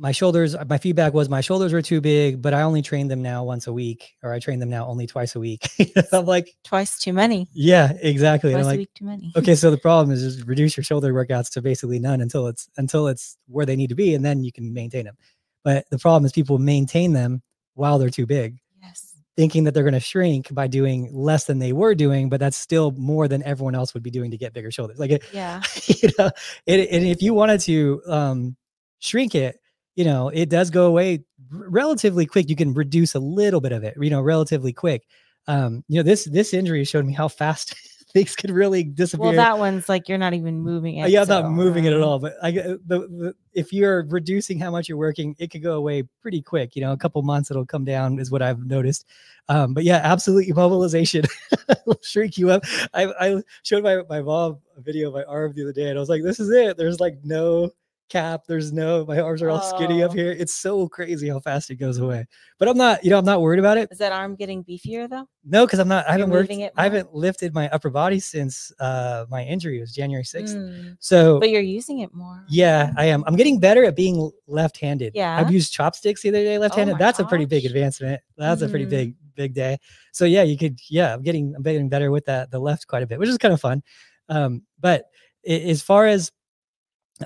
my 0.03 0.11
shoulders, 0.11 0.57
my 0.69 0.79
feedback 0.79 1.15
was 1.15 1.29
my 1.29 1.41
shoulders 1.41 1.73
were 1.73 1.81
too 1.81 2.01
big, 2.01 2.43
but 2.43 2.53
I 2.53 2.63
only 2.63 2.83
train 2.83 3.07
them 3.07 3.23
now 3.23 3.45
once 3.45 3.69
a 3.69 3.73
week, 3.73 4.17
or 4.23 4.33
I 4.33 4.41
train 4.41 4.59
them 4.59 4.69
now 4.69 4.85
only 4.87 5.07
twice 5.07 5.37
a 5.37 5.41
week. 5.41 5.69
I'm 6.13 6.27
like, 6.27 6.57
Twice 6.65 6.99
too 6.99 7.13
many. 7.13 7.47
yeah, 7.53 7.93
exactly. 8.03 8.51
Twice 8.53 8.67
I'm 8.67 8.75
a 8.75 8.79
week 8.79 8.91
too 8.95 9.05
many. 9.05 9.33
okay 9.37 9.55
so 9.55 9.71
the 9.71 9.79
problem 9.79 10.11
is 10.13 10.21
just 10.35 10.45
reduce 10.47 10.77
your 10.77 10.83
shoulder 10.83 11.15
workouts 11.15 11.51
to 11.53 11.63
basically 11.63 12.01
none 12.01 12.21
until 12.21 12.49
it's 12.49 12.69
until 12.77 13.07
it's 13.07 13.39
where 13.47 13.65
they 13.65 13.77
need 13.77 13.91
to 13.91 13.95
be 13.95 14.15
and 14.17 14.25
then 14.25 14.43
you 14.43 14.51
can 14.51 14.75
maintain 14.75 15.05
them 15.05 15.17
but 15.63 15.85
the 15.91 15.99
problem 15.99 16.25
is 16.27 16.33
people 16.33 16.59
maintain 16.59 17.13
them 17.13 17.41
while 17.75 17.97
they're 18.01 18.11
too 18.11 18.27
big 18.27 18.59
Yes. 18.83 19.15
thinking 19.37 19.63
that 19.65 19.73
they're 19.75 19.85
going 19.85 19.95
to 19.95 20.01
shrink 20.01 20.53
by 20.53 20.67
doing 20.67 21.11
less 21.13 21.45
than 21.45 21.61
they 21.61 21.73
were 21.73 21.95
doing 21.95 22.29
but 22.29 22.41
that's 22.41 22.57
still 22.57 22.91
more 22.93 23.29
than 23.29 23.41
everyone 23.45 23.77
else 23.77 23.95
would 23.95 24.03
be 24.03 24.11
doing 24.11 24.33
to 24.33 24.37
get 24.37 24.53
bigger 24.53 24.73
shoulders 24.73 24.99
like 24.99 25.13
it, 25.13 25.23
Yeah. 25.33 25.63
you 25.87 26.09
know 26.19 26.31
it, 26.67 26.89
and 26.91 27.07
if 27.07 27.23
you 27.23 27.35
wanted 27.35 27.61
to 27.61 28.03
um 28.09 28.57
shrink 28.99 29.35
it 29.37 29.61
you 29.97 30.05
know 30.05 30.29
it 30.29 30.49
does 30.49 30.71
go 30.71 30.87
away 30.87 31.25
relatively 31.51 32.27
quick 32.27 32.49
you 32.49 32.57
can 32.57 32.73
reduce 32.73 33.15
a 33.15 33.21
little 33.21 33.61
bit 33.61 33.73
of 33.73 33.85
it 33.85 33.95
you 34.01 34.11
know 34.11 34.21
relatively 34.21 34.73
quick 34.73 35.07
um 35.49 35.85
you 35.89 35.97
know 35.97 36.03
this 36.03 36.25
this 36.25 36.55
injury 36.55 36.85
showed 36.85 37.05
me 37.05 37.13
how 37.13 37.29
fast 37.29 37.75
things 38.13 38.37
could 38.37 38.51
really 38.51 38.85
disappear 38.85 39.29
Well, 39.29 39.37
that 39.37 39.59
one's 39.59 39.89
like 39.89 40.09
you're 40.09 40.19
not 40.19 40.35
even 40.35 40.61
moving 40.61 41.03
uh, 41.03 41.07
it. 41.07 41.11
yeah, 41.11 41.23
I'm 41.23 41.29
not 41.29 41.45
so, 41.45 41.51
moving 41.51 41.85
it 41.87 41.93
at 41.93 42.01
um, 42.01 42.09
all. 42.09 42.19
But 42.19 42.35
I, 42.43 42.51
the, 42.51 42.79
the 42.87 43.35
if 43.55 43.73
you're 43.73 44.05
reducing 44.05 44.59
how 44.59 44.71
much 44.71 44.89
you're 44.89 44.99
working, 44.99 45.35
it 45.39 45.51
could 45.51 45.63
go 45.63 45.75
away 45.75 46.03
pretty 46.21 46.43
quick. 46.43 46.77
You 46.77 46.83
know, 46.83 46.93
a 46.93 46.97
couple 46.97 47.23
months 47.23 47.51
it'll 47.51 47.67
come 47.67 47.85
down 47.85 48.19
is 48.19 48.31
what 48.31 48.43
I've 48.43 48.65
noticed. 48.67 49.07
Um, 49.49 49.75
but 49.75 49.85
yeah, 49.85 49.97
absolute 49.99 50.47
immobilization 50.47 51.27
will 51.87 51.99
shrink 52.03 52.37
you 52.39 52.51
up. 52.51 52.65
I, 52.93 53.07
I 53.19 53.43
showed 53.63 53.83
my 53.83 54.03
my 54.09 54.21
mom 54.21 54.59
a 54.77 54.81
video 54.81 55.09
of 55.09 55.15
my 55.15 55.25
arm 55.25 55.53
the 55.55 55.63
other 55.63 55.73
day, 55.73 55.89
and 55.89 55.99
I 55.99 56.01
was 56.01 56.09
like, 56.09 56.23
"This 56.23 56.39
is 56.39 56.51
it. 56.51 56.77
There's 56.77 57.01
like 57.01 57.19
no 57.25 57.71
cap. 58.09 58.43
There's 58.47 58.73
no. 58.73 59.05
My 59.07 59.21
arms 59.21 59.41
are 59.43 59.49
all 59.51 59.61
skinny 59.63 60.03
up 60.03 60.11
Oh. 60.11 60.15
here. 60.15 60.33
It's 60.33 60.55
so 60.55 60.87
crazy 60.89 61.29
how 61.29 61.41
fast 61.41 61.71
it 61.71 61.77
goes 61.77 61.99
away. 61.99 62.27
But 62.59 62.69
I'm 62.69 62.77
not. 62.77 63.03
You 63.05 63.11
know, 63.11 63.19
I'm 63.19 63.25
not 63.25 63.41
worried 63.41 63.59
about 63.59 63.79
it. 63.79 63.89
Is 63.91 63.99
that 63.99 64.13
arm 64.13 64.35
getting 64.37 64.63
beefier 64.65 65.09
though? 65.09 65.27
No, 65.45 65.65
because 65.67 65.79
I'm 65.79 65.89
not. 65.89 66.05
I 66.07 66.13
You're 66.13 66.21
haven't 66.27 66.33
worked. 66.33 66.51
it 66.51 66.73
I 66.77 66.85
haven't 66.85 67.15
lifted 67.15 67.55
my 67.55 67.69
upper 67.71 67.91
body 67.91 68.21
since 68.21 68.71
uh 68.81 69.25
my 69.31 69.45
injury. 69.45 69.79
It 69.79 69.81
was 69.81 69.93
January 69.95 70.25
6th. 70.25 70.55
Mm, 70.55 70.97
So 71.01 71.41
But 71.41 71.51
you're 71.51 71.63
using 71.63 72.01
it 72.01 72.13
more. 72.15 72.45
yeah, 72.49 72.93
I 72.97 73.07
am. 73.07 73.25
I'm 73.27 73.37
getting 73.37 73.59
better 73.59 73.85
at 73.85 73.97
being 73.97 74.31
left-handed. 74.47 75.13
Yeah. 75.15 75.37
I've 75.39 75.51
used 75.51 75.73
chopsticks 75.73 76.23
the 76.23 76.29
other 76.29 76.45
day 76.45 76.59
left-handed. 76.59 76.93
my 76.93 76.99
That's 76.99 77.19
a 77.19 77.25
pretty 77.25 77.47
big 77.47 77.65
advancement. 77.65 78.21
That's 78.37 78.63
a 78.63 78.69
pretty 78.69 78.87
Mhm. 78.87 78.91
big 78.91 79.15
big 79.35 79.55
day. 79.55 79.79
So 80.13 80.27
yeah, 80.27 80.43
you 80.43 80.59
could 80.59 80.79
yeah, 80.91 81.15
I'm 81.15 81.23
getting 81.23 81.55
I'm 81.57 81.63
getting 81.63 81.89
better 81.89 82.11
with 82.11 82.27
that 82.27 82.51
the 82.51 82.59
left 82.59 82.87
quite 82.87 83.03
a 83.03 83.07
bit, 83.07 83.19
which 83.19 83.31
is 83.31 83.39
kind 83.39 83.55
of 83.55 83.61
fun. 83.63 83.83
Um 84.29 84.63
but 84.79 85.07
as 85.47 85.81
far 85.83 86.07
as 86.07 86.31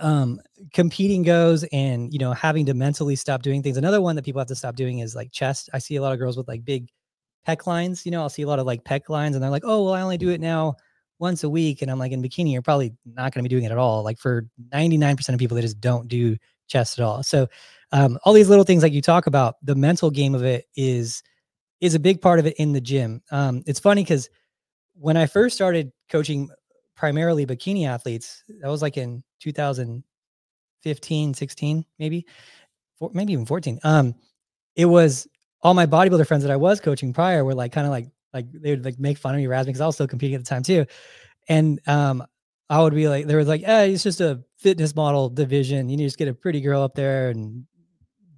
um 0.02 0.40
competing 0.72 1.22
goes 1.22 1.64
and 1.72 2.12
you 2.12 2.18
know 2.18 2.32
having 2.32 2.66
to 2.66 2.74
mentally 2.74 3.16
stop 3.16 3.42
doing 3.42 3.62
things. 3.62 3.76
Another 3.76 4.00
one 4.00 4.16
that 4.16 4.24
people 4.24 4.40
have 4.40 4.48
to 4.48 4.56
stop 4.56 4.76
doing 4.76 5.00
is 5.00 5.14
like 5.14 5.32
chest 5.32 5.68
i 5.72 5.78
see 5.78 5.96
a 5.96 6.02
lot 6.02 6.12
of 6.12 6.18
girls 6.18 6.36
with 6.36 6.48
like 6.48 6.64
big 6.64 6.88
pec 7.46 7.66
lines 7.66 8.04
you 8.04 8.10
know 8.10 8.20
i'll 8.22 8.28
see 8.28 8.42
a 8.42 8.46
lot 8.46 8.58
of 8.58 8.66
like 8.66 8.82
pec 8.84 9.08
lines 9.08 9.36
and 9.36 9.42
they're 9.42 9.50
like 9.50 9.64
oh 9.64 9.84
well 9.84 9.94
i 9.94 10.00
only 10.00 10.18
do 10.18 10.30
it 10.30 10.40
now 10.40 10.74
once 11.18 11.44
a 11.44 11.48
week. 11.48 11.82
And 11.82 11.90
i'm 11.90 11.98
like 11.98 12.12
in 12.12 12.22
bikini 12.22 12.52
you're 12.52 12.62
probably 12.62 12.92
not 13.04 13.32
going 13.32 13.42
to 13.44 13.48
be 13.48 13.54
doing 13.54 13.64
it 13.64 13.72
at 13.72 13.78
all. 13.78 14.02
Like 14.02 14.18
for 14.18 14.46
99% 14.72 15.28
of 15.28 15.38
people 15.38 15.54
they 15.54 15.62
just 15.62 15.80
don't 15.80 16.08
do 16.08 16.36
chest 16.68 16.98
at 16.98 17.04
all. 17.04 17.22
So 17.22 17.46
um, 17.92 18.18
all 18.24 18.32
these 18.32 18.48
little 18.48 18.64
things 18.64 18.82
like 18.82 18.92
you 18.92 19.02
talk 19.02 19.26
about 19.26 19.54
the 19.62 19.76
mental 19.76 20.10
game 20.10 20.34
of 20.34 20.44
it 20.44 20.66
is 20.76 21.22
is 21.80 21.94
a 21.94 22.00
big 22.00 22.20
part 22.20 22.38
of 22.38 22.46
it 22.46 22.56
in 22.58 22.72
the 22.72 22.80
gym. 22.80 23.22
Um, 23.30 23.62
it's 23.66 23.80
funny 23.80 24.02
because 24.02 24.28
when 24.98 25.16
i 25.16 25.26
first 25.26 25.54
started 25.54 25.92
coaching 26.10 26.48
primarily 26.96 27.46
bikini 27.46 27.86
athletes 27.86 28.42
that 28.60 28.68
was 28.68 28.82
like 28.82 28.96
in 28.96 29.22
2015 29.40 31.34
16 31.34 31.84
maybe 31.98 32.26
four, 32.98 33.10
maybe 33.12 33.32
even 33.32 33.46
14 33.46 33.78
um 33.84 34.14
it 34.74 34.86
was 34.86 35.28
all 35.62 35.74
my 35.74 35.86
bodybuilder 35.86 36.26
friends 36.26 36.42
that 36.42 36.52
i 36.52 36.56
was 36.56 36.80
coaching 36.80 37.12
prior 37.12 37.44
were 37.44 37.54
like 37.54 37.72
kind 37.72 37.86
of 37.86 37.90
like 37.90 38.08
like 38.32 38.46
they 38.52 38.70
would 38.70 38.84
like 38.84 38.98
make 38.98 39.18
fun 39.18 39.34
of 39.34 39.40
me 39.40 39.46
razz 39.46 39.66
me 39.66 39.70
because 39.70 39.80
i 39.80 39.86
was 39.86 39.94
still 39.94 40.08
competing 40.08 40.34
at 40.34 40.42
the 40.42 40.48
time 40.48 40.62
too 40.62 40.84
and 41.48 41.80
um 41.86 42.24
i 42.70 42.80
would 42.80 42.94
be 42.94 43.08
like 43.08 43.26
they 43.26 43.34
were 43.34 43.44
like 43.44 43.62
hey 43.62 43.92
it's 43.92 44.02
just 44.02 44.20
a 44.20 44.42
fitness 44.56 44.96
model 44.96 45.28
division 45.28 45.88
you 45.88 45.96
need 45.96 46.04
to 46.04 46.08
just 46.08 46.18
get 46.18 46.28
a 46.28 46.34
pretty 46.34 46.60
girl 46.60 46.82
up 46.82 46.94
there 46.94 47.30
and 47.30 47.64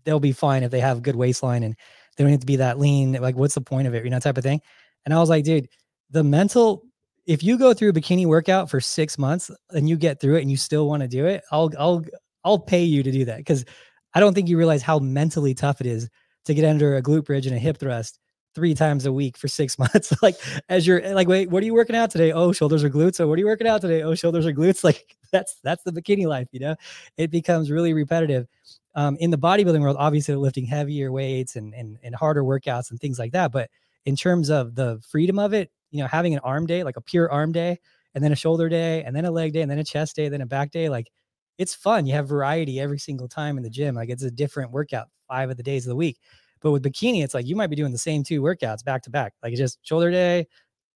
they'll 0.05 0.21
be 0.21 0.33
fine 0.33 0.63
if 0.63 0.71
they 0.71 0.81
have 0.81 0.99
a 0.99 1.01
good 1.01 1.17
waistline 1.17 1.63
and 1.63 1.77
they 2.17 2.25
don't 2.25 2.31
have 2.31 2.41
to 2.41 2.47
be 2.47 2.57
that 2.57 2.79
lean 2.79 3.13
like 3.13 3.37
what's 3.37 3.55
the 3.55 3.61
point 3.61 3.87
of 3.87 3.95
it? 3.95 4.05
You 4.05 4.11
know 4.11 4.19
type 4.19 4.39
of 4.39 4.43
thing 4.43 4.61
and 5.05 5.15
i 5.15 5.19
was 5.19 5.29
like 5.29 5.45
dude 5.45 5.69
the 6.11 6.25
mental 6.25 6.85
if 7.29 7.43
you 7.43 7.59
go 7.59 7.75
through 7.75 7.91
a 7.91 7.93
bikini 7.93 8.27
workout 8.27 8.71
for 8.71 8.81
six 8.81 9.19
months 9.19 9.51
and 9.71 9.87
you 9.87 9.97
get 9.97 10.19
through 10.19 10.37
it 10.37 10.41
and 10.41 10.51
you 10.51 10.57
still 10.57 10.89
want 10.89 11.03
to 11.03 11.09
do 11.09 11.27
it, 11.27 11.45
I'll 11.53 11.71
I'll 11.79 12.05
I'll 12.43 12.59
pay 12.59 12.83
you 12.83 13.03
to 13.03 13.13
do 13.13 13.27
that 13.27 13.37
because 13.37 13.67
I 14.15 14.21
don't 14.21 14.33
think 14.33 14.49
you 14.49 14.57
realize 14.57 14.81
how 14.81 14.99
mentally 14.99 15.55
tough 15.55 15.83
it 15.83 15.87
is 15.87 16.09
to 16.47 16.55
get 16.55 16.65
under 16.65 16.97
a 16.97 17.03
glute 17.03 17.27
bridge 17.27 17.47
and 17.47 17.55
a 17.55 17.59
hip 17.59 17.77
thrust 17.79 18.19
three 18.55 18.75
times 18.75 19.05
a 19.05 19.13
week 19.13 19.37
for 19.37 19.47
six 19.47 19.79
months. 19.79 20.15
like 20.23 20.37
as 20.71 20.87
you're 20.87 21.07
like, 21.15 21.29
wait, 21.29 21.51
what 21.51 21.63
are 21.63 21.67
you 21.67 21.75
working 21.75 21.95
out 21.95 22.11
today? 22.11 22.33
Oh, 22.33 22.51
shoulders 22.51 22.83
or 22.83 22.89
glutes. 22.89 23.17
So 23.17 23.29
what 23.29 23.37
are 23.37 23.41
you 23.41 23.47
working 23.47 23.67
out 23.67 23.83
today? 23.83 24.03
Oh, 24.03 24.15
shoulders 24.15 24.47
or 24.47 24.53
glutes. 24.53 24.83
Like 24.89 25.15
that's 25.31 25.57
that's 25.63 25.83
the 25.85 25.93
bikini 25.93 26.27
life, 26.27 26.49
you 26.53 26.61
know. 26.61 26.77
It 27.19 27.31
becomes 27.31 27.71
really 27.71 27.93
repetitive. 27.93 28.47
Um, 28.95 29.19
in 29.21 29.31
the 29.31 29.37
bodybuilding 29.37 29.83
world, 29.83 29.99
obviously 29.99 30.35
lifting 30.35 30.65
heavier 30.65 31.13
weights 31.13 31.57
and, 31.57 31.75
and 31.75 31.99
and 32.03 32.15
harder 32.15 32.43
workouts 32.43 32.91
and 32.91 32.99
things 32.99 33.19
like 33.19 33.33
that. 33.33 33.53
But 33.53 33.69
in 34.07 34.17
terms 34.17 34.49
of 34.49 34.75
the 34.75 35.03
freedom 35.07 35.39
of 35.39 35.53
it, 35.53 35.71
you 35.91 36.01
know, 36.01 36.07
having 36.09 36.35
an 36.35 36.41
arm 36.41 36.67
day, 36.67 36.83
like 36.85 36.97
a 36.97 37.01
pure 37.01 37.31
arm 37.31 37.53
day, 37.53 37.79
and 38.15 38.23
then 38.23 38.33
a 38.33 38.37
shoulder 38.37 38.69
day, 38.69 39.03
and 39.05 39.15
then 39.15 39.25
a 39.25 39.31
leg 39.31 39.53
day, 39.53 39.63
and 39.63 39.71
then 39.71 39.79
a 39.79 39.85
chest 39.85 40.17
day, 40.17 40.29
then 40.29 40.41
a 40.41 40.47
back 40.47 40.71
day, 40.71 40.89
like 40.89 41.11
it's 41.59 41.75
fun. 41.75 42.07
You 42.07 42.15
have 42.15 42.29
variety 42.29 42.81
every 42.81 42.99
single 42.99 43.29
time 43.29 43.57
in 43.57 43.65
the 43.65 43.71
gym. 43.71 43.95
Like 43.95 44.09
it's 44.11 44.23
a 44.23 44.31
different 44.31 44.71
workout 44.71 45.09
five 45.29 45.51
of 45.51 45.57
the 45.57 45.63
days 45.63 45.87
of 45.87 45.91
the 45.91 45.97
week. 45.97 46.19
But 46.61 46.73
with 46.73 46.83
bikini, 46.83 47.23
it's 47.23 47.35
like 47.35 47.47
you 47.47 47.57
might 47.57 47.69
be 47.71 47.77
doing 47.77 47.93
the 47.93 47.99
same 47.99 48.25
two 48.25 48.41
workouts 48.41 48.85
back 48.85 49.03
to 49.03 49.11
back. 49.11 49.35
Like 49.43 49.53
it's 49.53 49.61
just 49.61 49.79
shoulder 49.83 50.11
day, 50.11 50.47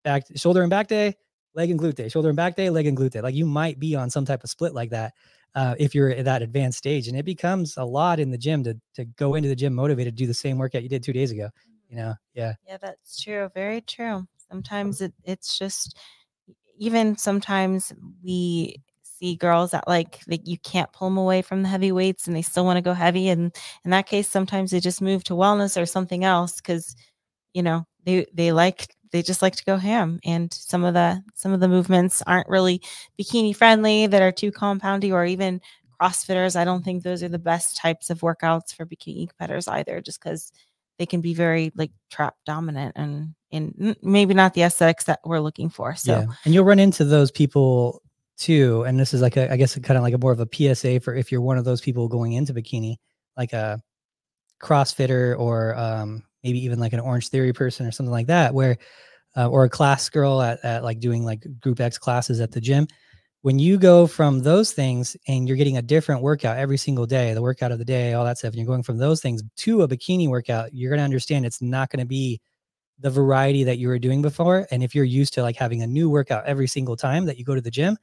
back 0.05 0.25
shoulder 0.37 0.63
and 0.63 0.71
back 0.71 0.89
day, 0.89 1.15
leg 1.55 1.71
and 1.71 1.81
glute 1.81 1.95
day, 1.95 2.09
shoulder 2.09 2.29
and 2.29 2.37
back 2.37 2.57
day, 2.57 2.71
leg 2.71 2.87
and 2.87 2.97
glute 2.97 3.11
day. 3.11 3.21
Like 3.21 3.35
you 3.35 3.47
might 3.47 3.79
be 3.79 3.95
on 3.95 4.11
some 4.11 4.25
type 4.25 4.45
of 4.45 4.51
split 4.51 4.75
like 4.75 4.91
that 4.91 5.15
uh, 5.55 5.75
if 5.79 5.95
you're 5.95 6.11
at 6.11 6.25
that 6.25 6.43
advanced 6.43 6.79
stage. 6.79 7.09
And 7.09 7.17
it 7.17 7.25
becomes 7.25 7.77
a 7.77 7.85
lot 7.85 8.21
in 8.21 8.31
the 8.31 8.39
gym 8.39 8.65
to 8.65 8.79
to 8.95 9.05
go 9.05 9.35
into 9.35 9.49
the 9.49 9.57
gym 9.57 9.75
motivated 9.75 10.17
to 10.17 10.23
do 10.23 10.27
the 10.27 10.35
same 10.35 10.59
workout 10.59 10.83
you 10.83 10.89
did 10.89 11.03
two 11.03 11.13
days 11.13 11.31
ago. 11.31 11.51
You 11.89 11.97
know, 11.97 12.15
yeah. 12.35 12.55
Yeah, 12.67 12.77
that's 12.81 13.21
true. 13.21 13.51
Very 13.55 13.81
true. 13.81 14.27
Sometimes 14.51 15.01
it, 15.01 15.13
it's 15.25 15.59
just 15.59 15.97
even 16.79 17.17
sometimes 17.17 17.93
we 18.25 18.77
see 19.03 19.37
girls 19.37 19.73
that 19.73 19.87
like 19.87 20.21
that 20.27 20.47
you 20.47 20.59
can't 20.59 20.93
pull 20.93 21.09
them 21.09 21.19
away 21.19 21.43
from 21.43 21.63
the 21.63 21.69
heavy 21.69 21.93
weights 21.93 22.27
and 22.27 22.35
they 22.35 22.43
still 22.43 22.65
want 22.65 22.77
to 22.79 22.83
go 22.83 22.95
heavy 22.95 23.29
and 23.29 23.55
in 23.85 23.91
that 23.91 24.07
case 24.07 24.29
sometimes 24.29 24.71
they 24.71 24.81
just 24.81 25.03
move 25.03 25.23
to 25.25 25.35
wellness 25.35 25.81
or 25.81 25.85
something 25.87 26.25
else 26.25 26.57
because 26.57 26.97
you 27.55 27.63
know 27.63 27.85
they 28.05 28.27
they 28.33 28.53
like 28.53 28.95
they 29.13 29.23
just 29.23 29.43
like 29.43 29.57
to 29.57 29.65
go 29.65 29.77
ham 29.77 30.21
and 30.25 30.53
some 30.55 30.85
of 30.85 30.95
the 30.95 31.23
some 31.35 31.53
of 31.53 31.61
the 31.61 31.69
movements 31.69 32.23
aren't 32.27 32.49
really 32.49 32.81
bikini 33.21 33.55
friendly 33.55 34.07
that 34.07 34.23
are 34.23 34.33
too 34.33 34.53
compoundy 34.53 35.13
or 35.13 35.25
even 35.25 35.61
crossfitters. 36.01 36.57
I 36.57 36.65
don't 36.65 36.83
think 36.85 37.03
those 37.03 37.23
are 37.23 37.29
the 37.29 37.39
best 37.39 37.77
types 37.77 38.11
of 38.11 38.21
workouts 38.21 38.75
for 38.75 38.87
bikini 38.87 39.29
competitors 39.29 39.69
either 39.69 40.01
just 40.01 40.21
because 40.23 40.53
they 40.99 41.07
can 41.07 41.21
be 41.21 41.35
very 41.35 41.73
like 41.75 41.91
trap 42.11 42.37
dominant 42.47 42.93
and 42.97 43.35
in 43.51 43.97
maybe 44.03 44.35
not 44.35 44.55
the 44.55 44.63
aesthetics 44.63 45.05
that 45.05 45.21
we're 45.25 45.41
looking 45.41 45.69
for 45.69 45.95
so 45.95 46.13
yeah. 46.13 46.27
and 46.45 46.55
you'll 46.55 46.65
run 46.65 46.79
into 46.79 47.05
those 47.05 47.31
people 47.31 48.03
too 48.37 48.83
and 48.85 48.99
this 48.99 49.13
is 49.13 49.21
like 49.21 49.37
a, 49.37 49.53
i 49.53 49.57
guess 49.57 49.79
kind 49.79 49.99
of 49.99 50.03
like 50.03 50.15
a 50.15 50.19
more 50.19 50.33
of 50.33 50.41
a 50.41 50.75
psa 50.75 51.01
for 51.01 51.15
if 51.15 51.31
you're 51.31 51.41
one 51.41 51.59
of 51.59 51.65
those 51.65 51.81
people 51.81 52.09
going 52.09 52.33
into 52.33 52.55
bikini 52.55 52.97
like 53.37 53.53
a 53.53 53.81
crossfitter 54.61 55.39
or 55.39 55.75
um, 55.77 56.23
maybe 56.45 56.63
even 56.63 56.79
like 56.79 56.93
an 56.93 57.01
Orangetheory 57.01 57.55
person 57.55 57.87
or 57.87 57.91
something 57.91 58.13
like 58.13 58.27
that 58.27 58.55
where 58.55 58.77
uh, 59.37 59.49
or 59.49 59.65
a 59.65 59.71
class 59.71 60.09
girl 60.09 60.43
at, 60.43 60.63
at 60.65 60.85
like 60.85 61.01
doing 61.01 61.25
like 61.25 61.45
group 61.61 61.81
x 61.81 61.99
classes 61.99 62.41
at 62.41 62.53
the 62.53 62.61
gym 62.61 62.87
when 63.43 63.59
you 63.59 63.79
go 63.79 64.07
from 64.07 64.41
those 64.41 64.73
things 64.73 65.17
and 65.29 65.49
you're 65.49 65.57
getting 65.57 65.79
a 65.79 65.83
different 65.83 66.21
workout 66.21 66.59
every 66.59 66.77
single 66.77 67.07
day 67.07 67.33
the 67.33 67.43
workout 67.43 67.73
of 67.73 67.79
the 67.79 67.85
day 67.85 68.13
all 68.13 68.25
that 68.25 68.39
stuff 68.39 68.51
and 68.51 68.59
you're 68.59 68.67
going 68.67 68.83
from 68.83 68.99
those 68.99 69.21
things 69.21 69.43
to 69.57 69.83
a 69.83 69.89
bikini 69.89 70.29
workout 70.29 70.75
you're 70.75 70.91
going 70.91 70.99
to 70.99 71.05
understand 71.05 71.47
it's 71.47 71.63
not 71.63 71.91
going 71.91 72.01
to 72.01 72.07
be 72.07 72.41
the 73.01 73.11
variety 73.11 73.65
that 73.65 73.79
you 73.79 73.89
were 73.89 73.99
doing 73.99 74.23
before 74.23 74.67
and 74.71 74.83
if 74.83 74.95
you're 74.95 75.05
used 75.05 75.33
to 75.35 75.43
like 75.43 75.57
having 75.57 75.83
a 75.83 75.87
new 75.87 76.11
workout 76.11 76.45
every 76.47 76.67
single 76.67 76.97
time 76.97 77.25
that 77.25 77.39
you 77.39 77.45
go 77.45 77.55
to 77.55 77.61
the 77.61 77.71
gym 77.71 77.97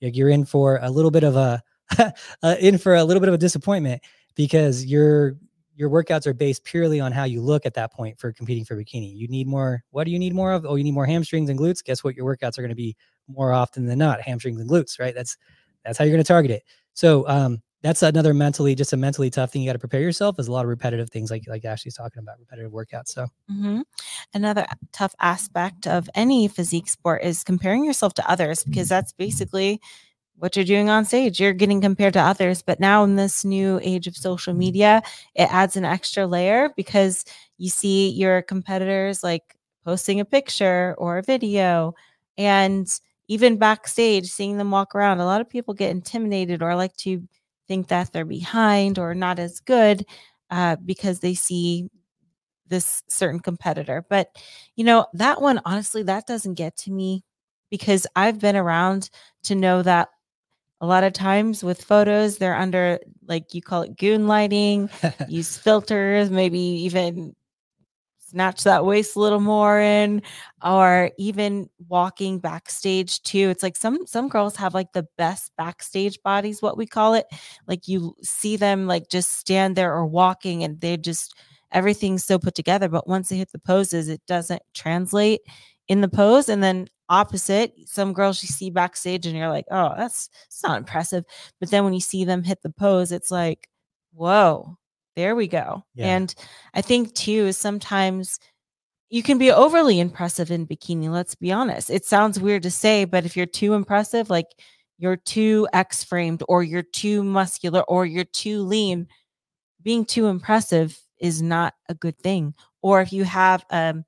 you're 0.00 0.30
in 0.30 0.44
for 0.44 0.78
a 0.82 0.90
little 0.90 1.10
bit 1.10 1.24
of 1.24 1.36
a 1.36 1.62
uh, 2.42 2.56
in 2.60 2.78
for 2.78 2.94
a 2.94 3.04
little 3.04 3.20
bit 3.20 3.28
of 3.28 3.34
a 3.34 3.38
disappointment 3.38 4.02
because 4.34 4.84
your 4.84 5.36
your 5.74 5.88
workouts 5.88 6.26
are 6.26 6.34
based 6.34 6.64
purely 6.64 7.00
on 7.00 7.12
how 7.12 7.24
you 7.24 7.40
look 7.40 7.64
at 7.64 7.74
that 7.74 7.92
point 7.92 8.18
for 8.18 8.32
competing 8.32 8.64
for 8.64 8.76
bikini. 8.76 9.14
You 9.16 9.26
need 9.28 9.46
more. 9.46 9.82
What 9.90 10.04
do 10.04 10.10
you 10.10 10.18
need 10.18 10.34
more 10.34 10.52
of? 10.52 10.66
Oh, 10.66 10.76
you 10.76 10.84
need 10.84 10.92
more 10.92 11.06
hamstrings 11.06 11.48
and 11.48 11.58
glutes. 11.58 11.82
Guess 11.82 12.04
what? 12.04 12.14
Your 12.14 12.26
workouts 12.26 12.58
are 12.58 12.62
going 12.62 12.68
to 12.68 12.74
be 12.74 12.94
more 13.26 13.52
often 13.52 13.86
than 13.86 13.98
not 13.98 14.20
hamstrings 14.20 14.60
and 14.60 14.68
glutes. 14.68 15.00
Right. 15.00 15.14
That's 15.14 15.36
that's 15.84 15.98
how 15.98 16.04
you're 16.04 16.12
going 16.12 16.22
to 16.22 16.28
target 16.28 16.50
it. 16.50 16.62
So 16.94 17.26
um, 17.26 17.62
that's 17.82 18.02
another 18.02 18.32
mentally 18.32 18.74
just 18.74 18.92
a 18.92 18.96
mentally 18.96 19.28
tough 19.28 19.52
thing 19.52 19.62
you 19.62 19.68
got 19.68 19.74
to 19.74 19.78
prepare 19.78 20.00
yourself. 20.00 20.36
There's 20.36 20.48
a 20.48 20.52
lot 20.52 20.64
of 20.64 20.68
repetitive 20.68 21.10
things 21.10 21.30
like 21.30 21.44
like 21.48 21.64
Ashley's 21.64 21.96
talking 21.96 22.22
about 22.22 22.38
repetitive 22.38 22.72
workouts. 22.72 23.08
So 23.08 23.26
mm-hmm. 23.50 23.80
another 24.34 24.66
tough 24.92 25.14
aspect 25.20 25.86
of 25.86 26.08
any 26.14 26.48
physique 26.48 26.88
sport 26.88 27.22
is 27.24 27.44
comparing 27.44 27.84
yourself 27.84 28.14
to 28.14 28.30
others 28.30 28.64
because 28.64 28.88
that's 28.88 29.12
basically 29.12 29.80
what 30.36 30.56
you're 30.56 30.64
doing 30.64 30.88
on 30.88 31.04
stage. 31.04 31.40
You're 31.40 31.52
getting 31.52 31.80
compared 31.80 32.14
to 32.14 32.20
others. 32.20 32.62
But 32.62 32.80
now 32.80 33.04
in 33.04 33.16
this 33.16 33.44
new 33.44 33.78
age 33.82 34.06
of 34.06 34.16
social 34.16 34.54
media, 34.54 35.02
it 35.34 35.52
adds 35.52 35.76
an 35.76 35.84
extra 35.84 36.26
layer 36.26 36.70
because 36.76 37.24
you 37.58 37.68
see 37.68 38.10
your 38.10 38.42
competitors 38.42 39.22
like 39.22 39.56
posting 39.84 40.20
a 40.20 40.24
picture 40.24 40.94
or 40.98 41.18
a 41.18 41.22
video 41.22 41.94
and 42.38 42.88
even 43.28 43.56
backstage 43.56 44.26
seeing 44.26 44.58
them 44.58 44.70
walk 44.70 44.94
around 44.94 45.20
a 45.20 45.24
lot 45.24 45.40
of 45.40 45.48
people 45.48 45.74
get 45.74 45.90
intimidated 45.90 46.62
or 46.62 46.74
like 46.74 46.96
to 46.96 47.22
think 47.72 47.88
that 47.88 48.12
they're 48.12 48.26
behind 48.26 48.98
or 48.98 49.14
not 49.14 49.38
as 49.38 49.58
good 49.60 50.04
uh, 50.50 50.76
because 50.84 51.20
they 51.20 51.32
see 51.32 51.88
this 52.68 53.02
certain 53.08 53.40
competitor. 53.40 54.04
But 54.10 54.36
you 54.76 54.84
know 54.84 55.06
that 55.14 55.40
one 55.40 55.58
honestly 55.64 56.02
that 56.02 56.26
doesn't 56.26 56.54
get 56.54 56.76
to 56.76 56.92
me 56.92 57.24
because 57.70 58.06
i've 58.14 58.38
been 58.38 58.56
around 58.56 59.08
to 59.42 59.54
know 59.54 59.82
that 59.82 60.10
a 60.82 60.86
lot 60.86 61.04
of 61.04 61.12
times 61.14 61.64
with 61.64 61.82
photos 61.82 62.36
they're 62.36 62.56
under 62.56 62.98
like 63.26 63.54
you 63.54 63.62
call 63.62 63.82
it 63.82 63.96
goon 63.96 64.26
lighting 64.26 64.90
use 65.28 65.56
filters 65.56 66.30
maybe 66.30 66.58
even 66.58 67.34
snatch 68.32 68.64
that 68.64 68.84
waist 68.86 69.14
a 69.14 69.20
little 69.20 69.40
more 69.40 69.78
in 69.78 70.22
or 70.64 71.10
even 71.18 71.68
walking 71.88 72.38
backstage 72.38 73.22
too. 73.22 73.50
It's 73.50 73.62
like 73.62 73.76
some 73.76 74.06
some 74.06 74.28
girls 74.28 74.56
have 74.56 74.74
like 74.74 74.92
the 74.92 75.06
best 75.18 75.52
backstage 75.56 76.18
bodies 76.22 76.62
what 76.62 76.78
we 76.78 76.86
call 76.86 77.14
it. 77.14 77.26
Like 77.66 77.88
you 77.88 78.16
see 78.22 78.56
them 78.56 78.86
like 78.86 79.08
just 79.08 79.32
stand 79.32 79.76
there 79.76 79.94
or 79.94 80.06
walking 80.06 80.64
and 80.64 80.80
they 80.80 80.96
just 80.96 81.34
everything's 81.72 82.24
so 82.24 82.38
put 82.38 82.54
together 82.54 82.88
but 82.88 83.08
once 83.08 83.28
they 83.28 83.36
hit 83.36 83.50
the 83.52 83.58
poses 83.58 84.08
it 84.08 84.20
doesn't 84.26 84.62
translate 84.74 85.42
in 85.88 86.00
the 86.00 86.08
pose. 86.08 86.48
And 86.48 86.62
then 86.62 86.88
opposite 87.08 87.74
some 87.86 88.14
girls 88.14 88.42
you 88.42 88.48
see 88.48 88.70
backstage 88.70 89.26
and 89.26 89.36
you're 89.36 89.50
like 89.50 89.66
oh 89.70 89.92
that's 89.96 90.30
it's 90.46 90.62
not 90.62 90.78
impressive. 90.78 91.24
But 91.60 91.70
then 91.70 91.84
when 91.84 91.92
you 91.94 92.00
see 92.00 92.24
them 92.24 92.42
hit 92.44 92.62
the 92.62 92.70
pose 92.70 93.12
it's 93.12 93.30
like 93.30 93.68
whoa 94.14 94.78
there 95.16 95.34
we 95.34 95.46
go 95.46 95.84
yeah. 95.94 96.16
and 96.16 96.34
i 96.74 96.80
think 96.80 97.14
too 97.14 97.46
is 97.46 97.56
sometimes 97.56 98.38
you 99.10 99.22
can 99.22 99.38
be 99.38 99.50
overly 99.50 100.00
impressive 100.00 100.50
in 100.50 100.66
bikini 100.66 101.10
let's 101.10 101.34
be 101.34 101.52
honest 101.52 101.90
it 101.90 102.04
sounds 102.04 102.40
weird 102.40 102.62
to 102.62 102.70
say 102.70 103.04
but 103.04 103.24
if 103.24 103.36
you're 103.36 103.46
too 103.46 103.74
impressive 103.74 104.30
like 104.30 104.46
you're 104.98 105.16
too 105.16 105.68
x 105.72 106.04
framed 106.04 106.42
or 106.48 106.62
you're 106.62 106.82
too 106.82 107.22
muscular 107.22 107.82
or 107.82 108.06
you're 108.06 108.24
too 108.24 108.62
lean 108.62 109.06
being 109.82 110.04
too 110.04 110.26
impressive 110.26 110.98
is 111.20 111.42
not 111.42 111.74
a 111.88 111.94
good 111.94 112.18
thing 112.18 112.54
or 112.82 113.00
if 113.00 113.12
you 113.12 113.24
have 113.24 113.64
um 113.70 114.04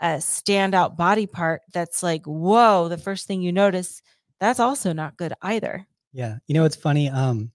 a 0.00 0.18
standout 0.18 0.96
body 0.96 1.26
part 1.26 1.62
that's 1.72 2.02
like, 2.02 2.24
whoa, 2.26 2.88
the 2.88 2.98
first 2.98 3.26
thing 3.26 3.40
you 3.40 3.52
notice, 3.52 4.02
that's 4.38 4.60
also 4.60 4.92
not 4.92 5.16
good 5.16 5.32
either. 5.40 5.86
Yeah. 6.12 6.36
You 6.46 6.54
know, 6.54 6.64
it's 6.64 6.76
funny. 6.76 7.08
Um, 7.08 7.52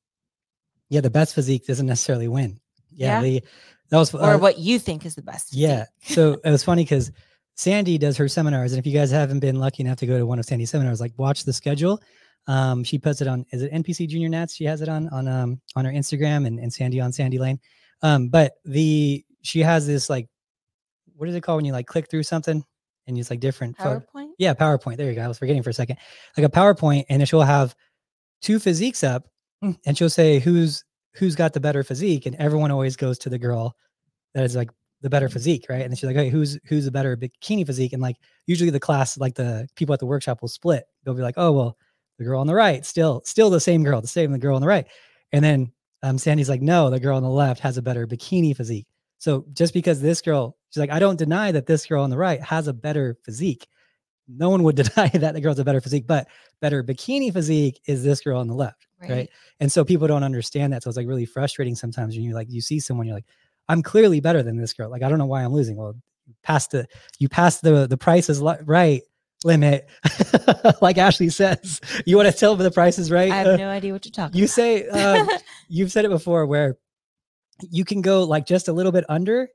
yeah, 0.89 1.01
the 1.01 1.11
best 1.11 1.35
physique 1.35 1.67
doesn't 1.67 1.85
necessarily 1.85 2.27
win. 2.27 2.59
Yeah. 2.91 3.21
yeah. 3.21 3.21
The, 3.21 3.43
that 3.89 3.97
was, 3.97 4.13
or 4.13 4.21
uh, 4.21 4.37
what 4.37 4.59
you 4.59 4.79
think 4.79 5.05
is 5.05 5.15
the 5.15 5.21
best. 5.21 5.53
Yeah. 5.53 5.85
So 6.01 6.33
it 6.43 6.49
was 6.49 6.63
funny 6.63 6.83
because 6.83 7.11
Sandy 7.55 7.97
does 7.97 8.17
her 8.17 8.27
seminars. 8.27 8.71
And 8.71 8.79
if 8.79 8.85
you 8.85 8.93
guys 8.93 9.11
haven't 9.11 9.39
been 9.39 9.59
lucky 9.59 9.83
enough 9.83 9.97
to 9.99 10.05
go 10.05 10.17
to 10.17 10.25
one 10.25 10.39
of 10.39 10.45
Sandy's 10.45 10.69
seminars, 10.69 11.01
like 11.01 11.13
watch 11.17 11.43
the 11.43 11.53
schedule. 11.53 12.01
Um, 12.47 12.83
she 12.83 12.97
puts 12.97 13.21
it 13.21 13.27
on, 13.27 13.45
is 13.51 13.63
it 13.63 13.71
NPC 13.71 14.07
Junior 14.07 14.29
Nats? 14.29 14.55
She 14.55 14.65
has 14.65 14.81
it 14.81 14.89
on, 14.89 15.09
on, 15.09 15.27
um, 15.27 15.61
on 15.75 15.85
her 15.85 15.91
Instagram 15.91 16.47
and, 16.47 16.59
and 16.59 16.71
Sandy 16.71 16.99
on 16.99 17.11
Sandy 17.11 17.37
Lane. 17.37 17.59
Um, 18.01 18.29
but 18.29 18.53
the, 18.63 19.23
she 19.41 19.61
has 19.61 19.87
this 19.87 20.09
like 20.09 20.27
what 21.19 21.27
is 21.27 21.35
it 21.35 21.41
called 21.41 21.57
when 21.57 21.65
you 21.65 21.73
like 21.73 21.85
click 21.85 22.09
through 22.09 22.23
something 22.23 22.63
and 23.05 23.17
use 23.17 23.29
like 23.29 23.41
different 23.41 23.77
PowerPoint? 23.77 24.29
yeah, 24.37 24.53
PowerPoint. 24.53 24.95
There 24.97 25.09
you 25.09 25.15
go. 25.15 25.21
I 25.21 25.27
was 25.27 25.37
forgetting 25.37 25.63
for 25.63 25.69
a 25.69 25.73
second. 25.73 25.97
Like 26.37 26.47
a 26.47 26.49
PowerPoint, 26.49 27.05
and 27.09 27.27
she'll 27.27 27.41
have 27.41 27.75
two 28.41 28.57
physiques 28.57 29.03
up, 29.03 29.27
mm. 29.61 29.77
and 29.85 29.97
she'll 29.97 30.09
say 30.09 30.39
who's 30.39 30.85
who's 31.13 31.35
got 31.35 31.53
the 31.53 31.59
better 31.59 31.83
physique, 31.83 32.25
and 32.25 32.35
everyone 32.35 32.71
always 32.71 32.95
goes 32.95 33.17
to 33.19 33.29
the 33.29 33.39
girl 33.39 33.75
that 34.33 34.43
is 34.43 34.55
like 34.55 34.69
the 35.01 35.09
better 35.09 35.29
physique, 35.29 35.65
right? 35.69 35.81
And 35.81 35.91
then 35.91 35.95
she's 35.95 36.05
like, 36.05 36.15
hey, 36.15 36.29
who's 36.29 36.59
who's 36.65 36.85
the 36.85 36.91
better 36.91 37.15
bikini 37.15 37.65
physique? 37.65 37.93
And 37.93 38.01
like 38.01 38.17
usually 38.47 38.69
the 38.69 38.79
class, 38.79 39.17
like 39.17 39.35
the 39.35 39.67
people 39.75 39.93
at 39.93 39.99
the 39.99 40.05
workshop 40.05 40.41
will 40.41 40.49
split. 40.49 40.85
They'll 41.03 41.13
be 41.13 41.21
like, 41.21 41.37
oh 41.37 41.51
well, 41.51 41.77
the 42.17 42.25
girl 42.25 42.41
on 42.41 42.47
the 42.47 42.55
right, 42.55 42.85
still 42.85 43.21
still 43.25 43.49
the 43.49 43.59
same 43.59 43.83
girl, 43.83 44.01
the 44.01 44.07
same 44.07 44.31
the 44.31 44.37
girl 44.37 44.55
on 44.55 44.61
the 44.61 44.67
right. 44.67 44.87
And 45.31 45.43
then 45.43 45.71
um, 46.03 46.17
Sandy's 46.17 46.49
like, 46.49 46.61
no, 46.61 46.89
the 46.89 46.99
girl 46.99 47.17
on 47.17 47.23
the 47.23 47.29
left 47.29 47.61
has 47.61 47.77
a 47.77 47.81
better 47.81 48.07
bikini 48.07 48.55
physique. 48.55 48.87
So 49.17 49.45
just 49.53 49.73
because 49.73 50.01
this 50.01 50.21
girl, 50.21 50.57
she's 50.69 50.79
like, 50.79 50.91
I 50.91 50.99
don't 50.99 51.19
deny 51.19 51.51
that 51.51 51.65
this 51.65 51.85
girl 51.85 52.03
on 52.03 52.09
the 52.09 52.17
right 52.17 52.41
has 52.41 52.67
a 52.67 52.73
better 52.73 53.17
physique. 53.23 53.67
No 54.27 54.49
one 54.49 54.63
would 54.63 54.75
deny 54.95 55.09
that 55.09 55.33
the 55.33 55.41
girl's 55.41 55.59
a 55.59 55.65
better 55.65 55.81
physique, 55.81 56.07
but 56.07 56.27
better 56.61 56.83
bikini 56.83 57.31
physique 57.31 57.81
is 57.85 58.03
this 58.03 58.21
girl 58.21 58.39
on 58.39 58.47
the 58.47 58.53
left. 58.53 58.87
Right. 59.01 59.09
right. 59.09 59.29
And 59.59 59.71
so 59.71 59.85
people 59.85 60.07
don't 60.07 60.23
understand 60.23 60.73
that. 60.73 60.83
So 60.83 60.89
it's 60.89 60.97
like 60.97 61.07
really 61.07 61.25
frustrating 61.25 61.75
sometimes 61.75 62.15
when 62.15 62.23
you 62.23 62.33
like 62.33 62.49
you 62.49 62.61
see 62.61 62.79
someone, 62.79 63.07
you're 63.07 63.15
like, 63.15 63.27
I'm 63.67 63.81
clearly 63.81 64.19
better 64.19 64.43
than 64.43 64.57
this 64.57 64.73
girl. 64.73 64.89
Like, 64.89 65.03
I 65.03 65.09
don't 65.09 65.19
know 65.19 65.25
why 65.25 65.43
I'm 65.43 65.53
losing. 65.53 65.77
Well, 65.77 65.95
past 66.43 66.71
the 66.71 66.87
you 67.19 67.29
passed 67.29 67.61
the 67.61 67.87
the 67.87 67.97
price 67.97 68.29
is 68.29 68.41
li- 68.41 68.57
right 68.65 69.01
limit. 69.43 69.87
like 70.81 70.97
Ashley 70.97 71.29
says, 71.29 71.79
you 72.05 72.17
want 72.17 72.29
to 72.29 72.37
tell 72.37 72.55
them 72.55 72.63
the 72.63 72.71
price 72.71 72.99
is 72.99 73.11
right. 73.11 73.31
I 73.31 73.37
have 73.37 73.59
no 73.59 73.69
idea 73.69 73.93
what 73.93 74.05
you're 74.05 74.11
talking 74.13 74.37
you 74.37 74.45
about. 74.45 74.53
say 74.53 74.87
um, 74.89 75.29
you've 75.67 75.91
said 75.91 76.05
it 76.05 76.09
before 76.09 76.45
where 76.45 76.77
you 77.69 77.85
can 77.85 78.01
go 78.01 78.23
like 78.23 78.45
just 78.45 78.67
a 78.67 78.73
little 78.73 78.91
bit 78.91 79.05
under 79.09 79.49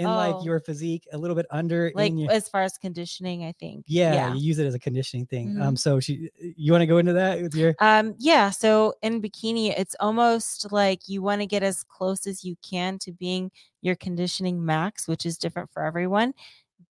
in 0.00 0.06
Oh. 0.06 0.16
like 0.16 0.44
your 0.44 0.58
physique, 0.60 1.06
a 1.12 1.18
little 1.18 1.36
bit 1.36 1.46
under 1.50 1.92
like 1.94 2.12
your 2.16 2.30
as 2.30 2.48
far 2.48 2.62
as 2.62 2.76
conditioning, 2.78 3.44
I 3.44 3.52
think. 3.52 3.84
yeah, 3.86 4.14
Yeah. 4.14 4.34
you 4.34 4.40
use 4.40 4.58
it 4.58 4.66
as 4.66 4.74
a 4.74 4.78
conditioning 4.78 5.26
thing. 5.26 5.54
Mhm. 5.54 5.62
Um, 5.62 5.76
so 5.76 6.00
she, 6.00 6.30
you 6.56 6.72
want 6.72 6.82
to 6.82 6.86
go 6.86 6.98
into 6.98 7.12
that 7.12 7.42
with 7.42 7.54
your 7.54 7.74
Um, 7.80 8.14
yeah. 8.18 8.50
So 8.50 8.94
in 9.02 9.20
bikini, 9.20 9.74
it's 9.78 9.94
almost 10.00 10.72
like 10.72 11.08
you 11.08 11.22
want 11.22 11.42
to 11.42 11.46
get 11.46 11.62
as 11.62 11.84
close 11.84 12.26
as 12.26 12.42
you 12.44 12.56
can 12.62 12.98
to 13.00 13.12
being 13.12 13.50
your 13.82 13.94
conditioning 13.94 14.64
max, 14.64 15.06
which 15.06 15.26
is 15.26 15.36
different 15.38 15.70
for 15.70 15.84
everyone, 15.84 16.32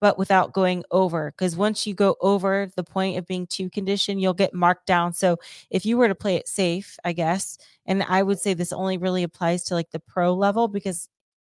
but 0.01 0.17
without 0.17 0.53
going 0.53 0.85
over. 0.93 1.33
Because 1.33 1.57
once 1.57 1.87
you 1.87 1.95
go 1.95 2.17
over 2.21 2.71
the 2.77 2.85
point 2.85 3.19
of 3.19 3.27
being 3.27 3.47
too 3.49 3.69
conditioned, 3.71 4.21
you'll 4.23 4.35
get 4.35 4.55
marked 4.55 4.87
down. 4.87 5.13
So 5.13 5.37
if 5.71 5.85
you 5.85 5.97
were 5.97 6.09
to 6.09 6.15
play 6.15 6.37
it 6.37 6.49
safe, 6.49 6.97
I 7.05 7.13
guess, 7.13 7.59
and 7.87 8.03
I 8.05 8.23
would 8.23 8.39
say 8.39 8.55
this 8.55 8.73
only 8.73 8.99
really 8.99 9.25
applies 9.25 9.65
to 9.65 9.75
like 9.75 9.91
the 9.91 10.01
pro 10.01 10.33
level 10.33 10.69
because 10.69 11.09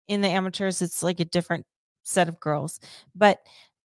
in 0.09 0.21
the 0.21 0.27
amateurs, 0.27 0.81
it's 0.81 1.01
like 1.01 1.21
a 1.21 1.25
different 1.25 1.65
set 2.03 2.27
of 2.27 2.39
girls. 2.39 2.81
But 3.15 3.39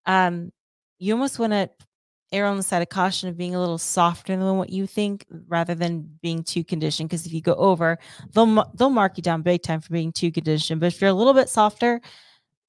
um, 0.07 0.51
you 0.99 1.13
almost 1.13 1.39
want 1.39 1.53
to 1.53 1.71
err 2.33 2.47
on 2.47 2.57
the 2.57 2.63
side 2.63 2.83
of 2.83 2.89
caution 2.89 3.29
of 3.29 3.37
being 3.37 3.55
a 3.55 3.61
little 3.61 3.79
softer 3.79 4.37
than 4.37 4.59
what 4.59 4.71
you 4.71 4.87
think 4.87 5.25
rather 5.47 5.75
than 5.75 6.19
being 6.21 6.43
too 6.43 6.65
conditioned 6.65 7.09
because 7.09 7.27
if 7.27 7.33
you 7.33 7.41
go 7.41 7.55
over 7.55 7.97
they'll 8.33 8.73
they'll 8.75 8.91
mark 8.91 9.17
you 9.17 9.23
down 9.23 9.41
big 9.43 9.63
time 9.63 9.81
for 9.81 9.93
being 9.93 10.11
too 10.11 10.33
conditioned 10.33 10.81
but 10.81 10.87
if 10.87 11.01
you're 11.01 11.11
a 11.11 11.15
little 11.15 11.35
bit 11.35 11.49
softer 11.49 12.01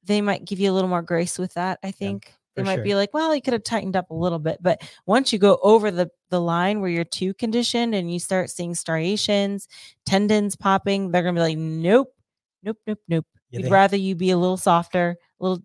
they 0.04 0.22
might 0.22 0.46
give 0.46 0.60
you 0.60 0.70
a 0.70 0.74
little 0.74 0.90
more 0.90 1.02
grace 1.02 1.40
with 1.40 1.52
that 1.56 1.80
i 1.84 1.90
think 1.90 2.32
they 2.56 2.62
might 2.62 2.76
sure. 2.76 2.84
be 2.84 2.94
like 2.94 3.12
well 3.12 3.34
you 3.34 3.42
could 3.42 3.54
have 3.54 3.64
tightened 3.64 3.96
up 3.96 4.12
a 4.12 4.14
little 4.14 4.38
bit 4.38 4.60
but 4.62 4.84
once 5.08 5.34
you 5.34 5.40
go 5.40 5.58
over 5.64 5.90
the 5.90 6.12
the 6.30 6.40
line 6.40 6.80
where 6.80 6.90
you're 6.92 7.04
too 7.04 7.34
conditioned 7.34 7.96
and 7.96 8.14
you 8.14 8.20
start 8.20 8.52
seeing 8.52 8.76
striations 8.76 9.68
tendons 10.06 10.56
popping 10.56 11.10
they're 11.10 11.24
gonna 11.24 11.34
be 11.34 11.40
like 11.40 11.58
nope 11.58 12.14
nope 12.62 12.78
nope 12.86 13.00
nope 13.08 13.26
Yeah, 13.56 13.66
we'd 13.66 13.72
rather 13.72 13.98
you 13.98 14.16
be 14.16 14.32
a 14.32 14.38
little 14.38 14.58
softer 14.58 15.18
a 15.40 15.44
little 15.44 15.64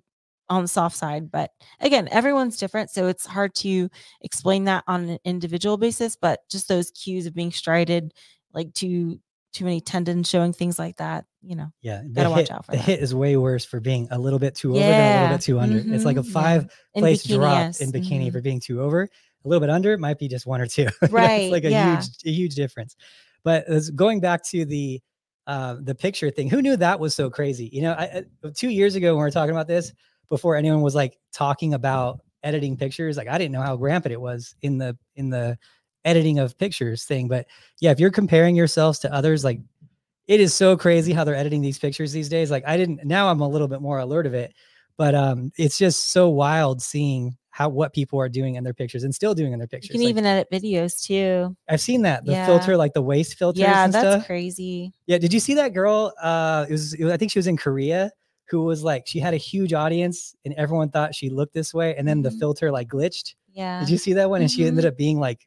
on 0.49 0.63
the 0.63 0.69
soft 0.69 0.97
side 0.97 1.31
but 1.31 1.51
again 1.81 2.09
everyone's 2.11 2.57
different 2.57 2.91
so 2.91 3.07
it's 3.07 3.25
hard 3.25 3.55
to 3.55 3.89
explain 4.23 4.65
that 4.65 4.83
on 4.89 5.09
an 5.09 5.19
individual 5.25 5.77
basis 5.77 6.17
but 6.17 6.41
just 6.51 6.67
those 6.67 6.91
cues 6.91 7.27
of 7.27 7.35
being 7.35 7.53
strided 7.53 8.13
like 8.53 8.73
too 8.75 9.21
too 9.53 9.65
many 9.65 9.81
tendons 9.81 10.29
showing 10.29 10.53
things 10.53 10.79
like 10.79 10.97
that 10.97 11.25
you 11.43 11.57
know 11.57 11.71
yeah. 11.83 12.03
The 12.03 12.09
Gotta 12.09 12.31
watch 12.31 12.39
hit, 12.41 12.51
out 12.51 12.65
for 12.67 12.73
the 12.73 12.77
that. 12.79 12.87
hit 12.87 13.01
is 13.01 13.15
way 13.15 13.37
worse 13.37 13.65
for 13.65 13.81
being 13.81 14.09
a 14.11 14.19
little 14.19 14.39
bit 14.39 14.55
too 14.55 14.73
over 14.73 14.81
than 14.81 14.91
a 14.91 15.23
little 15.23 15.37
bit 15.37 15.43
too 15.43 15.61
under. 15.61 15.95
It's 15.95 16.05
like 16.05 16.17
a 16.17 16.21
mhm, 16.21 16.27
yeah. 16.27 16.33
five 16.33 16.73
in 16.95 17.03
place 17.03 17.27
bikini, 17.27 17.35
drop 17.35 17.59
yes, 17.59 17.81
in 17.81 17.93
bikini 17.93 18.29
mhm. 18.29 18.33
for 18.33 18.41
being 18.41 18.61
too 18.61 18.81
over. 18.81 19.03
A 19.03 19.49
little 19.49 19.61
bit 19.61 19.71
under 19.71 19.97
might 19.97 20.19
be 20.19 20.29
just 20.29 20.47
one 20.47 20.61
or 20.61 20.67
two. 20.67 20.89
Right, 21.11 21.43
it's 21.43 21.53
like 21.53 21.65
a 21.65 21.71
yeah. 21.71 21.97
huge, 21.97 22.09
a 22.27 22.31
huge 22.31 22.55
difference. 22.55 22.95
But 23.43 23.67
going 23.95 24.21
back 24.21 24.45
to 24.51 24.67
the 24.67 25.01
uh, 25.47 25.77
the 25.81 25.95
picture 25.95 26.31
thing, 26.31 26.49
who 26.49 26.63
knew 26.63 26.77
that 26.77 27.01
was 27.01 27.15
so 27.15 27.31
crazy? 27.31 27.69
You 27.73 27.83
know, 27.83 27.93
I, 27.93 28.05
I, 28.05 28.25
two 28.55 28.69
years 28.71 28.95
ago 28.95 29.15
when 29.15 29.23
we 29.23 29.27
were 29.27 29.31
talking 29.31 29.55
about 29.55 29.69
this, 29.69 29.93
before 30.29 30.57
anyone 30.57 30.81
was 30.81 30.95
like 30.95 31.19
talking 31.33 31.75
about 31.75 32.21
editing 32.43 32.77
pictures, 32.77 33.17
like 33.17 33.29
I 33.29 33.37
didn't 33.37 33.53
know 33.53 33.63
how 33.63 33.77
rampant 33.77 34.13
it 34.13 34.21
was 34.21 34.55
in 34.63 34.79
the 34.79 34.97
in 35.17 35.29
the 35.29 35.59
editing 36.05 36.39
of 36.39 36.57
pictures 36.57 37.05
thing. 37.05 37.29
But 37.29 37.47
yeah, 37.81 37.91
if 37.91 38.01
you're 38.01 38.11
comparing 38.11 38.57
yourselves 38.57 39.01
to 39.01 39.13
others, 39.13 39.45
like 39.45 39.61
it 40.27 40.41
is 40.41 40.55
so 40.55 40.77
crazy 40.77 41.13
how 41.13 41.25
they're 41.25 41.35
editing 41.35 41.61
these 41.61 41.79
pictures 41.79 42.13
these 42.13 42.29
days. 42.29 42.51
Like 42.51 42.65
I 42.67 42.77
didn't 42.77 43.05
now 43.05 43.29
I'm 43.29 43.41
a 43.41 43.49
little 43.49 43.69
bit 43.69 43.83
more 43.83 43.99
alert 43.99 44.27
of 44.27 44.35
it, 44.35 44.55
but 44.97 45.15
um 45.15 45.51
it's 45.59 45.77
just 45.77 46.11
so 46.13 46.29
wild 46.29 46.81
seeing 46.81 47.37
how 47.61 47.69
what 47.69 47.93
people 47.93 48.19
are 48.19 48.29
doing 48.31 48.55
in 48.55 48.65
their 48.65 48.73
pictures 48.73 49.05
and 49.05 49.15
still 49.15 49.35
doing 49.35 49.53
in 49.53 49.59
their 49.59 49.69
pictures. 49.69 49.91
you 49.91 49.99
can 49.99 50.05
Like, 50.05 50.11
even 50.13 50.25
edit 50.25 50.49
videos 50.51 51.03
too 51.05 51.55
I've 51.69 51.83
seen 51.83 52.01
that 52.03 52.25
the 52.25 52.33
Yeah. 52.33 52.47
filter, 52.47 52.75
like 52.75 52.95
the 52.95 53.03
waist 53.03 53.35
filters 53.37 53.61
yeah 53.61 53.87
that's 53.87 53.99
stuff. 53.99 54.27
crazy 54.27 54.93
Yeah, 55.07 55.19
did 55.19 55.31
you 55.35 55.41
see 55.41 55.53
that 55.55 55.75
girl? 55.75 56.15
Uh, 56.23 56.65
it 56.71 56.73
was, 56.73 56.95
it 56.95 57.05
was- 57.05 57.13
I 57.13 57.19
think 57.19 57.31
she 57.33 57.39
was 57.39 57.47
in 57.47 57.59
Korea, 57.59 58.13
who 58.49 58.63
was 58.65 58.83
like 58.83 59.07
she 59.07 59.19
had 59.21 59.35
a 59.35 59.37
huge 59.37 59.75
audience 59.75 60.35
and 60.47 60.55
everyone 60.55 60.89
thought 60.89 61.15
she 61.15 61.29
looked 61.29 61.53
this 61.53 61.75
way, 61.75 61.95
and 61.97 62.09
then 62.09 62.23
the 62.23 62.31
Mhm. 62.31 62.39
filter 62.39 62.71
like 62.73 62.89
glitched. 62.89 63.35
yeah 63.53 63.81
Did 63.81 63.91
you 63.91 63.99
see 63.99 64.15
that 64.15 64.31
one? 64.31 64.41
And 64.41 64.51
she 64.51 64.65
ended 64.65 64.85
Mhm. 64.85 64.89
up 64.89 64.97
being 64.97 65.19
like 65.21 65.47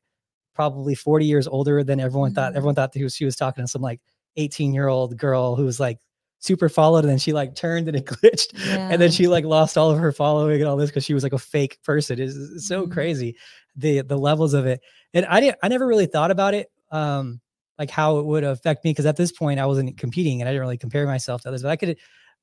probably 0.54 0.93
40 0.93 1.26
years 1.26 1.47
older 1.47 1.84
than 1.84 1.99
everyone 1.99 2.32
thought. 2.36 2.54
Mhm. 2.54 2.58
Everyone 2.58 2.76
thought 2.76 2.91
that 2.93 2.99
he 2.99 3.04
was, 3.04 3.15
she 3.15 3.26
was 3.26 3.36
talking 3.36 3.63
to 3.63 3.67
some 3.67 3.82
like 3.82 4.02
18 4.36 4.71
year 4.71 4.88
old 4.88 5.17
girl 5.17 5.56
who 5.56 5.65
was 5.65 5.80
like 5.80 5.97
super 6.43 6.69
followed, 6.69 6.99
and 7.06 7.10
then 7.10 7.17
she 7.19 7.34
like 7.34 7.56
turned 7.56 7.88
and 7.88 7.97
it 7.97 8.06
glitched, 8.08 8.53
and 8.89 9.01
then 9.01 9.12
she 9.12 9.27
like 9.27 9.45
lost 9.45 9.77
all 9.77 9.91
of 9.91 9.99
her 9.99 10.12
following 10.12 10.60
and 10.60 10.69
all 10.69 10.77
this 10.77 10.89
because 10.89 11.06
she 11.06 11.13
was 11.13 11.23
like 11.23 11.34
a 11.34 11.39
fake 11.39 11.79
person. 11.84 12.19
It's, 12.19 12.36
it's 12.36 12.67
so 12.67 12.86
Mhm. 12.88 12.91
crazy 12.91 13.36
the 13.75 14.01
the 14.01 14.17
levels 14.17 14.53
of 14.53 14.65
it. 14.67 14.82
And 15.13 15.25
I 15.25 15.39
didn't 15.39 15.58
I 15.63 15.67
never 15.69 15.88
really 15.88 16.06
thought 16.08 16.32
about 16.32 16.53
it. 16.53 16.71
Um 16.91 17.41
like 17.79 17.89
how 17.89 18.19
it 18.19 18.25
would 18.25 18.43
affect 18.43 18.86
me 18.86 18.91
because 18.91 19.08
at 19.08 19.17
this 19.17 19.32
point 19.32 19.60
I 19.60 19.65
wasn't 19.65 19.97
competing 19.97 20.41
and 20.41 20.47
I 20.47 20.51
didn't 20.51 20.62
really 20.62 20.77
compare 20.77 21.08
myself 21.08 21.41
to 21.41 21.49
others. 21.49 21.63
But 21.63 21.71
I 21.71 21.75
could 21.75 21.97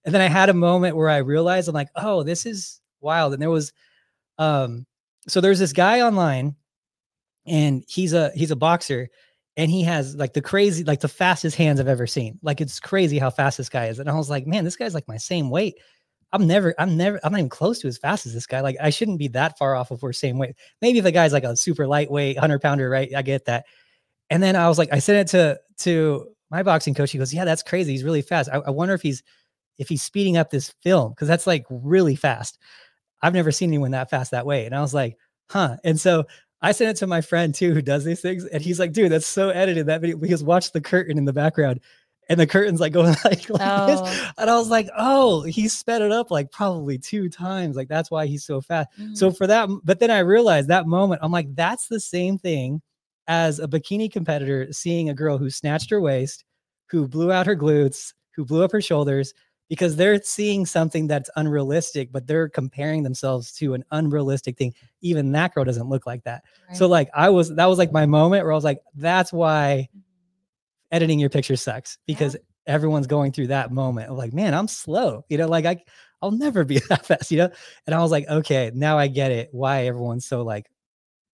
and 0.04 0.14
then 0.14 0.22
I 0.22 0.28
had 0.28 0.48
a 0.48 0.54
moment 0.54 0.96
where 0.96 1.08
I 1.08 1.18
realized 1.18 1.68
I'm 1.68 1.74
like, 1.74 1.88
oh, 1.96 2.22
this 2.24 2.46
is 2.46 2.80
wild. 3.00 3.32
And 3.34 3.40
there 3.42 3.50
was 3.50 3.72
um 4.38 4.86
so 5.28 5.40
there's 5.40 5.58
this 5.60 5.72
guy 5.72 6.00
online 6.02 6.56
and 7.46 7.84
he's 7.88 8.12
a 8.12 8.30
he's 8.34 8.50
a 8.50 8.56
boxer 8.56 9.08
and 9.56 9.70
he 9.70 9.82
has 9.82 10.16
like 10.16 10.32
the 10.32 10.40
crazy 10.40 10.84
like 10.84 11.00
the 11.00 11.08
fastest 11.08 11.56
hands 11.56 11.80
I've 11.80 11.88
ever 11.88 12.06
seen. 12.06 12.38
Like 12.42 12.60
it's 12.60 12.80
crazy 12.80 13.18
how 13.18 13.30
fast 13.30 13.58
this 13.58 13.68
guy 13.68 13.86
is. 13.86 13.98
And 13.98 14.08
I 14.08 14.14
was 14.14 14.30
like, 14.30 14.46
man, 14.46 14.64
this 14.64 14.76
guy's 14.76 14.94
like 14.94 15.08
my 15.08 15.16
same 15.16 15.50
weight. 15.50 15.76
I'm 16.32 16.46
never, 16.46 16.74
I'm 16.78 16.96
never, 16.96 17.18
I'm 17.24 17.32
not 17.32 17.38
even 17.38 17.48
close 17.48 17.80
to 17.80 17.88
as 17.88 17.98
fast 17.98 18.24
as 18.24 18.32
this 18.32 18.46
guy. 18.46 18.60
Like 18.60 18.76
I 18.80 18.90
shouldn't 18.90 19.18
be 19.18 19.28
that 19.28 19.58
far 19.58 19.74
off 19.74 19.90
if 19.90 20.00
we're 20.00 20.12
same 20.12 20.38
weight. 20.38 20.54
Maybe 20.80 20.98
if 20.98 21.04
the 21.04 21.12
guy's 21.12 21.32
like 21.32 21.44
a 21.44 21.56
super 21.56 21.86
lightweight, 21.86 22.38
hundred 22.38 22.60
pounder, 22.60 22.88
right? 22.88 23.10
I 23.14 23.22
get 23.22 23.46
that. 23.46 23.66
And 24.30 24.42
then 24.42 24.54
I 24.54 24.68
was 24.68 24.78
like, 24.78 24.92
I 24.92 25.00
sent 25.00 25.28
it 25.28 25.32
to 25.32 25.60
to 25.84 26.28
my 26.50 26.62
boxing 26.62 26.94
coach. 26.94 27.10
He 27.10 27.18
goes, 27.18 27.34
Yeah, 27.34 27.44
that's 27.44 27.64
crazy. 27.64 27.92
He's 27.92 28.04
really 28.04 28.22
fast. 28.22 28.48
I, 28.52 28.58
I 28.58 28.70
wonder 28.70 28.94
if 28.94 29.02
he's 29.02 29.24
if 29.78 29.88
he's 29.88 30.02
speeding 30.02 30.36
up 30.36 30.50
this 30.50 30.72
film 30.82 31.10
because 31.10 31.26
that's 31.26 31.46
like 31.46 31.66
really 31.68 32.14
fast. 32.14 32.58
I've 33.22 33.34
never 33.34 33.50
seen 33.50 33.70
anyone 33.70 33.90
that 33.90 34.10
fast 34.10 34.30
that 34.30 34.46
way. 34.46 34.66
And 34.66 34.74
I 34.74 34.80
was 34.80 34.94
like, 34.94 35.16
huh. 35.50 35.76
And 35.84 35.98
so 35.98 36.24
I 36.62 36.72
sent 36.72 36.90
it 36.90 36.96
to 37.00 37.06
my 37.06 37.20
friend 37.20 37.54
too, 37.54 37.72
who 37.72 37.82
does 37.82 38.04
these 38.04 38.20
things. 38.20 38.44
And 38.44 38.62
he's 38.62 38.78
like, 38.78 38.92
dude, 38.92 39.12
that's 39.12 39.26
so 39.26 39.48
edited 39.50 39.86
that 39.86 40.00
video 40.00 40.16
because 40.18 40.44
watch 40.44 40.72
the 40.72 40.80
curtain 40.80 41.18
in 41.18 41.24
the 41.24 41.32
background. 41.32 41.80
And 42.28 42.38
the 42.38 42.46
curtain's 42.46 42.80
like 42.80 42.92
going 42.92 43.16
like, 43.24 43.48
like 43.50 43.88
this. 43.88 44.00
Oh. 44.00 44.30
And 44.38 44.50
I 44.50 44.56
was 44.56 44.68
like, 44.68 44.88
oh, 44.96 45.42
he 45.42 45.68
sped 45.68 46.02
it 46.02 46.12
up 46.12 46.30
like 46.30 46.52
probably 46.52 46.98
two 46.98 47.28
times. 47.28 47.76
Like 47.76 47.88
that's 47.88 48.10
why 48.10 48.26
he's 48.26 48.44
so 48.44 48.60
fast. 48.60 48.88
Mhm. 48.98 49.16
So 49.16 49.30
for 49.30 49.46
that, 49.46 49.68
but 49.82 49.98
then 49.98 50.10
I 50.10 50.20
realized 50.20 50.68
that 50.68 50.86
moment, 50.86 51.20
I'm 51.24 51.32
like, 51.32 51.54
that's 51.54 51.88
the 51.88 51.98
same 51.98 52.38
thing 52.38 52.82
as 53.26 53.58
a 53.58 53.66
bikini 53.66 54.10
competitor 54.10 54.72
seeing 54.72 55.08
a 55.08 55.14
girl 55.14 55.38
who 55.38 55.50
snatched 55.50 55.90
her 55.90 56.00
waist, 56.00 56.44
who 56.90 57.08
blew 57.08 57.32
out 57.32 57.46
her 57.46 57.56
glutes, 57.56 58.12
who 58.36 58.44
blew 58.44 58.62
up 58.62 58.72
her 58.72 58.80
shoulders, 58.80 59.34
because 59.70 59.96
they're 59.96 60.20
seeing 60.22 60.66
something 60.66 61.06
that's 61.06 61.30
unrealistic, 61.36 62.12
but 62.12 62.26
they're 62.26 62.50
comparing 62.50 63.02
themselves 63.04 63.52
to 63.54 63.72
an 63.74 63.84
unrealistic 63.92 64.58
thing. 64.58 64.74
Even 65.00 65.32
that 65.32 65.54
girl 65.54 65.64
doesn't 65.64 65.88
look 65.88 66.06
like 66.06 66.24
that. 66.24 66.42
So 66.74 66.86
like 66.88 67.08
I 67.14 67.30
was, 67.30 67.54
that 67.56 67.66
was 67.66 67.78
like 67.78 67.92
my 67.92 68.04
moment 68.04 68.44
where 68.44 68.52
I 68.52 68.56
was 68.56 68.64
like, 68.64 68.82
that's 68.96 69.32
why 69.32 69.88
Mhm. 69.96 70.02
editing 70.92 71.18
your 71.18 71.30
picture 71.30 71.56
sucks 71.56 71.98
because 72.06 72.36
everyone's 72.66 73.06
going 73.06 73.32
through 73.32 73.48
that 73.48 73.72
moment 73.72 74.10
of 74.10 74.18
like, 74.18 74.32
man, 74.32 74.54
I'm 74.54 74.68
slow. 74.68 75.24
You 75.28 75.38
know, 75.38 75.48
like 75.48 75.64
I 75.66 75.82
I'll 76.22 76.30
never 76.32 76.64
be 76.64 76.78
that 76.90 77.06
fast, 77.06 77.30
you 77.30 77.38
know? 77.38 77.50
And 77.86 77.94
I 77.94 78.00
was 78.00 78.10
like, 78.10 78.28
okay, 78.28 78.70
now 78.74 78.98
I 78.98 79.06
get 79.08 79.32
it 79.32 79.48
why 79.52 79.86
everyone's 79.86 80.26
so 80.26 80.42
like, 80.42 80.66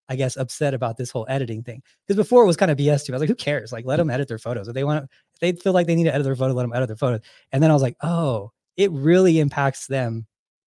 I 0.10 0.16
guess 0.16 0.38
upset 0.38 0.74
about 0.76 0.98
this 0.98 1.12
whole 1.12 1.26
editing 1.30 1.64
thing. 1.64 1.82
Because 2.08 2.18
before 2.18 2.44
it 2.44 2.48
was 2.48 2.58
kind 2.58 2.72
of 2.72 2.78
BS 2.78 3.06
too. 3.06 3.14
I 3.14 3.16
was 3.16 3.22
like, 3.22 3.30
who 3.30 3.36
cares? 3.36 3.72
Like, 3.72 3.86
let 3.86 3.98
them 3.98 4.10
edit 4.12 4.28
their 4.28 4.38
photos. 4.38 4.68
If 4.68 4.76
they 4.76 4.84
want 4.84 5.04
to, 5.06 5.10
they 5.42 5.52
feel 5.54 5.74
like 5.74 5.88
they 5.88 5.96
need 5.96 6.06
to 6.06 6.14
edit 6.14 6.26
their 6.26 6.36
photo, 6.36 6.54
let 6.54 6.64
them 6.64 6.74
edit 6.74 6.88
their 6.88 6.98
photo. 6.98 7.20
And 7.52 7.62
then 7.62 7.70
I 7.70 7.74
was 7.74 7.82
like, 7.84 7.98
oh, 8.02 8.52
it 8.78 8.92
really 8.92 9.40
impacts 9.40 9.88
them 9.88 10.26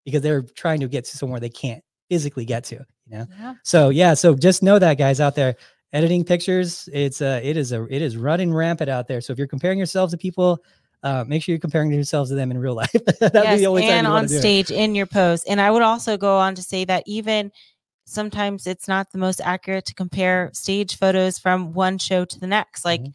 because 0.04 0.22
they're 0.22 0.42
trying 0.42 0.80
to 0.80 0.88
get 0.88 1.04
to 1.04 1.16
somewhere 1.16 1.40
they 1.40 1.48
can't 1.48 1.82
physically 2.08 2.44
get 2.44 2.64
to, 2.64 2.76
you 3.06 3.18
know? 3.18 3.26
Yeah. 3.38 3.54
So 3.64 3.88
yeah, 3.90 4.14
so 4.14 4.34
just 4.34 4.62
know 4.62 4.78
that 4.78 4.98
guys 4.98 5.20
out 5.20 5.34
there, 5.34 5.56
editing 5.92 6.24
pictures, 6.24 6.88
it's 6.92 7.20
uh 7.20 7.40
it 7.42 7.56
is 7.56 7.72
a 7.72 7.84
it 7.90 8.02
is 8.02 8.16
running 8.16 8.52
rampant 8.52 8.90
out 8.90 9.06
there. 9.08 9.20
So 9.20 9.32
if 9.32 9.38
you're 9.38 9.48
comparing 9.48 9.78
yourselves 9.78 10.12
to 10.12 10.18
people, 10.18 10.62
uh, 11.02 11.24
make 11.26 11.42
sure 11.42 11.52
you're 11.52 11.60
comparing 11.60 11.92
yourselves 11.92 12.30
to 12.30 12.36
them 12.36 12.50
in 12.50 12.58
real 12.58 12.74
life. 12.82 12.90
That'd 12.92 13.32
be 13.32 13.38
yes, 13.38 13.58
the 13.60 13.66
only 13.66 13.82
time 13.82 13.90
and 13.90 14.06
on 14.06 14.28
stage 14.28 14.70
in 14.70 14.94
your 14.94 15.06
pose. 15.06 15.44
And 15.44 15.60
I 15.60 15.70
would 15.70 15.82
also 15.82 16.16
go 16.16 16.38
on 16.38 16.54
to 16.56 16.62
say 16.62 16.84
that 16.86 17.04
even 17.06 17.52
sometimes 18.04 18.66
it's 18.66 18.88
not 18.88 19.12
the 19.12 19.18
most 19.18 19.40
accurate 19.42 19.84
to 19.86 19.94
compare 19.94 20.50
stage 20.54 20.96
photos 20.96 21.38
from 21.38 21.72
one 21.74 21.98
show 21.98 22.24
to 22.24 22.40
the 22.40 22.46
next, 22.46 22.84
like 22.84 23.02
Mhm. 23.02 23.12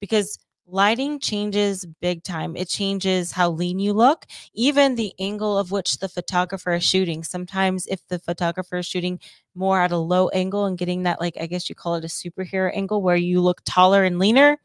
because 0.00 0.38
lighting 0.66 1.20
changes 1.20 1.86
big 2.00 2.22
time. 2.24 2.56
It 2.56 2.68
changes 2.68 3.32
how 3.32 3.50
lean 3.50 3.78
you 3.78 3.92
look, 3.92 4.26
even 4.54 4.94
the 4.96 5.12
angle 5.18 5.56
of 5.58 5.70
which 5.70 5.98
the 5.98 6.08
photographer 6.08 6.72
is 6.74 6.84
shooting. 6.84 7.22
Sometimes 7.22 7.86
if 7.86 8.06
the 8.08 8.18
photographer 8.18 8.78
is 8.78 8.86
shooting 8.86 9.20
more 9.54 9.80
at 9.80 9.92
a 9.92 9.96
low 9.96 10.28
angle 10.30 10.64
and 10.66 10.76
getting 10.78 11.04
that 11.04 11.20
like 11.20 11.36
I 11.40 11.46
guess 11.46 11.68
you 11.68 11.74
call 11.74 11.94
it 11.96 12.04
a 12.04 12.08
superhero 12.08 12.70
angle 12.74 13.00
where 13.02 13.16
you 13.16 13.40
look 13.40 13.60
taller 13.64 14.04
and 14.04 14.18
leaner 14.18 14.58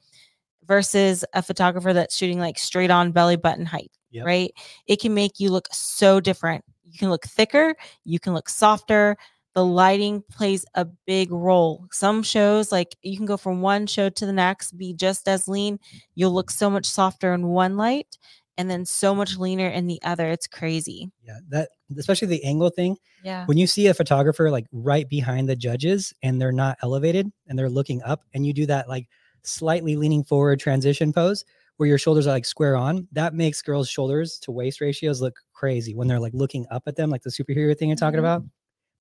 versus 0.66 1.26
a 1.34 1.42
photographer 1.42 1.94
that's 1.94 2.16
shooting 2.16 2.40
like 2.40 2.60
straight 2.60 2.92
on 2.92 3.12
belly 3.12 3.36
button 3.38 3.66
height 3.66 3.92
Yep. 4.12 4.26
right? 4.26 4.52
It 4.88 5.00
can 5.00 5.14
make 5.14 5.40
you 5.40 5.52
look 5.52 5.70
so 5.72 6.20
different. 6.20 6.66
You 6.84 7.00
can 7.00 7.10
look 7.10 7.26
thicker, 7.26 7.76
you 8.04 8.20
can 8.20 8.34
look 8.34 8.50
softer. 8.50 9.16
The 9.54 9.66
lighting 9.66 10.24
plays 10.32 10.66
a 10.76 10.86
big 10.86 11.32
role. 11.32 11.86
Some 11.92 12.24
shows, 12.24 12.72
like 12.72 12.96
you 13.02 13.18
can 13.18 13.26
go 13.26 13.36
from 13.38 13.62
one 13.62 13.86
show 13.86 14.10
to 14.10 14.26
the 14.26 14.32
next, 14.34 14.78
be 14.78 14.94
just 14.94 15.28
as 15.28 15.48
lean. 15.48 15.80
You'll 16.16 16.32
look 16.32 16.50
so 16.50 16.70
much 16.70 16.86
softer 16.86 17.34
in 17.34 17.48
one 17.48 17.76
light 17.76 18.18
and 18.58 18.70
then 18.70 18.86
so 18.86 19.14
much 19.14 19.38
leaner 19.38 19.68
in 19.68 19.88
the 19.88 20.02
other. 20.04 20.30
It's 20.30 20.48
crazy. 20.48 21.12
Yeah, 21.26 21.40
that 21.50 21.70
especially 21.98 22.30
the 22.30 22.44
angle 22.46 22.70
thing. 22.70 22.96
Yeah. 23.24 23.46
When 23.46 23.58
you 23.58 23.68
see 23.68 23.88
a 23.88 23.94
photographer 23.94 24.50
like 24.50 24.68
right 24.72 25.08
behind 25.10 25.50
the 25.50 25.56
judges 25.56 26.14
and 26.24 26.40
they're 26.42 26.52
not 26.54 26.78
elevated 26.82 27.30
and 27.48 27.60
they're 27.60 27.70
looking 27.70 28.02
up, 28.04 28.24
and 28.34 28.46
you 28.46 28.54
do 28.54 28.66
that 28.68 28.88
like 28.88 29.08
slightly 29.44 29.96
leaning 29.98 30.24
forward 30.24 30.60
transition 30.60 31.12
pose 31.12 31.44
where 31.78 31.90
your 31.90 31.98
shoulders 31.98 32.28
are 32.28 32.32
like 32.32 32.46
square 32.46 32.78
on, 32.78 33.08
that 33.12 33.34
makes 33.34 33.62
girls' 33.62 33.90
shoulders 33.90 34.38
to 34.40 34.52
waist 34.52 34.80
ratios 34.82 35.20
look 35.22 35.36
crazy 35.54 35.94
when 35.96 36.08
they're 36.08 36.20
like 36.20 36.34
looking 36.34 36.66
up 36.72 36.84
at 36.86 36.96
them, 36.96 37.10
like 37.10 37.24
the 37.24 37.30
superhero 37.30 37.76
thing 37.78 37.90
you're 37.90 37.96
talking 37.98 38.18
Mhm. 38.20 38.20
about. 38.20 38.44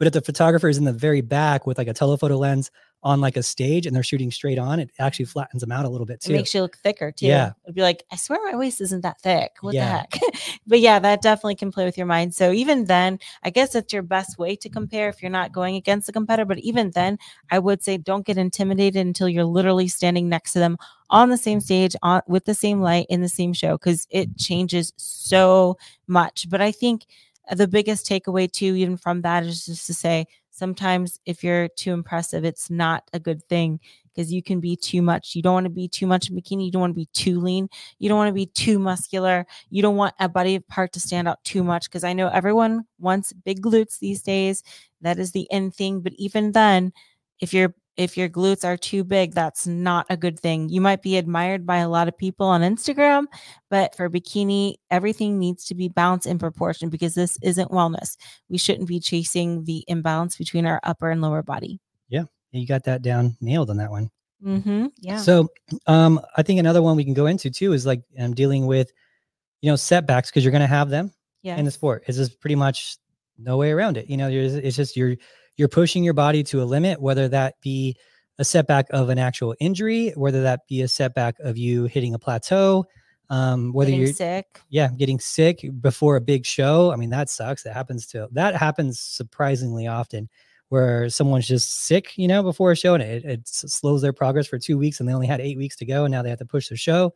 But 0.01 0.07
if 0.09 0.15
the 0.15 0.23
photographer 0.23 0.69
is 0.69 0.79
in 0.79 0.85
the 0.85 0.93
very 0.95 1.21
back 1.21 1.67
with 1.67 1.77
like 1.79 1.87
a 1.87 1.93
telephoto 1.93 2.39
lens 2.39 2.71
on 3.03 3.21
like 3.21 3.37
a 3.37 3.43
stage 3.43 3.87
and 3.87 3.95
they're 3.95 4.03
shooting 4.03 4.31
straight 4.31 4.59
on, 4.59 4.81
it 4.81 4.91
actually 4.99 5.27
flattens 5.27 5.61
them 5.61 5.71
out 5.71 5.85
a 5.85 5.89
little 5.89 6.07
bit 6.07 6.15
It 6.15 6.21
too. 6.23 6.33
makes 6.33 6.55
you 6.55 6.63
look 6.63 6.77
thicker 6.79 7.13
too. 7.13 7.27
Yeah. 7.27 7.53
It'd 7.65 7.75
be 7.75 7.83
like, 7.83 8.03
I 8.11 8.17
swear 8.17 8.39
my 8.51 8.57
waist 8.57 8.81
isn't 8.81 9.03
that 9.03 9.21
thick. 9.21 9.53
What 9.61 9.75
Yeah. 9.75 10.05
the 10.11 10.19
heck? 10.19 10.35
but 10.67 10.81
yeah, 10.81 10.99
that 11.01 11.21
definitely 11.23 11.55
can 11.55 11.71
play 11.71 11.85
with 11.85 11.97
your 11.99 12.07
mind. 12.07 12.35
So 12.35 12.51
even 12.51 12.87
then, 12.87 13.19
I 13.43 13.51
guess 13.51 13.73
that's 13.75 13.93
your 13.93 14.03
best 14.03 14.39
way 14.39 14.57
to 14.57 14.69
compare 14.71 15.09
if 15.11 15.21
you're 15.23 15.31
not 15.31 15.53
going 15.53 15.77
against 15.77 16.09
a 16.09 16.13
competitor. 16.13 16.47
But 16.47 16.59
even 16.61 16.91
then, 16.93 17.19
I 17.51 17.59
would 17.59 17.83
say 17.85 17.97
don't 17.99 18.25
get 18.27 18.39
intimidated 18.39 19.07
until 19.07 19.29
you're 19.29 19.45
literally 19.45 19.89
standing 19.89 20.29
next 20.31 20.55
to 20.55 20.59
them 20.61 20.77
on 21.11 21.29
the 21.29 21.37
same 21.39 21.61
stage, 21.61 21.95
on 22.03 22.23
with 22.27 22.47
the 22.47 22.55
same 22.55 22.81
light 22.81 23.05
in 23.11 23.21
the 23.21 23.29
same 23.29 23.53
show, 23.53 23.77
because 23.77 24.07
it 24.11 24.37
changes 24.39 24.93
so 24.97 25.77
much. 26.07 26.49
But 26.49 26.61
I 26.63 26.71
think 26.73 27.05
the 27.59 27.69
biggest 27.69 28.07
takeaway 28.07 28.51
too, 28.51 28.75
even 28.77 28.97
from 28.97 29.23
that, 29.23 29.45
is 29.45 29.67
just 29.67 29.87
to 29.87 29.95
say 29.95 30.27
sometimes 30.51 31.19
if 31.27 31.43
you're 31.43 31.69
too 31.69 31.93
impressive, 31.93 32.45
it's 32.45 32.71
not 32.71 33.05
a 33.13 33.19
good 33.21 33.43
thing 33.49 33.81
because 34.05 34.33
you 34.33 34.43
can 34.43 34.61
be 34.61 34.77
too 34.77 35.03
much. 35.03 35.35
You 35.35 35.43
don't 35.43 35.55
want 35.55 35.65
to 35.65 35.71
be 35.71 35.89
too 35.89 36.07
much 36.07 36.29
in 36.29 36.37
bikini. 36.37 36.67
You 36.67 36.73
don't 36.73 36.81
want 36.81 36.91
to 36.93 37.01
be 37.01 37.09
too 37.13 37.41
lean. 37.41 37.69
You 37.99 38.09
don't 38.09 38.19
want 38.19 38.29
to 38.29 38.35
be 38.35 38.47
too 38.47 38.79
muscular. 38.79 39.47
You 39.71 39.83
don't 39.83 39.97
want 39.97 40.15
a 40.21 40.29
body 40.29 40.59
part 40.59 40.93
to 40.93 41.01
stand 41.01 41.29
out 41.29 41.43
too 41.45 41.65
much 41.65 41.85
because 41.85 42.05
I 42.05 42.13
know 42.13 42.29
everyone 42.29 42.85
wants 42.99 43.33
big 43.33 43.63
glutes 43.63 43.99
these 43.99 44.23
days. 44.23 44.63
That 45.01 45.19
is 45.19 45.33
the 45.33 45.51
end 45.51 45.75
thing. 45.75 46.01
But 46.01 46.13
even 46.19 46.53
then, 46.53 46.93
if 47.41 47.55
your 47.55 47.75
if 48.01 48.17
your 48.17 48.31
glutes 48.31 48.65
are 48.65 48.79
too 48.79 49.05
big, 49.05 49.35
that's 49.35 49.67
not 49.67 50.07
a 50.09 50.17
good 50.17 50.41
thing. 50.41 50.71
You 50.71 50.81
might 50.81 51.03
be 51.03 51.19
admired 51.19 51.67
by 51.67 51.77
a 51.77 51.89
lot 51.89 52.09
of 52.09 52.17
people 52.17 52.47
on 52.47 52.63
Instagram, 52.63 53.27
but 53.69 53.95
for 53.95 54.09
bikini, 54.09 54.77
everything 54.91 55.39
needs 55.39 55.67
to 55.67 55.75
be 55.75 55.91
balanced 55.91 56.27
in 56.27 56.39
proportion 56.39 56.89
because 56.89 57.15
this 57.15 57.37
isn't 57.43 57.71
wellness. 57.71 58.17
We 58.49 58.57
shouldn't 58.57 58.89
be 58.89 59.01
chasing 59.01 59.65
the 59.65 59.85
imbalance 59.87 60.39
between 60.39 60.65
our 60.65 60.81
upper 60.83 61.11
and 61.11 61.21
lower 61.21 61.43
body. 61.43 61.79
Yeah, 62.09 62.25
you 62.53 62.67
got 62.67 62.85
that 62.85 63.03
down 63.03 63.37
nailed 63.43 63.69
on 63.69 63.77
that 63.77 63.91
one. 63.91 64.11
Mm-hmm. 64.43 64.87
Yeah. 65.01 65.19
So, 65.19 65.49
um, 65.87 66.23
I 66.39 66.43
think 66.43 66.59
another 66.59 66.81
one 66.81 66.97
we 66.97 67.05
can 67.05 67.13
go 67.13 67.27
into 67.27 67.51
too 67.51 67.75
is 67.75 67.85
like 67.85 68.03
um, 68.19 68.33
dealing 68.33 68.67
with, 68.67 68.91
you 69.61 69.71
know, 69.71 69.77
setbacks 69.77 70.31
because 70.31 70.43
you're 70.43 70.53
going 70.53 70.63
to 70.63 70.67
have 70.67 70.89
them 70.89 71.13
yeah. 71.43 71.59
in 71.59 71.67
the 71.67 71.71
sport. 71.71 72.05
It's 72.07 72.17
just 72.17 72.41
pretty 72.41 72.55
much 72.55 72.97
no 73.37 73.59
way 73.59 73.73
around 73.73 73.99
it. 73.99 74.09
You 74.09 74.17
know, 74.17 74.31
it's 74.31 74.77
just 74.77 74.97
you're 74.97 75.17
you're 75.61 75.69
pushing 75.69 76.03
your 76.03 76.15
body 76.15 76.43
to 76.43 76.63
a 76.63 76.65
limit, 76.65 77.01
whether 77.03 77.29
that 77.29 77.55
be 77.61 77.95
a 78.39 78.45
setback 78.45 78.87
of 78.91 79.11
an 79.11 79.19
actual 79.19 79.55
injury, 79.61 80.11
whether 80.17 80.43
that 80.43 80.67
be 80.67 80.81
a 80.81 80.89
setback 80.89 81.39
of 81.41 81.59
you 81.59 81.85
hitting 81.85 82.15
a 82.15 82.19
plateau, 82.19 82.87
um, 83.29 83.71
whether 83.75 83.91
Getting 83.91 84.07
you're 84.07 84.15
sick. 84.15 84.61
yeah 84.71 84.89
getting 84.97 85.21
sick 85.21 85.65
before 85.83 86.17
a 86.17 86.21
big 86.21 86.47
show. 86.47 86.91
I 86.91 86.97
mean, 86.97 87.11
that 87.11 87.29
sucks. 87.29 87.63
That 87.65 87.75
happens 87.75 88.07
to 88.09 88.29
that 88.33 88.57
happens 88.57 88.99
surprisingly 88.99 89.87
often. 89.87 90.29
Where 90.71 91.11
someone's 91.11 91.49
just 91.49 91.85
sick, 91.85 92.17
you 92.17 92.29
know, 92.29 92.45
before 92.45 92.71
a 92.71 92.77
show, 92.77 92.95
and 92.95 93.03
it, 93.03 93.25
it 93.25 93.41
slows 93.49 94.03
their 94.03 94.13
progress 94.13 94.47
for 94.47 94.57
two 94.59 94.79
weeks, 94.79 95.01
and 95.01 95.09
they 95.09 95.13
only 95.13 95.27
had 95.27 95.41
eight 95.41 95.59
weeks 95.59 95.77
to 95.79 95.85
go, 95.85 96.05
and 96.05 96.13
now 96.13 96.23
they 96.23 96.31
have 96.31 96.39
to 96.39 96.45
push 96.47 96.69
their 96.69 96.79
show. 96.79 97.13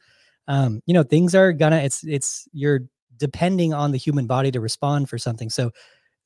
Um, 0.49 0.82
you 0.86 0.92
know, 0.92 1.05
things 1.05 1.34
are 1.36 1.53
gonna. 1.53 1.76
It's 1.78 2.03
it's 2.05 2.49
you're 2.53 2.80
depending 3.16 3.72
on 3.72 3.92
the 3.92 3.97
human 3.97 4.26
body 4.26 4.51
to 4.51 4.61
respond 4.61 5.09
for 5.09 5.18
something. 5.18 5.51
So 5.51 5.70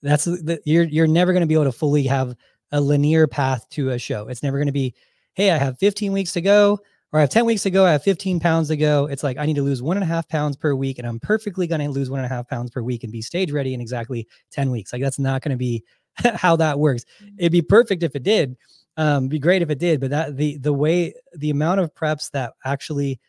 that's 0.03 0.25
the, 0.25 0.61
you're 0.65 0.85
you're 0.85 1.07
never 1.07 1.33
going 1.33 1.41
to 1.41 1.47
be 1.47 1.55
able 1.55 1.65
to 1.65 1.73
fully 1.73 2.05
have 2.05 2.35
a 2.73 2.81
linear 2.81 3.27
path 3.27 3.69
to 3.71 3.91
a 3.91 3.99
show. 3.99 4.29
It's 4.29 4.43
never 4.43 4.59
going 4.59 4.67
to 4.67 4.73
be, 4.73 4.95
hey, 5.35 5.51
I 5.51 5.57
have 5.57 5.79
15 5.79 6.13
weeks 6.13 6.33
to 6.35 6.41
go, 6.41 6.79
or 7.13 7.19
I 7.19 7.23
have 7.23 7.31
10 7.31 7.47
weeks 7.47 7.63
to 7.63 7.71
go, 7.71 7.87
I 7.87 7.93
have 7.93 8.03
15 8.03 8.41
pounds 8.41 8.69
to 8.69 8.77
go. 8.77 9.07
It's 9.07 9.23
like 9.23 9.39
I 9.39 9.47
need 9.47 9.57
to 9.57 9.63
lose 9.63 9.83
one 9.83 9.97
and 9.97 10.05
a 10.05 10.07
half 10.07 10.29
pounds 10.29 10.57
per 10.57 10.75
week, 10.75 10.99
and 10.99 11.07
I'm 11.07 11.21
perfectly 11.21 11.67
going 11.67 11.81
to 11.81 11.89
lose 11.89 12.11
one 12.11 12.21
and 12.21 12.27
a 12.27 12.35
half 12.35 12.49
pounds 12.49 12.71
per 12.71 12.83
week 12.83 13.05
and 13.05 13.13
be 13.13 13.23
stage 13.23 13.51
ready 13.51 13.75
in 13.75 13.81
exactly 13.81 14.27
10 14.51 14.71
weeks. 14.71 14.93
Like 14.93 15.03
that's 15.03 15.19
not 15.19 15.43
going 15.43 15.53
to 15.53 15.57
be 15.57 15.85
how 16.35 16.57
that 16.57 16.79
works. 16.79 17.05
It'd 17.39 17.53
be 17.53 17.63
perfect 17.63 18.03
if 18.03 18.15
it 18.15 18.23
did. 18.23 18.57
Um, 18.97 19.29
be 19.29 19.39
great 19.39 19.63
if 19.63 19.71
it 19.71 19.79
did, 19.79 20.01
but 20.01 20.11
that 20.11 20.37
the 20.37 20.59
the 20.59 20.73
way 20.73 21.15
the 21.37 21.51
amount 21.51 21.79
of 21.79 21.95
preps 21.95 22.33
that 22.33 22.55
actually 22.65 23.21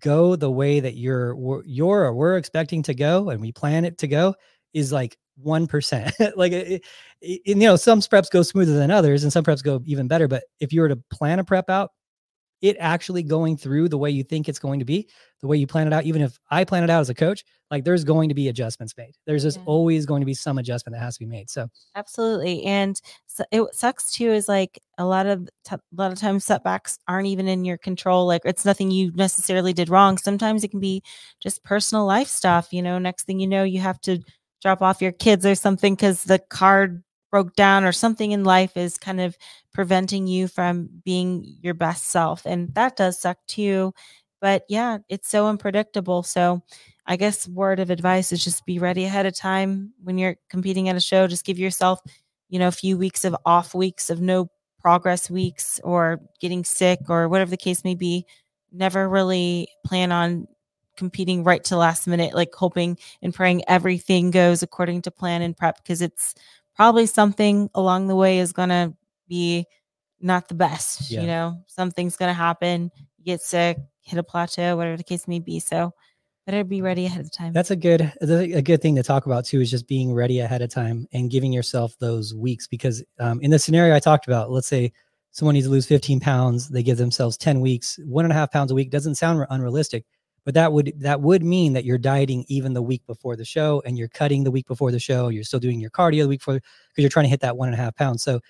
go 0.00 0.36
the 0.36 0.50
way 0.50 0.78
that 0.78 0.94
you're 0.94 1.62
you're 1.64 2.04
or 2.04 2.14
we're 2.14 2.36
expecting 2.36 2.80
to 2.84 2.94
go, 2.94 3.30
and 3.30 3.40
we 3.40 3.50
plan 3.50 3.84
it 3.84 3.98
to 3.98 4.06
go, 4.06 4.36
is 4.72 4.92
like 4.92 5.18
one 5.36 5.66
percent. 5.66 6.14
like 6.36 6.52
it, 6.52 6.84
it- 7.20 7.40
you 7.46 7.54
know, 7.54 7.76
some 7.76 8.00
preps 8.00 8.30
go 8.30 8.42
smoother 8.42 8.74
than 8.74 8.90
others, 8.90 9.22
and 9.22 9.32
some 9.32 9.44
preps 9.44 9.62
go 9.62 9.80
even 9.86 10.06
better. 10.08 10.28
But 10.28 10.44
if 10.60 10.72
you 10.72 10.80
were 10.82 10.88
to 10.88 10.96
plan 11.10 11.38
a 11.38 11.44
prep 11.44 11.68
out, 11.70 11.90
it 12.62 12.76
actually 12.80 13.22
going 13.22 13.56
through 13.56 13.88
the 13.88 13.98
way 13.98 14.10
you 14.10 14.22
think 14.24 14.48
it's 14.48 14.58
going 14.58 14.78
to 14.78 14.84
be, 14.84 15.08
the 15.42 15.46
way 15.46 15.56
you 15.58 15.66
plan 15.66 15.86
it 15.86 15.92
out, 15.92 16.04
even 16.04 16.22
if 16.22 16.38
I 16.50 16.64
plan 16.64 16.84
it 16.84 16.90
out 16.90 17.00
as 17.00 17.10
a 17.10 17.14
coach, 17.14 17.44
like 17.70 17.84
there's 17.84 18.02
going 18.02 18.30
to 18.30 18.34
be 18.34 18.48
adjustments 18.48 18.94
made. 18.96 19.12
There's 19.26 19.42
just 19.42 19.58
Yeah. 19.58 19.64
always 19.66 20.06
going 20.06 20.20
to 20.22 20.26
be 20.26 20.32
some 20.32 20.56
adjustment 20.56 20.94
that 20.96 21.02
has 21.02 21.16
to 21.16 21.20
be 21.20 21.26
made. 21.26 21.50
So 21.50 21.68
Absolutely. 21.96 22.64
And 22.64 22.98
so 23.26 23.44
it 23.50 23.62
sucks 23.74 24.10
too 24.10 24.30
is 24.30 24.48
like 24.48 24.80
a 24.96 25.04
lot 25.04 25.26
of 25.26 25.48
t- 25.64 25.74
a 25.76 25.80
lot 25.96 26.12
of 26.12 26.18
times 26.18 26.44
setbacks 26.46 26.98
aren't 27.06 27.26
even 27.28 27.46
in 27.46 27.64
your 27.64 27.76
control. 27.76 28.26
Like 28.26 28.42
it's 28.46 28.64
nothing 28.64 28.90
you 28.90 29.12
necessarily 29.14 29.74
did 29.74 29.88
wrong. 29.90 30.16
Sometimes 30.16 30.64
it 30.64 30.68
can 30.70 30.80
be 30.80 31.02
just 31.40 31.62
personal 31.62 32.06
life 32.06 32.28
stuff. 32.28 32.72
You 32.72 32.80
know, 32.82 32.98
next 32.98 33.24
thing 33.24 33.38
you 33.38 33.46
know, 33.48 33.64
you 33.64 33.80
have 33.80 34.00
to 34.02 34.18
drop 34.62 34.82
off 34.82 35.02
your 35.02 35.12
kids 35.12 35.44
or 35.46 35.54
something 35.54 35.94
because 35.94 36.24
the 36.24 36.38
car 36.38 37.02
broke 37.30 37.54
down 37.54 37.84
or 37.84 37.92
something 37.92 38.32
in 38.32 38.44
life 38.44 38.76
is 38.76 38.98
kind 38.98 39.20
of 39.20 39.36
preventing 39.72 40.26
you 40.26 40.48
from 40.48 40.88
being 41.04 41.44
your 41.60 41.74
best 41.74 42.06
self. 42.06 42.46
And 42.46 42.74
that 42.74 42.96
does 42.96 43.20
suck 43.20 43.38
too. 43.46 43.92
But 44.40 44.64
yeah, 44.68 44.98
it's 45.08 45.28
so 45.28 45.46
unpredictable. 45.46 46.22
So 46.22 46.62
I 47.06 47.16
guess 47.16 47.48
word 47.48 47.80
of 47.80 47.90
advice 47.90 48.32
is 48.32 48.42
just 48.42 48.66
be 48.66 48.78
ready 48.78 49.04
ahead 49.04 49.26
of 49.26 49.36
time 49.36 49.92
when 50.02 50.18
you're 50.18 50.36
competing 50.48 50.88
at 50.88 50.96
a 50.96 51.00
show. 51.00 51.26
Just 51.26 51.44
give 51.44 51.58
yourself, 51.58 52.00
you 52.48 52.58
know, 52.58 52.68
a 52.68 52.72
few 52.72 52.96
weeks 52.96 53.24
of 53.24 53.36
off 53.44 53.74
weeks 53.74 54.10
of 54.10 54.20
no 54.20 54.50
progress 54.80 55.28
weeks 55.28 55.80
or 55.84 56.20
getting 56.40 56.64
sick 56.64 57.00
or 57.08 57.28
whatever 57.28 57.50
the 57.50 57.56
case 57.56 57.84
may 57.84 57.94
be. 57.94 58.24
Never 58.72 59.08
really 59.08 59.68
plan 59.84 60.12
on 60.12 60.46
competing 60.96 61.44
right 61.44 61.62
to 61.64 61.76
last 61.76 62.06
minute, 62.06 62.34
like 62.34 62.54
hoping 62.54 62.98
and 63.22 63.34
praying 63.34 63.62
everything 63.68 64.30
goes 64.30 64.62
according 64.62 65.02
to 65.02 65.10
plan 65.10 65.42
and 65.42 65.56
prep 65.56 65.76
because 65.82 66.02
it's 66.02 66.34
probably 66.74 67.06
something 67.06 67.70
along 67.74 68.08
the 68.08 68.16
way 68.16 68.38
is 68.38 68.52
going 68.52 68.68
to 68.68 68.94
be 69.28 69.66
not 70.20 70.48
the 70.48 70.54
best. 70.54 71.10
Yeah. 71.10 71.22
You 71.22 71.26
know, 71.26 71.64
something's 71.66 72.16
going 72.16 72.30
to 72.30 72.34
happen, 72.34 72.90
you 73.18 73.24
get 73.24 73.40
sick, 73.40 73.78
hit 74.02 74.18
a 74.18 74.22
plateau, 74.22 74.76
whatever 74.76 74.96
the 74.96 75.04
case 75.04 75.26
may 75.28 75.38
be. 75.38 75.60
So 75.60 75.92
better 76.46 76.62
be 76.62 76.80
ready 76.80 77.06
ahead 77.06 77.24
of 77.24 77.32
time. 77.32 77.52
That's 77.52 77.72
a 77.72 77.76
good 77.76 78.12
a 78.22 78.62
good 78.62 78.80
thing 78.80 78.94
to 78.96 79.02
talk 79.02 79.26
about 79.26 79.44
too 79.44 79.60
is 79.60 79.70
just 79.70 79.88
being 79.88 80.14
ready 80.14 80.40
ahead 80.40 80.62
of 80.62 80.70
time 80.70 81.06
and 81.12 81.30
giving 81.30 81.52
yourself 81.52 81.96
those 81.98 82.34
weeks 82.34 82.66
because 82.66 83.02
um, 83.18 83.40
in 83.40 83.50
the 83.50 83.58
scenario 83.58 83.94
I 83.94 84.00
talked 84.00 84.26
about, 84.26 84.50
let's 84.50 84.68
say 84.68 84.92
someone 85.32 85.54
needs 85.54 85.66
to 85.66 85.70
lose 85.70 85.86
15 85.86 86.20
pounds, 86.20 86.68
they 86.68 86.82
give 86.82 86.96
themselves 86.96 87.36
10 87.36 87.60
weeks, 87.60 87.98
one 88.06 88.24
and 88.24 88.32
a 88.32 88.34
half 88.34 88.50
pounds 88.50 88.70
a 88.70 88.74
week 88.74 88.90
doesn't 88.90 89.16
sound 89.16 89.44
unrealistic, 89.50 90.04
but 90.46 90.54
that 90.54 90.72
would 90.72 90.92
that 91.00 91.20
would 91.20 91.42
mean 91.42 91.72
that 91.72 91.84
you're 91.84 91.98
dieting 91.98 92.44
even 92.46 92.72
the 92.72 92.80
week 92.80 93.04
before 93.06 93.34
the 93.34 93.44
show 93.44 93.82
and 93.84 93.98
you're 93.98 94.08
cutting 94.08 94.44
the 94.44 94.50
week 94.52 94.68
before 94.68 94.92
the 94.92 95.00
show. 95.00 95.28
You're 95.28 95.42
still 95.42 95.58
doing 95.58 95.80
your 95.80 95.90
cardio 95.90 96.22
the 96.22 96.28
week 96.28 96.40
before 96.40 96.54
because 96.54 97.02
you're 97.02 97.10
trying 97.10 97.24
to 97.24 97.30
hit 97.30 97.40
that 97.40 97.56
one 97.56 97.68
and 97.68 97.74
a 97.74 97.82
half 97.82 97.96
pounds. 97.96 98.22
So 98.22 98.40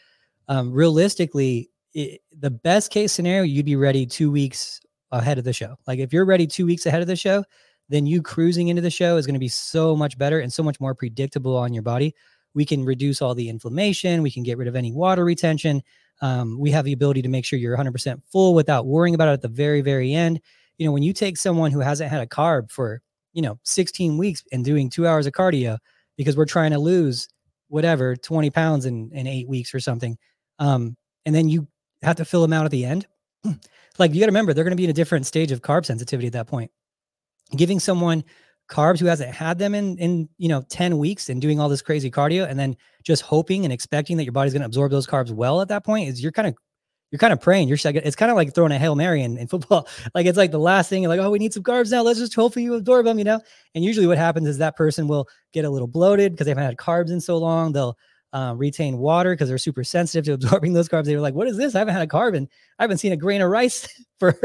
um, 0.46 0.72
realistically, 0.72 1.70
it, 1.94 2.20
the 2.38 2.50
best 2.50 2.90
case 2.90 3.12
scenario, 3.12 3.44
you'd 3.44 3.64
be 3.64 3.76
ready 3.76 4.04
two 4.04 4.30
weeks 4.30 4.78
ahead 5.10 5.38
of 5.38 5.44
the 5.44 5.54
show. 5.54 5.76
Like 5.86 5.98
if 5.98 6.12
you're 6.12 6.26
ready 6.26 6.46
two 6.46 6.66
weeks 6.66 6.84
ahead 6.84 7.00
of 7.00 7.08
the 7.08 7.16
show, 7.16 7.42
then 7.88 8.04
you 8.04 8.20
cruising 8.20 8.68
into 8.68 8.82
the 8.82 8.90
show 8.90 9.16
is 9.16 9.26
going 9.26 9.34
to 9.34 9.40
be 9.40 9.48
so 9.48 9.96
much 9.96 10.18
better 10.18 10.40
and 10.40 10.52
so 10.52 10.62
much 10.62 10.78
more 10.78 10.94
predictable 10.94 11.56
on 11.56 11.72
your 11.72 11.82
body. 11.82 12.14
We 12.52 12.66
can 12.66 12.84
reduce 12.84 13.22
all 13.22 13.34
the 13.34 13.48
inflammation. 13.48 14.22
We 14.22 14.30
can 14.30 14.42
get 14.42 14.58
rid 14.58 14.68
of 14.68 14.76
any 14.76 14.92
water 14.92 15.24
retention. 15.24 15.82
Um, 16.20 16.58
we 16.58 16.70
have 16.72 16.84
the 16.84 16.92
ability 16.92 17.22
to 17.22 17.28
make 17.28 17.46
sure 17.46 17.58
you're 17.58 17.76
100% 17.76 18.20
full 18.30 18.54
without 18.54 18.86
worrying 18.86 19.14
about 19.14 19.28
it 19.28 19.32
at 19.32 19.42
the 19.42 19.48
very, 19.48 19.80
very 19.80 20.12
end. 20.12 20.40
You 20.78 20.86
know, 20.86 20.92
when 20.92 21.02
you 21.02 21.12
take 21.12 21.36
someone 21.36 21.70
who 21.70 21.80
hasn't 21.80 22.10
had 22.10 22.20
a 22.20 22.26
carb 22.26 22.70
for, 22.70 23.00
you 23.32 23.42
know, 23.42 23.58
16 23.64 24.18
weeks 24.18 24.42
and 24.52 24.64
doing 24.64 24.90
two 24.90 25.06
hours 25.06 25.26
of 25.26 25.32
cardio 25.32 25.78
because 26.16 26.36
we're 26.36 26.44
trying 26.44 26.72
to 26.72 26.78
lose 26.78 27.28
whatever 27.68 28.16
20 28.16 28.50
pounds 28.50 28.86
in, 28.86 29.10
in 29.12 29.26
eight 29.26 29.48
weeks 29.48 29.74
or 29.74 29.80
something. 29.80 30.16
Um, 30.58 30.96
and 31.24 31.34
then 31.34 31.48
you 31.48 31.66
have 32.02 32.16
to 32.16 32.24
fill 32.24 32.42
them 32.42 32.52
out 32.52 32.64
at 32.64 32.70
the 32.70 32.84
end. 32.84 33.06
like 33.98 34.12
you 34.14 34.20
got 34.20 34.26
to 34.26 34.30
remember, 34.30 34.54
they're 34.54 34.64
going 34.64 34.70
to 34.70 34.76
be 34.76 34.84
in 34.84 34.90
a 34.90 34.94
different 34.94 35.26
stage 35.26 35.50
of 35.52 35.62
carb 35.62 35.84
sensitivity 35.84 36.26
at 36.26 36.32
that 36.34 36.46
point 36.46 36.70
giving 37.54 37.78
someone 37.78 38.24
carbs 38.68 38.98
who 38.98 39.06
hasn't 39.06 39.32
had 39.32 39.58
them 39.58 39.74
in 39.74 39.96
in 39.98 40.28
you 40.38 40.48
know 40.48 40.62
10 40.68 40.98
weeks 40.98 41.28
and 41.28 41.40
doing 41.40 41.60
all 41.60 41.68
this 41.68 41.82
crazy 41.82 42.10
cardio 42.10 42.48
and 42.48 42.58
then 42.58 42.76
just 43.04 43.22
hoping 43.22 43.64
and 43.64 43.72
expecting 43.72 44.16
that 44.16 44.24
your 44.24 44.32
body's 44.32 44.52
going 44.52 44.60
to 44.60 44.66
absorb 44.66 44.90
those 44.90 45.06
carbs 45.06 45.30
well 45.30 45.60
at 45.60 45.68
that 45.68 45.84
point 45.84 46.08
is 46.08 46.20
you're 46.20 46.32
kind 46.32 46.48
of 46.48 46.54
you're 47.16 47.18
kind 47.28 47.32
of 47.32 47.40
praying. 47.40 47.66
You're 47.66 47.78
it's 47.82 48.14
kind 48.14 48.30
of 48.30 48.36
like 48.36 48.54
throwing 48.54 48.72
a 48.72 48.78
hail 48.78 48.94
mary 48.94 49.22
in, 49.22 49.38
in 49.38 49.46
football. 49.46 49.88
Like 50.14 50.26
it's 50.26 50.36
like 50.36 50.50
the 50.50 50.58
last 50.58 50.90
thing. 50.90 51.04
like, 51.04 51.18
oh, 51.18 51.30
we 51.30 51.38
need 51.38 51.52
some 51.52 51.62
carbs 51.62 51.90
now. 51.90 52.02
Let's 52.02 52.18
just 52.18 52.34
hopefully 52.34 52.64
you 52.64 52.74
absorb 52.74 53.06
them, 53.06 53.18
you 53.18 53.24
know. 53.24 53.40
And 53.74 53.82
usually, 53.82 54.06
what 54.06 54.18
happens 54.18 54.46
is 54.46 54.58
that 54.58 54.76
person 54.76 55.08
will 55.08 55.26
get 55.52 55.64
a 55.64 55.70
little 55.70 55.88
bloated 55.88 56.32
because 56.32 56.44
they 56.44 56.50
haven't 56.50 56.64
had 56.64 56.76
carbs 56.76 57.10
in 57.10 57.20
so 57.20 57.38
long. 57.38 57.72
They'll 57.72 57.96
uh, 58.32 58.54
retain 58.56 58.98
water 58.98 59.32
because 59.32 59.48
they're 59.48 59.58
super 59.58 59.84
sensitive 59.84 60.24
to 60.26 60.32
absorbing 60.34 60.74
those 60.74 60.88
carbs. 60.88 61.04
They 61.04 61.14
were 61.14 61.22
like, 61.22 61.34
"What 61.34 61.48
is 61.48 61.56
this? 61.56 61.74
I 61.74 61.78
haven't 61.78 61.94
had 61.94 62.02
a 62.02 62.06
carbon. 62.06 62.48
I 62.78 62.82
haven't 62.82 62.98
seen 62.98 63.12
a 63.12 63.16
grain 63.16 63.40
of 63.40 63.50
rice 63.50 63.88
for 64.18 64.38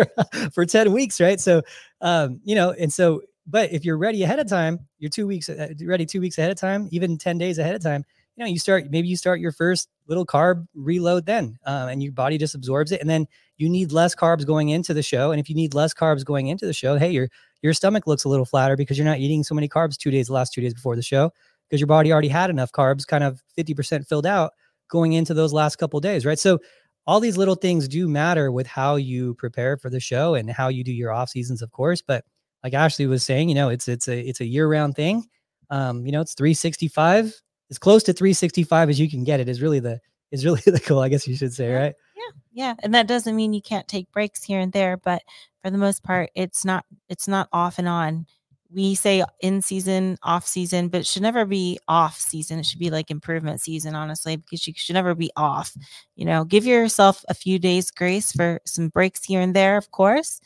for 0.54 0.66
ten 0.66 0.94
weeks, 0.94 1.20
right?" 1.20 1.40
So, 1.40 1.62
um, 2.00 2.40
you 2.44 2.56
know, 2.56 2.72
and 2.72 2.92
so, 2.92 3.22
but 3.46 3.72
if 3.72 3.84
you're 3.86 3.98
ready 3.98 4.24
ahead 4.24 4.40
of 4.40 4.48
time, 4.48 4.80
you're 5.00 5.10
two 5.10 5.28
weeks 5.28 5.50
uh, 5.50 5.74
ready 5.86 6.06
two 6.06 6.22
weeks 6.22 6.38
ahead 6.38 6.52
of 6.52 6.58
time, 6.58 6.88
even 6.92 7.18
ten 7.18 7.38
days 7.38 7.60
ahead 7.60 7.76
of 7.76 7.84
time 7.84 8.06
you 8.36 8.44
know, 8.44 8.50
you 8.50 8.60
start 8.60 8.90
maybe 8.90 9.08
you 9.08 9.18
start 9.18 9.40
your 9.40 9.52
first 9.52 9.90
little 10.08 10.26
carb 10.26 10.66
reload 10.74 11.26
then, 11.26 11.58
uh, 11.66 11.88
and 11.90 12.02
your 12.02 12.12
body 12.14 12.38
just 12.38 12.56
absorbs 12.56 12.92
it, 12.92 13.02
and 13.02 13.10
then 13.10 13.28
you 13.58 13.70
need 13.70 13.92
less 13.92 14.16
carbs 14.16 14.46
going 14.46 14.70
into 14.70 14.94
the 14.94 15.04
show. 15.04 15.32
And 15.32 15.40
if 15.40 15.50
you 15.50 15.56
need 15.56 15.74
less 15.74 15.94
carbs 15.94 16.26
going 16.26 16.48
into 16.48 16.66
the 16.66 16.74
show, 16.74 16.98
hey, 16.98 17.12
your 17.12 17.30
your 17.62 17.74
stomach 17.74 18.08
looks 18.08 18.24
a 18.24 18.30
little 18.30 18.46
flatter 18.46 18.76
because 18.76 18.98
you're 18.98 19.06
not 19.06 19.20
eating 19.20 19.44
so 19.44 19.54
many 19.54 19.70
carbs 19.70 19.98
two 19.98 20.12
days, 20.12 20.28
the 20.28 20.34
last 20.34 20.54
two 20.54 20.62
days 20.62 20.74
before 20.74 20.96
the 20.96 21.02
show, 21.02 21.32
because 21.68 21.80
your 21.80 21.88
body 21.88 22.12
already 22.12 22.28
had 22.28 22.50
enough 22.50 22.72
carbs, 22.72 23.06
kind 23.06 23.24
of 23.24 23.42
50% 23.58 24.08
filled 24.08 24.26
out 24.26 24.54
going 24.90 25.14
into 25.14 25.34
those 25.34 25.54
last 25.54 25.78
couple 25.78 26.00
days, 26.00 26.26
right? 26.26 26.40
So 26.40 26.60
all 27.08 27.20
these 27.20 27.38
little 27.38 27.56
things 27.56 27.88
do 27.88 28.08
matter 28.08 28.52
with 28.52 28.68
how 28.68 28.96
you 28.96 29.36
prepare 29.36 29.78
for 29.78 29.90
the 29.90 30.00
show 30.00 30.36
and 30.36 30.50
how 30.50 30.68
you 30.68 30.84
do 30.84 30.92
your 30.92 31.12
off 31.12 31.30
seasons, 31.30 31.62
of 31.62 31.72
course. 31.72 32.02
But 32.02 32.26
like 32.64 32.74
Ashley 32.74 33.08
was 33.08 33.24
saying, 33.24 33.50
you 33.50 33.56
know, 33.56 33.70
it's 33.70 33.88
it's 33.88 34.08
a 34.08 34.20
it's 34.20 34.42
a 34.42 34.46
year 34.46 34.68
round 34.68 34.96
thing. 34.96 35.26
Um, 35.70 36.06
you 36.06 36.12
know, 36.12 36.22
it's 36.22 36.34
365 36.34 37.42
as 37.72 37.80
close 37.80 38.04
to 38.04 38.14
365 38.14 38.90
as 38.90 39.00
you 39.00 39.10
can 39.10 39.24
get 39.24 39.40
it 39.40 39.50
is 39.50 39.62
really 39.62 39.80
the 39.80 40.00
is 40.32 40.46
really 40.46 40.62
the 40.66 40.80
goal, 40.80 41.00
I 41.00 41.10
guess 41.10 41.28
you 41.28 41.36
should 41.36 41.54
say, 41.54 41.74
right? 41.74 41.96
Yeah. 42.16 42.32
Yeah. 42.54 42.74
And 42.84 42.94
that 42.94 43.08
doesn't 43.08 43.36
mean 43.36 43.54
you 43.54 43.62
can't 43.62 43.88
take 43.88 44.12
breaks 44.12 44.44
here 44.44 44.60
and 44.60 44.72
there, 44.72 44.98
but 44.98 45.24
for 45.64 45.70
the 45.70 45.78
most 45.78 46.04
part, 46.04 46.30
it's 46.36 46.64
not 46.66 46.86
it's 47.10 47.28
not 47.28 47.50
off 47.52 47.80
and 47.80 47.88
on. 47.88 48.28
We 48.74 48.96
say 48.96 49.22
in 49.42 49.62
season, 49.62 50.18
off 50.24 50.48
season, 50.48 50.88
but 50.88 51.02
it 51.02 51.08
should 51.08 51.24
never 51.24 51.44
be 51.46 51.78
off 51.90 52.18
season. 52.18 52.58
It 52.58 52.66
should 52.66 52.80
be 52.80 52.90
like 52.90 53.12
improvement 53.12 53.60
season, 53.60 53.96
honestly, 53.96 54.38
because 54.38 54.66
you 54.66 54.74
should 54.78 54.94
never 54.94 55.14
be 55.14 55.30
off. 55.36 55.76
You 56.16 56.24
know, 56.24 56.46
give 56.46 56.66
yourself 56.66 57.26
a 57.28 57.34
few 57.34 57.60
days 57.60 57.92
grace 57.92 58.32
for 58.32 58.62
some 58.66 58.88
breaks 58.88 59.26
here 59.26 59.42
and 59.42 59.54
there, 59.54 59.76
of 59.76 59.92
course, 59.92 60.40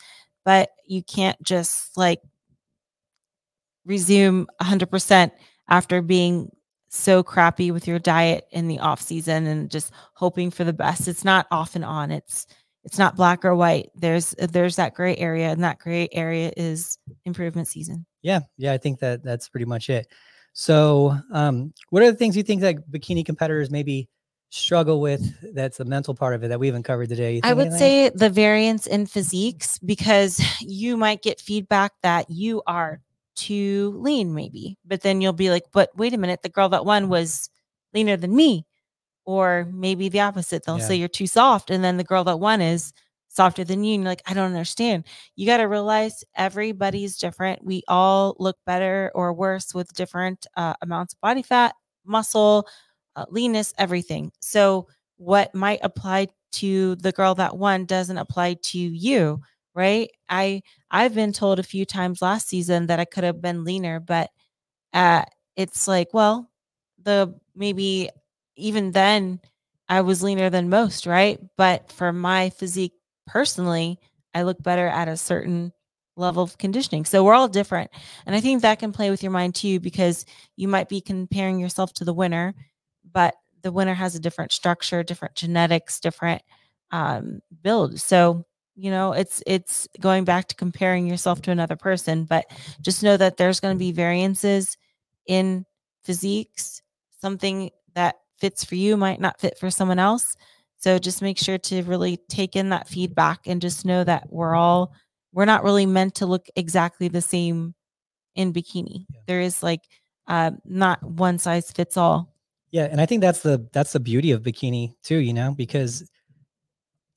but 0.43 0.71
you 0.87 1.03
can't 1.03 1.39
just 1.43 1.95
like 1.95 2.19
resume 3.85 4.47
100% 4.59 5.31
after 5.69 6.01
being 6.01 6.49
so 6.95 7.23
crappy 7.23 7.71
with 7.71 7.87
your 7.87 7.99
diet 7.99 8.47
in 8.51 8.67
the 8.67 8.79
off 8.79 9.01
season 9.01 9.45
and 9.47 9.69
just 9.69 9.91
hoping 10.13 10.51
for 10.51 10.63
the 10.63 10.73
best. 10.73 11.07
It's 11.07 11.25
not 11.25 11.47
off 11.51 11.75
and 11.75 11.85
on. 11.85 12.11
It's 12.11 12.47
it's 12.83 12.99
not 12.99 13.15
black 13.15 13.43
or 13.43 13.55
white. 13.55 13.89
There's 13.95 14.35
there's 14.37 14.75
that 14.75 14.93
gray 14.93 15.17
area, 15.17 15.49
and 15.49 15.63
that 15.63 15.79
gray 15.79 16.07
area 16.11 16.51
is 16.55 16.97
improvement 17.25 17.67
season. 17.67 18.05
Yeah, 18.21 18.41
yeah, 18.57 18.73
I 18.73 18.77
think 18.77 18.99
that 18.99 19.23
that's 19.23 19.49
pretty 19.49 19.65
much 19.65 19.89
it. 19.89 20.07
So, 20.53 21.17
um, 21.33 21.73
what 21.89 22.03
are 22.03 22.11
the 22.11 22.17
things 22.17 22.37
you 22.37 22.43
think 22.43 22.61
that 22.61 22.89
bikini 22.89 23.25
competitors 23.25 23.71
maybe 23.71 24.07
struggle 24.49 25.01
with? 25.01 25.21
That's 25.53 25.77
the 25.77 25.85
mental 25.85 26.15
part 26.15 26.35
of 26.35 26.43
it 26.43 26.47
that 26.47 26.59
we 26.59 26.67
haven't 26.67 26.83
covered 26.83 27.09
today. 27.09 27.41
I 27.43 27.53
would 27.53 27.73
say 27.73 28.09
the 28.09 28.29
variance 28.29 28.87
in 28.87 29.05
physiques 29.07 29.79
because 29.79 30.41
you 30.61 30.95
might 30.95 31.23
get 31.23 31.41
feedback 31.41 31.91
that 32.03 32.29
you 32.29 32.61
are 32.67 33.01
too 33.35 33.95
lean, 33.97 34.33
maybe. 34.33 34.77
But 34.85 35.01
then 35.01 35.21
you'll 35.21 35.33
be 35.33 35.49
like, 35.49 35.65
but 35.71 35.95
wait 35.97 36.13
a 36.13 36.17
minute, 36.17 36.41
the 36.41 36.49
girl 36.49 36.69
that 36.69 36.85
won 36.85 37.09
was 37.09 37.49
leaner 37.93 38.17
than 38.17 38.35
me. 38.35 38.65
Or 39.25 39.67
maybe 39.73 40.07
the 40.09 40.19
opposite. 40.19 40.65
They'll 40.65 40.77
yeah. 40.77 40.85
say 40.85 40.95
you're 40.95 41.07
too 41.07 41.27
soft. 41.27 41.71
And 41.71 41.83
then 41.83 41.97
the 41.97 42.03
girl 42.03 42.23
that 42.25 42.39
won 42.39 42.61
is 42.61 42.93
softer 43.27 43.63
than 43.63 43.83
you. 43.83 43.95
And 43.95 44.03
you're 44.03 44.11
like, 44.11 44.21
I 44.27 44.33
don't 44.33 44.45
understand. 44.45 45.05
You 45.35 45.45
got 45.45 45.57
to 45.57 45.63
realize 45.63 46.23
everybody's 46.35 47.17
different. 47.17 47.63
We 47.63 47.83
all 47.87 48.35
look 48.39 48.57
better 48.65 49.11
or 49.15 49.33
worse 49.33 49.73
with 49.73 49.93
different 49.93 50.45
uh, 50.55 50.75
amounts 50.81 51.13
of 51.13 51.21
body 51.21 51.41
fat, 51.41 51.75
muscle, 52.05 52.67
uh, 53.15 53.25
leanness, 53.29 53.73
everything. 53.77 54.31
So, 54.41 54.87
what 55.17 55.55
might 55.55 55.79
apply 55.81 56.27
to 56.53 56.95
the 56.95 57.11
girl 57.11 57.35
that 57.35 57.57
won 57.57 57.85
doesn't 57.85 58.17
apply 58.17 58.55
to 58.55 58.77
you 58.77 59.41
right? 59.75 60.09
I 60.29 60.61
I've 60.91 61.15
been 61.15 61.33
told 61.33 61.59
a 61.59 61.63
few 61.63 61.85
times 61.85 62.21
last 62.21 62.47
season 62.49 62.87
that 62.87 62.99
I 62.99 63.05
could 63.05 63.23
have 63.25 63.41
been 63.41 63.63
leaner, 63.65 63.99
but 63.99 64.29
uh 64.93 65.23
it's 65.57 65.87
like, 65.87 66.09
well, 66.13 66.49
the 67.03 67.33
maybe 67.55 68.09
even 68.57 68.91
then 68.91 69.39
I 69.89 70.01
was 70.01 70.23
leaner 70.23 70.49
than 70.49 70.69
most, 70.69 71.05
right? 71.07 71.39
But 71.57 71.91
for 71.91 72.11
my 72.13 72.49
physique 72.51 72.93
personally, 73.27 73.99
I 74.33 74.43
look 74.43 74.61
better 74.63 74.87
at 74.87 75.07
a 75.07 75.17
certain 75.17 75.71
level 76.17 76.43
of 76.43 76.57
conditioning. 76.57 77.05
So 77.05 77.23
we're 77.23 77.33
all 77.35 77.47
different. 77.49 77.91
And 78.25 78.35
I 78.35 78.41
think 78.41 78.61
that 78.61 78.79
can 78.79 78.91
play 78.93 79.09
with 79.09 79.23
your 79.23 79.31
mind 79.33 79.55
too, 79.55 79.79
because 79.79 80.25
you 80.57 80.67
might 80.67 80.89
be 80.89 81.01
comparing 81.01 81.59
yourself 81.59 81.93
to 81.95 82.05
the 82.05 82.13
winner, 82.13 82.55
but 83.11 83.35
the 83.63 83.71
winner 83.71 83.93
has 83.93 84.15
a 84.15 84.19
different 84.19 84.51
structure, 84.51 85.03
different 85.03 85.35
genetics, 85.35 85.99
different 85.99 86.41
um, 86.91 87.41
build. 87.63 87.99
So 87.99 88.45
you 88.75 88.91
know 88.91 89.13
it's 89.13 89.41
it's 89.47 89.87
going 89.99 90.25
back 90.25 90.47
to 90.47 90.55
comparing 90.55 91.07
yourself 91.07 91.41
to 91.41 91.51
another 91.51 91.75
person 91.75 92.25
but 92.25 92.45
just 92.81 93.03
know 93.03 93.15
that 93.15 93.37
there's 93.37 93.59
going 93.59 93.73
to 93.73 93.79
be 93.79 93.91
variances 93.91 94.77
in 95.25 95.65
physiques. 96.03 96.81
Something 97.21 97.71
that 97.95 98.15
fits 98.37 98.63
for 98.63 98.75
you 98.75 98.95
might 98.95 99.19
not 99.19 99.39
fit 99.39 99.57
for 99.57 99.69
someone 99.69 99.99
else. 99.99 100.35
So 100.77 100.99
just 100.99 101.21
make 101.21 101.37
sure 101.37 101.57
to 101.57 101.81
really 101.83 102.17
take 102.29 102.55
in 102.55 102.69
that 102.69 102.87
feedback 102.87 103.47
and 103.47 103.61
just 103.61 103.85
know 103.85 104.03
that 104.03 104.31
we're 104.31 104.55
all 104.55 104.93
we're 105.33 105.45
not 105.45 105.63
really 105.63 105.85
meant 105.85 106.15
to 106.15 106.25
look 106.25 106.47
exactly 106.55 107.07
the 107.07 107.21
same 107.21 107.73
in 108.35 108.53
bikini. 108.53 109.05
Yeah. 109.09 109.21
there 109.27 109.41
is 109.41 109.63
like 109.63 109.81
uh, 110.27 110.51
not 110.65 111.03
one 111.03 111.39
size 111.39 111.71
fits 111.71 111.97
all. 111.97 112.33
Yeah 112.71 112.87
and 112.91 112.99
i 112.99 113.05
think 113.05 113.21
that's 113.21 113.39
the 113.39 113.65
that's 113.71 113.93
the 113.93 114.01
beauty 114.01 114.31
of 114.31 114.41
bikini 114.41 114.95
too 115.01 115.17
you 115.17 115.33
know 115.33 115.53
because 115.55 116.09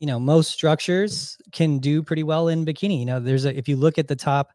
you 0.01 0.07
know 0.07 0.19
most 0.19 0.51
structures 0.51 1.37
can 1.53 1.79
do 1.79 2.03
pretty 2.03 2.23
well 2.23 2.49
in 2.49 2.65
bikini 2.65 2.99
you 2.99 3.07
know 3.07 3.21
there's 3.21 3.45
a 3.45 3.57
if 3.57 3.69
you 3.69 3.77
look 3.77 3.99
at 3.99 4.09
the 4.09 4.17
top 4.17 4.53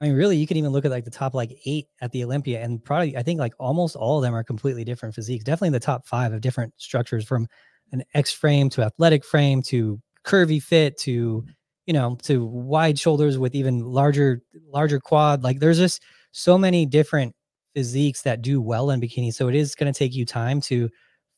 i 0.00 0.06
mean 0.06 0.14
really 0.14 0.36
you 0.36 0.46
can 0.46 0.56
even 0.56 0.72
look 0.72 0.84
at 0.84 0.90
like 0.90 1.04
the 1.04 1.10
top 1.10 1.34
like 1.34 1.56
eight 1.66 1.86
at 2.00 2.10
the 2.12 2.24
olympia 2.24 2.60
and 2.62 2.84
probably 2.84 3.16
i 3.16 3.22
think 3.22 3.38
like 3.38 3.54
almost 3.58 3.96
all 3.96 4.18
of 4.18 4.22
them 4.22 4.34
are 4.34 4.44
completely 4.44 4.84
different 4.84 5.14
physiques 5.14 5.44
definitely 5.44 5.70
the 5.70 5.80
top 5.80 6.06
five 6.06 6.32
of 6.32 6.40
different 6.40 6.72
structures 6.76 7.24
from 7.24 7.46
an 7.92 8.02
x 8.14 8.32
frame 8.32 8.68
to 8.68 8.82
athletic 8.82 9.24
frame 9.24 9.62
to 9.62 10.00
curvy 10.24 10.62
fit 10.62 10.98
to 10.98 11.44
you 11.86 11.92
know 11.92 12.16
to 12.22 12.44
wide 12.44 12.98
shoulders 12.98 13.38
with 13.38 13.54
even 13.54 13.80
larger 13.80 14.42
larger 14.72 15.00
quad 15.00 15.42
like 15.42 15.60
there's 15.60 15.78
just 15.78 16.02
so 16.32 16.58
many 16.58 16.86
different 16.86 17.34
physiques 17.74 18.22
that 18.22 18.42
do 18.42 18.60
well 18.60 18.90
in 18.90 19.00
bikini 19.00 19.32
so 19.32 19.48
it 19.48 19.54
is 19.54 19.74
going 19.74 19.92
to 19.92 19.96
take 19.96 20.14
you 20.14 20.26
time 20.26 20.60
to 20.60 20.88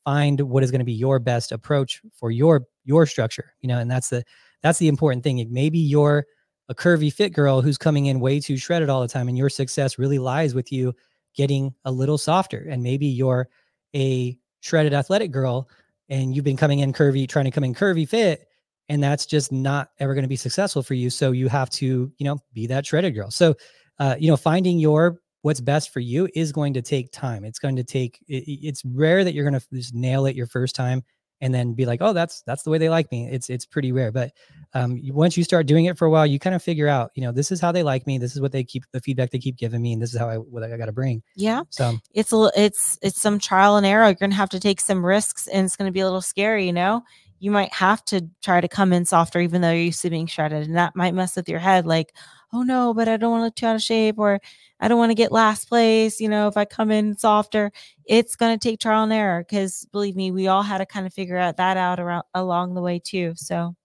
find 0.05 0.41
what 0.41 0.63
is 0.63 0.71
going 0.71 0.81
to 0.81 0.85
be 0.85 0.93
your 0.93 1.19
best 1.19 1.53
approach 1.53 2.03
for 2.15 2.31
your 2.31 2.67
your 2.85 3.07
structure 3.07 3.55
you 3.61 3.69
know 3.69 3.79
and 3.79 3.91
that's 3.91 4.09
the 4.09 4.25
that's 4.63 4.79
the 4.79 4.89
important 4.89 5.25
thing. 5.25 5.47
Maybe 5.51 5.79
you're 5.79 6.25
a 6.69 6.75
curvy 6.75 7.13
fit 7.13 7.31
girl 7.31 7.61
who's 7.61 7.77
coming 7.77 8.07
in 8.07 8.21
way 8.21 8.41
too 8.41 8.57
shredded 8.57 8.89
all 8.89 9.03
the 9.03 9.09
time 9.09 9.29
and 9.29 9.37
your 9.37 9.51
success 9.51 9.99
really 9.99 10.19
lies 10.19 10.55
with 10.55 10.73
you 10.73 10.95
getting 11.35 11.75
a 11.85 11.93
little 11.93 12.17
softer. 12.17 12.67
And 12.71 12.83
maybe 12.83 13.07
you're 13.07 13.49
a 13.95 14.39
shredded 14.61 14.95
athletic 14.95 15.33
girl 15.33 15.69
and 16.09 16.35
you've 16.35 16.45
been 16.45 16.57
coming 16.57 16.79
in 16.79 16.93
curvy 16.93 17.29
trying 17.29 17.47
to 17.47 17.51
come 17.51 17.65
in 17.65 17.75
curvy 17.75 18.09
fit 18.09 18.47
and 18.89 19.03
that's 19.03 19.27
just 19.27 19.51
not 19.51 19.91
ever 19.99 20.15
going 20.15 20.23
to 20.23 20.29
be 20.29 20.37
successful 20.37 20.83
for 20.83 20.95
you. 20.95 21.11
So 21.11 21.33
you 21.33 21.49
have 21.49 21.69
to 21.71 22.13
you 22.17 22.25
know 22.25 22.39
be 22.55 22.67
that 22.69 22.87
shredded 22.87 23.15
girl. 23.15 23.31
So 23.31 23.57
uh, 23.99 24.15
you 24.19 24.31
know 24.31 24.37
finding 24.37 24.79
your 24.79 25.19
what's 25.43 25.61
best 25.61 25.93
for 25.93 26.01
you 26.01 26.29
is 26.35 26.53
going 26.53 26.75
to 26.75 26.83
take 26.83 27.13
time. 27.13 27.45
It's 27.45 27.59
going 27.59 27.77
to 27.77 27.85
take 27.85 28.19
it, 28.29 28.45
it's 28.47 28.85
rare 28.85 29.23
that 29.25 29.35
you're 29.35 29.49
going 29.49 29.61
to 29.61 29.67
just 29.73 29.95
nail 29.95 30.27
it 30.27 30.35
your 30.35 30.47
first 30.47 30.75
time 30.75 31.05
and 31.43 31.53
then 31.53 31.75
be 31.75 31.85
like, 31.85 32.01
"Oh, 32.01 32.13
that's 32.13 32.43
that's 32.43 32.63
the 32.63 32.71
way 32.71 32.79
they 32.79 32.89
like 32.89 33.11
me." 33.11 33.29
It's 33.29 33.51
it's 33.51 33.67
pretty 33.67 33.91
rare, 33.91 34.13
but 34.13 34.33
um, 34.75 35.01
once 35.09 35.37
you 35.37 35.43
start 35.43 35.67
doing 35.67 35.87
it 35.87 35.99
for 35.99 36.07
a 36.07 36.11
while, 36.11 36.25
you 36.25 36.39
kind 36.39 36.55
of 36.55 36.63
figure 36.63 36.89
out, 36.89 37.11
you 37.17 37.23
know, 37.23 37.33
this 37.33 37.51
is 37.51 37.61
how 37.61 37.73
they 37.73 37.83
like 37.83 38.07
me. 38.07 38.17
This 38.17 38.35
is 38.35 38.41
what 38.41 38.53
they 38.53 38.63
keep 38.63 38.85
the 38.93 39.01
feedback 39.01 39.31
they 39.31 39.39
keep 39.39 39.57
giving 39.57 39.83
me, 39.83 39.93
and 39.93 40.01
this 40.01 40.15
is 40.15 40.21
how 40.21 40.31
I 40.31 40.37
what 40.37 40.63
I 40.63 40.77
got 40.77 40.87
to 40.87 40.93
bring. 40.93 41.21
Yeah. 41.35 41.65
So 41.71 41.99
it's 42.15 42.33
a 42.33 42.51
it's 42.57 42.99
it's 43.03 43.21
some 43.21 43.41
trial 43.41 43.77
and 43.77 43.85
error. 43.85 44.07
You're 44.07 44.15
gonna 44.15 44.35
have 44.37 44.51
to 44.51 44.61
take 44.61 44.81
some 44.81 45.05
risks, 45.05 45.49
and 45.49 45.67
it's 45.67 45.77
gonna 45.77 45.93
be 45.93 46.01
a 46.01 46.05
little 46.05 46.23
scary. 46.23 46.65
You 46.65 46.73
know, 46.73 47.03
you 47.41 47.51
might 47.51 47.75
have 47.75 48.05
to 48.07 48.29
try 48.41 48.61
to 48.61 48.69
come 48.69 48.93
in 48.93 49.05
softer, 49.05 49.41
even 49.41 49.63
though 49.63 49.73
you're 49.73 49.87
used 49.87 50.03
to 50.03 50.11
being 50.11 50.29
shredded, 50.29 50.69
and 50.69 50.77
that 50.77 50.95
might 50.95 51.13
mess 51.13 51.35
with 51.35 51.49
your 51.49 51.59
head. 51.59 51.87
Like, 51.87 52.15
oh 52.53 52.63
no, 52.63 52.93
but 52.95 53.09
I 53.09 53.17
don't 53.17 53.31
want 53.31 53.41
to 53.41 53.45
look 53.47 53.71
out 53.71 53.77
of 53.77 53.83
shape, 53.83 54.19
or 54.19 54.41
I 54.81 54.89
don't 54.89 54.99
want 54.99 55.11
to 55.11 55.15
get 55.15 55.33
last 55.33 55.69
place, 55.69 56.21
you 56.21 56.29
know, 56.29 56.49
if 56.49 56.57
I 56.57 56.65
come 56.65 56.91
in 56.91 57.17
softer, 57.17 57.73
it's 58.05 58.37
going 58.37 58.59
to 58.59 58.69
take 58.69 58.81
trial 58.81 59.05
and 59.05 59.13
error 59.13 59.45
because 59.49 59.87
believe 59.93 60.17
me, 60.17 60.31
we 60.33 60.49
all 60.49 60.63
had 60.63 60.79
to 60.79 60.87
kind 60.87 61.07
of 61.07 61.15
figure 61.15 61.37
out 61.37 61.57
that 61.57 61.77
out 61.77 62.01
around 62.01 62.25
along 62.35 62.75
the 62.75 62.83
way 62.83 62.99
too. 62.99 63.33
So, 63.37 63.77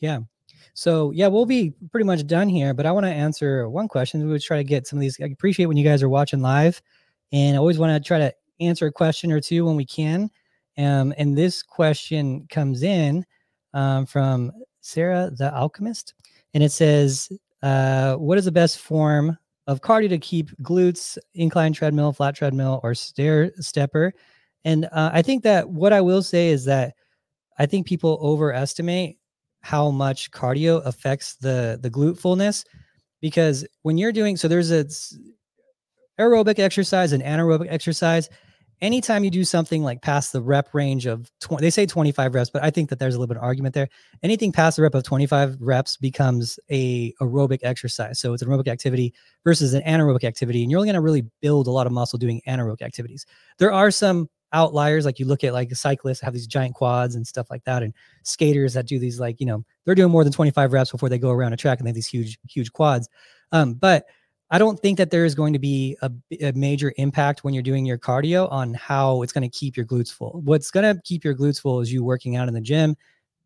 yeah. 0.00 0.20
So 0.74 1.10
yeah, 1.12 1.28
we'll 1.28 1.46
be 1.46 1.72
pretty 1.90 2.06
much 2.06 2.26
done 2.26 2.48
here, 2.48 2.74
but 2.74 2.86
I 2.86 2.92
want 2.92 3.06
to 3.06 3.12
answer 3.12 3.68
one 3.68 3.88
question. 3.88 4.24
We 4.24 4.32
would 4.32 4.42
try 4.42 4.56
to 4.56 4.64
get 4.64 4.86
some 4.86 4.98
of 4.98 5.00
these. 5.00 5.18
I 5.20 5.26
appreciate 5.26 5.66
when 5.66 5.76
you 5.76 5.84
guys 5.84 6.02
are 6.02 6.08
watching 6.08 6.40
live, 6.40 6.80
and 7.32 7.56
I 7.56 7.58
always 7.58 7.78
want 7.78 7.92
to 7.92 8.06
try 8.06 8.18
to 8.18 8.34
answer 8.60 8.86
a 8.86 8.92
question 8.92 9.32
or 9.32 9.40
two 9.40 9.64
when 9.64 9.76
we 9.76 9.84
can. 9.84 10.30
Um, 10.76 11.14
and 11.16 11.36
this 11.36 11.62
question 11.62 12.46
comes 12.50 12.82
in 12.82 13.24
um, 13.72 14.06
from 14.06 14.52
Sarah 14.80 15.30
the 15.36 15.54
Alchemist, 15.54 16.14
and 16.54 16.62
it 16.62 16.72
says, 16.72 17.30
uh, 17.64 18.16
"What 18.16 18.38
is 18.38 18.44
the 18.44 18.52
best 18.52 18.78
form 18.78 19.36
of 19.66 19.80
cardio 19.80 20.10
to 20.10 20.18
keep 20.18 20.50
glutes, 20.62 21.18
incline 21.34 21.72
treadmill, 21.72 22.12
flat 22.12 22.36
treadmill, 22.36 22.80
or 22.82 22.94
stair 22.94 23.52
stepper?" 23.60 24.12
And 24.64 24.86
uh, 24.92 25.10
I 25.12 25.22
think 25.22 25.42
that 25.42 25.70
what 25.70 25.92
I 25.92 26.00
will 26.00 26.22
say 26.22 26.50
is 26.50 26.64
that 26.66 26.94
I 27.58 27.66
think 27.66 27.86
people 27.86 28.18
overestimate 28.22 29.18
how 29.62 29.90
much 29.90 30.30
cardio 30.30 30.84
affects 30.84 31.36
the 31.36 31.78
the 31.80 31.90
glute 31.90 32.18
fullness 32.18 32.64
because 33.20 33.66
when 33.82 33.96
you're 33.96 34.12
doing 34.12 34.36
so 34.36 34.46
there's 34.46 34.70
a 34.70 34.84
aerobic 36.20 36.58
exercise 36.58 37.12
and 37.12 37.22
anaerobic 37.22 37.68
exercise 37.70 38.28
anytime 38.80 39.24
you 39.24 39.30
do 39.30 39.44
something 39.44 39.82
like 39.82 40.02
past 40.02 40.32
the 40.32 40.42
rep 40.42 40.72
range 40.74 41.06
of 41.06 41.30
20 41.40 41.62
they 41.62 41.70
say 41.70 41.86
25 41.86 42.34
reps 42.34 42.50
but 42.50 42.62
i 42.62 42.70
think 42.70 42.90
that 42.90 42.98
there's 42.98 43.14
a 43.14 43.18
little 43.18 43.32
bit 43.32 43.36
of 43.36 43.42
argument 43.42 43.74
there. 43.74 43.88
Anything 44.22 44.52
past 44.52 44.76
the 44.76 44.82
rep 44.82 44.94
of 44.94 45.02
25 45.02 45.56
reps 45.60 45.96
becomes 45.96 46.58
a 46.70 47.12
aerobic 47.20 47.60
exercise. 47.62 48.18
So 48.18 48.32
it's 48.32 48.42
an 48.42 48.48
aerobic 48.48 48.68
activity 48.68 49.14
versus 49.44 49.74
an 49.74 49.82
anaerobic 49.82 50.24
activity 50.24 50.62
and 50.62 50.70
you're 50.70 50.78
only 50.78 50.88
going 50.88 50.94
to 50.94 51.00
really 51.00 51.26
build 51.40 51.66
a 51.66 51.70
lot 51.70 51.86
of 51.86 51.92
muscle 51.92 52.18
doing 52.18 52.40
anaerobic 52.46 52.82
activities. 52.82 53.26
There 53.58 53.72
are 53.72 53.90
some 53.90 54.28
outliers 54.52 55.04
like 55.04 55.18
you 55.18 55.26
look 55.26 55.44
at 55.44 55.52
like 55.52 55.74
cyclists 55.74 56.20
have 56.20 56.32
these 56.32 56.46
giant 56.46 56.74
quads 56.74 57.16
and 57.16 57.26
stuff 57.26 57.50
like 57.50 57.64
that 57.64 57.82
and 57.82 57.92
skaters 58.22 58.72
that 58.74 58.86
do 58.86 59.00
these 59.00 59.18
like 59.18 59.40
you 59.40 59.46
know 59.46 59.64
they're 59.84 59.96
doing 59.96 60.12
more 60.12 60.22
than 60.22 60.32
25 60.32 60.72
reps 60.72 60.92
before 60.92 61.08
they 61.08 61.18
go 61.18 61.30
around 61.30 61.52
a 61.52 61.56
track 61.56 61.78
and 61.78 61.86
they 61.86 61.90
have 61.90 61.94
these 61.96 62.06
huge 62.06 62.38
huge 62.48 62.72
quads. 62.72 63.08
Um, 63.52 63.74
but 63.74 64.06
i 64.54 64.58
don't 64.58 64.78
think 64.80 64.96
that 64.98 65.10
there 65.10 65.24
is 65.24 65.34
going 65.34 65.52
to 65.52 65.58
be 65.58 65.96
a, 66.02 66.10
a 66.40 66.52
major 66.52 66.92
impact 66.96 67.42
when 67.44 67.52
you're 67.54 67.62
doing 67.62 67.84
your 67.84 67.98
cardio 67.98 68.50
on 68.52 68.74
how 68.74 69.22
it's 69.22 69.32
going 69.32 69.48
to 69.48 69.58
keep 69.58 69.76
your 69.76 69.86
glutes 69.86 70.12
full. 70.12 70.40
What's 70.44 70.70
going 70.70 70.94
to 70.94 71.00
keep 71.02 71.24
your 71.24 71.34
glutes 71.34 71.60
full 71.60 71.80
is 71.80 71.92
you 71.92 72.04
working 72.04 72.36
out 72.36 72.48
in 72.48 72.54
the 72.54 72.60
gym 72.60 72.96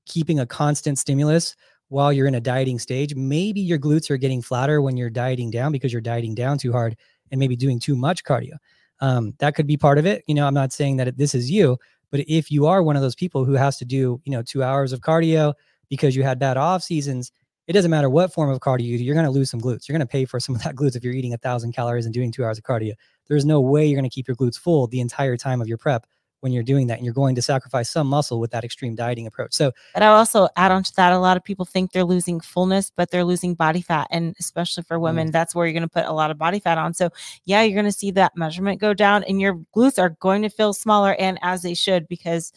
keeping 0.08 0.40
a 0.40 0.46
constant 0.46 0.98
stimulus 0.98 1.54
while 1.88 2.12
you're 2.12 2.26
in 2.26 2.34
a 2.34 2.40
dieting 2.40 2.78
stage. 2.78 3.14
Maybe 3.14 3.60
your 3.60 3.78
glutes 3.78 4.10
are 4.10 4.16
getting 4.16 4.42
flatter 4.42 4.82
when 4.82 4.96
you're 4.96 5.10
dieting 5.10 5.50
down 5.50 5.70
because 5.70 5.92
you're 5.92 6.02
dieting 6.02 6.34
down 6.34 6.58
too 6.58 6.72
hard 6.72 6.96
and 7.30 7.38
maybe 7.38 7.54
doing 7.54 7.78
too 7.78 7.94
much 7.94 8.24
cardio. 8.24 8.54
Um, 9.00 9.34
that 9.38 9.54
could 9.54 9.66
be 9.66 9.76
part 9.76 9.98
of 9.98 10.06
it. 10.06 10.24
You 10.26 10.34
know, 10.34 10.46
I'm 10.46 10.54
not 10.54 10.72
saying 10.72 10.96
that 10.96 11.16
this 11.16 11.34
is 11.34 11.50
you, 11.50 11.78
but 12.10 12.20
if 12.26 12.50
you 12.50 12.66
are 12.66 12.82
one 12.82 12.96
of 12.96 13.02
those 13.02 13.14
people 13.14 13.44
who 13.44 13.52
has 13.52 13.76
to 13.78 13.84
do, 13.84 14.20
you 14.24 14.32
know, 14.32 14.42
two 14.42 14.62
hours 14.62 14.92
of 14.92 15.00
cardio 15.00 15.54
because 15.88 16.16
you 16.16 16.22
had 16.22 16.38
bad 16.38 16.56
off 16.56 16.82
seasons, 16.82 17.30
it 17.68 17.74
doesn't 17.74 17.90
matter 17.90 18.08
what 18.08 18.32
form 18.32 18.48
of 18.48 18.60
cardio 18.60 18.84
you 18.84 18.96
do, 18.96 19.04
you're 19.04 19.14
going 19.14 19.26
to 19.26 19.30
lose 19.30 19.50
some 19.50 19.60
glutes. 19.60 19.86
You're 19.86 19.96
going 19.96 20.06
to 20.06 20.10
pay 20.10 20.24
for 20.24 20.40
some 20.40 20.54
of 20.54 20.62
that 20.64 20.74
glutes 20.74 20.96
if 20.96 21.04
you're 21.04 21.12
eating 21.12 21.34
a 21.34 21.38
thousand 21.38 21.72
calories 21.72 22.06
and 22.06 22.14
doing 22.14 22.32
two 22.32 22.44
hours 22.44 22.56
of 22.56 22.64
cardio. 22.64 22.94
There's 23.28 23.44
no 23.44 23.60
way 23.60 23.86
you're 23.86 24.00
going 24.00 24.08
to 24.08 24.14
keep 24.14 24.26
your 24.26 24.36
glutes 24.36 24.58
full 24.58 24.86
the 24.86 25.00
entire 25.00 25.36
time 25.36 25.60
of 25.60 25.68
your 25.68 25.76
prep 25.76 26.06
when 26.40 26.52
you're 26.52 26.62
doing 26.62 26.86
that 26.86 26.96
and 26.96 27.04
you're 27.04 27.12
going 27.12 27.34
to 27.34 27.42
sacrifice 27.42 27.90
some 27.90 28.06
muscle 28.06 28.40
with 28.40 28.52
that 28.52 28.64
extreme 28.64 28.94
dieting 28.94 29.26
approach. 29.26 29.52
So, 29.52 29.72
but 29.92 30.02
I 30.02 30.06
also 30.06 30.48
add 30.56 30.70
on 30.70 30.82
to 30.84 30.94
that 30.96 31.12
a 31.12 31.18
lot 31.18 31.36
of 31.36 31.44
people 31.44 31.66
think 31.66 31.92
they're 31.92 32.04
losing 32.04 32.40
fullness, 32.40 32.90
but 32.96 33.10
they're 33.10 33.24
losing 33.24 33.54
body 33.54 33.82
fat. 33.82 34.06
And 34.10 34.34
especially 34.40 34.84
for 34.84 34.98
women, 34.98 35.28
mm. 35.28 35.32
that's 35.32 35.54
where 35.54 35.66
you're 35.66 35.74
going 35.74 35.82
to 35.82 35.88
put 35.88 36.06
a 36.06 36.12
lot 36.12 36.30
of 36.30 36.38
body 36.38 36.60
fat 36.60 36.78
on. 36.78 36.94
So, 36.94 37.10
yeah, 37.44 37.62
you're 37.62 37.74
going 37.74 37.84
to 37.84 37.92
see 37.92 38.12
that 38.12 38.34
measurement 38.34 38.80
go 38.80 38.94
down 38.94 39.24
and 39.24 39.40
your 39.40 39.60
glutes 39.76 39.98
are 39.98 40.16
going 40.20 40.40
to 40.42 40.48
feel 40.48 40.72
smaller 40.72 41.14
and 41.18 41.38
as 41.42 41.62
they 41.62 41.74
should 41.74 42.08
because 42.08 42.52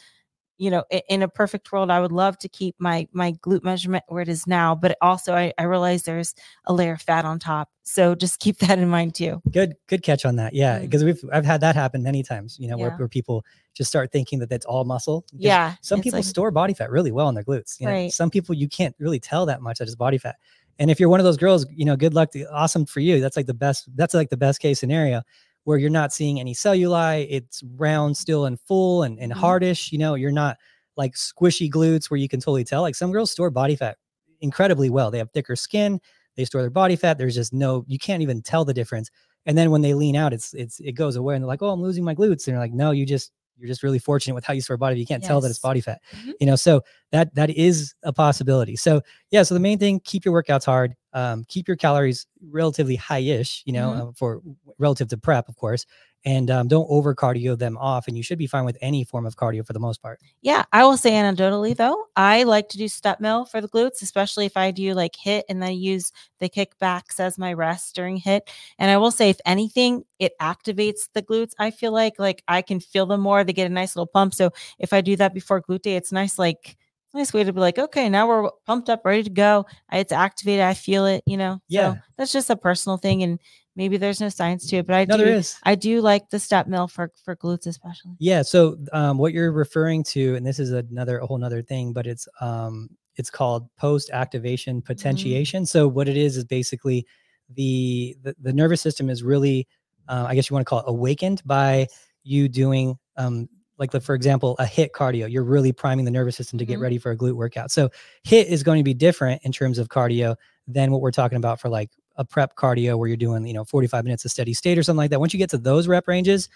you 0.62 0.70
know 0.70 0.84
in 1.10 1.24
a 1.24 1.28
perfect 1.28 1.72
world 1.72 1.90
i 1.90 2.00
would 2.00 2.12
love 2.12 2.38
to 2.38 2.48
keep 2.48 2.76
my 2.78 3.08
my 3.12 3.32
glute 3.34 3.64
measurement 3.64 4.04
where 4.08 4.22
it 4.22 4.30
is 4.30 4.46
now 4.46 4.76
but 4.76 4.96
also 5.02 5.34
i, 5.34 5.52
I 5.58 5.64
realize 5.64 6.04
there's 6.04 6.36
a 6.66 6.74
layer 6.74 6.94
of 6.94 7.02
fat 7.02 7.26
on 7.26 7.40
top 7.40 7.70
so 7.82 8.14
just 8.14 8.40
keep 8.40 8.58
that 8.60 8.78
in 8.78 8.88
mind 8.88 9.16
too 9.16 9.42
good 9.52 9.74
good 9.88 10.04
catch 10.04 10.24
on 10.24 10.36
that 10.36 10.54
yeah 10.54 10.80
because 10.80 11.02
mm-hmm. 11.02 11.26
we've 11.26 11.34
i've 11.34 11.46
had 11.46 11.62
that 11.62 11.76
happen 11.76 12.04
many 12.04 12.22
times 12.22 12.58
you 12.60 12.68
know 12.68 12.78
yeah. 12.78 12.90
where, 12.90 12.98
where 12.98 13.08
people 13.08 13.44
just 13.74 13.90
start 13.90 14.12
thinking 14.12 14.38
that 14.38 14.50
that's 14.50 14.66
all 14.66 14.84
muscle 14.84 15.26
yeah 15.34 15.74
some 15.82 16.00
people 16.00 16.20
like, 16.20 16.26
store 16.26 16.52
body 16.52 16.76
fat 16.76 16.92
really 16.92 17.12
well 17.12 17.28
in 17.28 17.34
their 17.34 17.44
glutes 17.44 17.80
you 17.80 17.88
know 17.88 17.94
right. 17.94 18.12
some 18.12 18.30
people 18.30 18.54
you 18.54 18.70
can't 18.70 18.96
really 19.00 19.20
tell 19.20 19.48
that 19.48 19.62
much 19.62 19.80
that 19.80 19.88
is 19.88 19.96
body 19.96 20.20
fat 20.20 20.36
and 20.78 20.92
if 20.92 21.00
you're 21.00 21.10
one 21.10 21.20
of 21.20 21.24
those 21.24 21.38
girls 21.38 21.66
you 21.72 21.86
know 21.86 21.96
good 21.96 22.14
luck 22.14 22.32
to, 22.32 22.44
awesome 22.54 22.86
for 22.86 23.00
you 23.00 23.20
that's 23.20 23.36
like 23.36 23.48
the 23.48 23.54
best 23.54 23.90
that's 23.96 24.14
like 24.14 24.30
the 24.30 24.38
best 24.38 24.60
case 24.60 24.80
scenario 24.80 25.24
where 25.64 25.78
you're 25.78 25.90
not 25.90 26.14
seeing 26.14 26.40
any 26.40 26.54
cellulite. 26.54 27.28
It's 27.30 27.64
round 27.76 28.18
still 28.18 28.46
and 28.46 28.60
full 28.60 29.04
and, 29.04 29.20
and 29.20 29.32
mm-hmm. 29.32 29.40
hardish. 29.40 29.92
You 29.92 29.98
know, 29.98 30.16
you're 30.16 30.32
not 30.32 30.58
like 30.98 31.14
squishy 31.16 31.70
glutes 31.70 32.10
where 32.10 32.18
you 32.18 32.28
can 32.28 32.40
totally 32.40 32.64
tell. 32.64 32.82
Like 32.82 32.96
some 32.96 33.12
girls 33.12 33.32
store 33.32 33.50
body 33.50 33.76
fat 33.76 33.98
incredibly 34.42 34.90
well. 34.90 35.12
They 35.12 35.20
have 35.20 35.32
thicker 35.32 35.56
skin, 35.56 36.00
they 36.36 36.46
store 36.46 36.62
their 36.62 36.70
body 36.70 36.96
fat. 36.96 37.18
There's 37.18 37.36
just 37.36 37.54
no, 37.54 37.86
you 37.88 38.00
can't 38.00 38.22
even 38.22 38.42
tell 38.42 38.66
the 38.66 38.74
difference. 38.74 39.10
And 39.46 39.58
then 39.58 39.72
when 39.72 39.82
they 39.82 39.94
lean 39.94 40.16
out, 40.16 40.34
it's 40.34 40.54
it's 40.54 40.80
it 40.80 40.92
goes 40.94 41.16
away 41.16 41.36
and 41.36 41.44
they're 41.44 41.48
like, 41.48 41.62
oh, 41.62 41.70
I'm 41.70 41.82
losing 41.82 42.04
my 42.04 42.14
glutes. 42.14 42.46
And 42.46 42.48
you're 42.48 42.60
like, 42.60 42.74
no, 42.74 42.92
you 42.92 43.06
just 43.06 43.32
you're 43.58 43.68
just 43.68 43.84
really 43.84 44.00
fortunate 44.00 44.36
with 44.36 44.46
how 44.46 44.54
you 44.54 44.62
store 44.62 44.78
body. 44.78 45.00
You 45.00 45.06
can't 45.06 45.24
yes. 45.24 45.28
tell 45.28 45.42
that 45.42 45.50
it's 45.50 45.60
body 45.60 45.82
fat. 45.82 46.00
Mm-hmm. 46.16 46.32
You 46.40 46.48
know, 46.48 46.56
so 46.56 46.82
that 47.12 47.34
that 47.36 47.50
is 47.50 47.96
a 48.04 48.14
possibility. 48.14 48.76
So 48.76 49.02
yeah, 49.32 49.44
so 49.44 49.56
the 49.56 49.60
main 49.60 49.80
thing, 49.80 50.00
keep 50.04 50.26
your 50.26 50.42
workouts 50.42 50.66
hard 50.66 50.96
um, 51.14 51.44
keep 51.48 51.68
your 51.68 51.78
calories 51.78 52.28
relatively 52.50 52.96
high-ish, 52.96 53.64
you 53.66 53.74
know, 53.74 53.90
mm-hmm. 53.90 54.10
uh, 54.10 54.12
for 54.16 54.42
relative 54.78 55.08
to 55.10 55.18
prep, 55.18 55.50
of 55.50 55.56
course, 55.58 55.86
and 56.24 56.52
um, 56.52 56.68
don't 56.68 56.86
over 56.90 57.16
cardio 57.16 57.58
them 57.58 57.78
off. 57.78 58.08
And 58.08 58.16
you 58.16 58.24
should 58.24 58.38
be 58.38 58.48
fine 58.48 58.66
with 58.66 58.78
any 58.82 59.04
form 59.04 59.26
of 59.26 59.36
cardio 59.36 59.66
for 59.66 59.74
the 59.74 59.80
most 59.80 60.02
part. 60.02 60.20
Yeah, 60.42 60.64
I 60.72 60.84
will 60.84 60.98
say 60.98 61.12
anecdotally 61.12 61.76
though, 61.76 62.06
I 62.16 62.44
like 62.44 62.70
to 62.70 62.78
do 62.78 62.88
step 62.88 63.20
mill 63.20 63.46
for 63.46 63.60
the 63.60 63.68
glutes, 63.68 64.02
especially 64.02 64.46
if 64.46 64.56
I 64.56 64.72
do 64.72 64.94
like 64.94 65.14
HIIT 65.14 65.44
and 65.50 65.62
then 65.62 65.74
use 65.74 66.12
the 66.40 66.50
kickbacks 66.50 67.20
as 67.20 67.38
my 67.38 67.54
rest 67.54 67.96
during 67.96 68.20
HIIT. 68.20 68.42
And 68.78 68.92
I 68.92 68.98
will 68.98 69.12
say, 69.12 69.30
if 69.30 69.40
anything, 69.46 70.04
it 70.20 70.34
activates 70.40 71.10
the 71.14 71.24
glutes. 71.24 71.54
I 71.58 71.72
feel 71.72 71.92
like 71.92 72.20
like 72.20 72.44
I 72.48 72.62
can 72.62 72.80
feel 72.80 73.06
them 73.06 73.22
more. 73.22 73.44
They 73.44 73.54
get 73.54 73.70
a 73.70 73.74
nice 73.74 73.96
little 73.96 74.08
pump. 74.08 74.34
So 74.34 74.52
if 74.80 74.94
I 74.94 75.02
do 75.02 75.16
that 75.16 75.34
before 75.34 75.62
glute 75.62 75.82
day, 75.82 75.96
it's 75.96 76.12
nice 76.12 76.38
like 76.38 76.78
nice 77.14 77.34
way 77.34 77.44
to 77.44 77.54
be 77.54 77.60
like, 77.60 77.78
okay, 77.78 78.10
now 78.10 78.28
we're 78.28 78.50
pumped 78.66 78.90
up, 78.90 79.02
ready 79.04 79.24
to 79.24 79.30
go. 79.30 79.66
It's 79.92 80.14
activated. 80.14 80.64
I 80.66 80.74
feel 80.74 81.06
it, 81.06 81.24
you 81.26 81.38
know? 81.38 81.60
Yeah. 81.68 81.94
So 81.94 82.00
that's 82.18 82.32
just 82.32 82.50
a 82.50 82.56
personal 82.56 82.98
thing. 82.98 83.24
And 83.24 83.40
maybe 83.76 83.98
there's 83.98 84.22
no 84.22 84.30
science 84.30 84.68
to 84.70 84.78
it, 84.78 84.88
but 84.88 84.96
I 84.96 85.06
no, 85.06 85.18
do, 85.18 85.26
there 85.26 85.36
is. 85.36 85.58
I 85.64 85.76
do 85.76 86.02
like 86.02 86.30
the 86.30 86.40
step 86.40 86.68
mill 86.68 86.88
for, 86.88 87.12
for 87.24 87.36
glutes, 87.36 87.68
especially. 87.68 88.12
Yeah. 88.20 88.42
So, 88.42 88.78
um, 88.94 89.18
what 89.18 89.34
you're 89.34 89.52
referring 89.52 90.04
to, 90.06 90.36
and 90.36 90.46
this 90.46 90.60
is 90.60 90.72
another, 90.72 91.20
a 91.20 91.26
whole 91.26 91.38
nother 91.38 91.62
thing, 91.62 91.94
but 91.94 92.08
it's, 92.08 92.28
um, 92.40 92.90
it's 93.16 93.30
called 93.30 93.68
post 93.78 94.10
activation 94.12 94.78
mm-hmm. 94.78 94.88
potentiation. 94.88 95.64
Mm-hmm. 95.64 95.78
So 95.78 95.88
what 95.88 96.08
it 96.08 96.18
is, 96.18 96.38
is 96.38 96.46
basically 96.46 97.06
the, 97.54 98.16
the, 98.24 98.36
the 98.42 98.54
nervous 98.54 98.82
system 98.82 99.10
is 99.10 99.22
really, 99.22 99.68
uh, 100.08 100.26
I 100.28 100.36
guess 100.36 100.50
you 100.50 100.54
want 100.54 100.66
to 100.66 100.70
call 100.70 100.80
it 100.80 100.86
awakened 100.88 101.42
by 101.46 101.88
you 102.24 102.48
doing, 102.48 102.98
um, 103.18 103.50
like 103.82 103.92
the, 103.92 104.00
for 104.00 104.16
example 104.16 104.56
a 104.60 104.64
HIIT 104.64 104.92
cardio 104.92 105.30
you're 105.30 105.44
really 105.44 105.74
priming 105.74 106.06
the 106.06 106.12
nervous 106.12 106.38
system 106.38 106.58
to 106.60 106.66
get 106.66 106.76
mm-hmm. 106.76 106.84
ready 106.84 106.98
for 106.98 107.12
a 107.12 107.18
glute 107.18 107.34
workout. 107.34 107.72
So 107.72 107.90
HIIT 108.26 108.46
is 108.46 108.64
going 108.64 108.78
to 108.78 108.84
be 108.84 108.94
different 108.94 109.42
in 109.44 109.52
terms 109.52 109.78
of 109.80 109.90
cardio 109.90 110.38
than 110.68 110.92
what 110.92 111.02
we're 111.02 111.12
talking 111.12 111.38
about 111.38 111.60
for 111.60 111.68
like 111.68 111.90
a 112.16 112.24
prep 112.24 112.56
cardio 112.56 112.98
where 112.98 113.08
you're 113.08 113.18
doing 113.18 113.46
you 113.46 113.54
know 113.54 113.66
45 113.66 114.06
minutes 114.06 114.24
of 114.24 114.32
steady 114.32 114.54
state 114.54 114.78
or 114.78 114.84
something 114.84 114.98
like 114.98 115.10
that. 115.10 115.20
Once 115.20 115.34
you 115.34 115.40
get 115.40 115.50
to 115.50 115.58
those 115.58 115.88
rep 115.88 116.08
ranges 116.08 116.48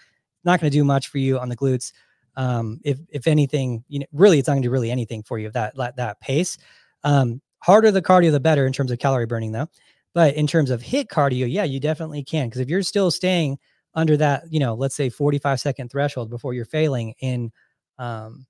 not 0.44 0.60
going 0.60 0.70
to 0.70 0.78
do 0.78 0.84
much 0.84 1.08
for 1.08 1.18
you 1.18 1.38
on 1.38 1.50
the 1.50 1.56
glutes. 1.56 1.92
Um, 2.36 2.80
if 2.84 2.98
if 3.10 3.26
anything 3.26 3.84
you 3.88 3.98
know 3.98 4.06
really 4.12 4.38
it's 4.38 4.46
not 4.46 4.54
going 4.54 4.62
to 4.62 4.68
do 4.68 4.72
really 4.72 4.90
anything 4.90 5.22
for 5.22 5.38
you 5.38 5.50
that 5.50 5.76
that, 5.76 5.96
that 5.96 6.20
pace. 6.20 6.56
Um, 7.04 7.42
harder 7.58 7.90
the 7.90 8.02
cardio 8.02 8.30
the 8.30 8.40
better 8.40 8.66
in 8.66 8.72
terms 8.72 8.90
of 8.90 8.98
calorie 8.98 9.26
burning 9.26 9.52
though. 9.52 9.68
But 10.14 10.34
in 10.34 10.46
terms 10.46 10.70
of 10.70 10.82
HIIT 10.82 11.08
cardio 11.08 11.50
yeah 11.50 11.64
you 11.64 11.80
definitely 11.80 12.22
can 12.22 12.48
because 12.48 12.60
if 12.60 12.68
you're 12.68 12.82
still 12.82 13.10
staying 13.10 13.58
under 13.96 14.16
that, 14.18 14.44
you 14.50 14.60
know, 14.60 14.74
let's 14.74 14.94
say 14.94 15.08
45 15.08 15.58
second 15.58 15.90
threshold 15.90 16.30
before 16.30 16.54
you're 16.54 16.64
failing 16.64 17.14
in 17.20 17.50
um 17.98 18.46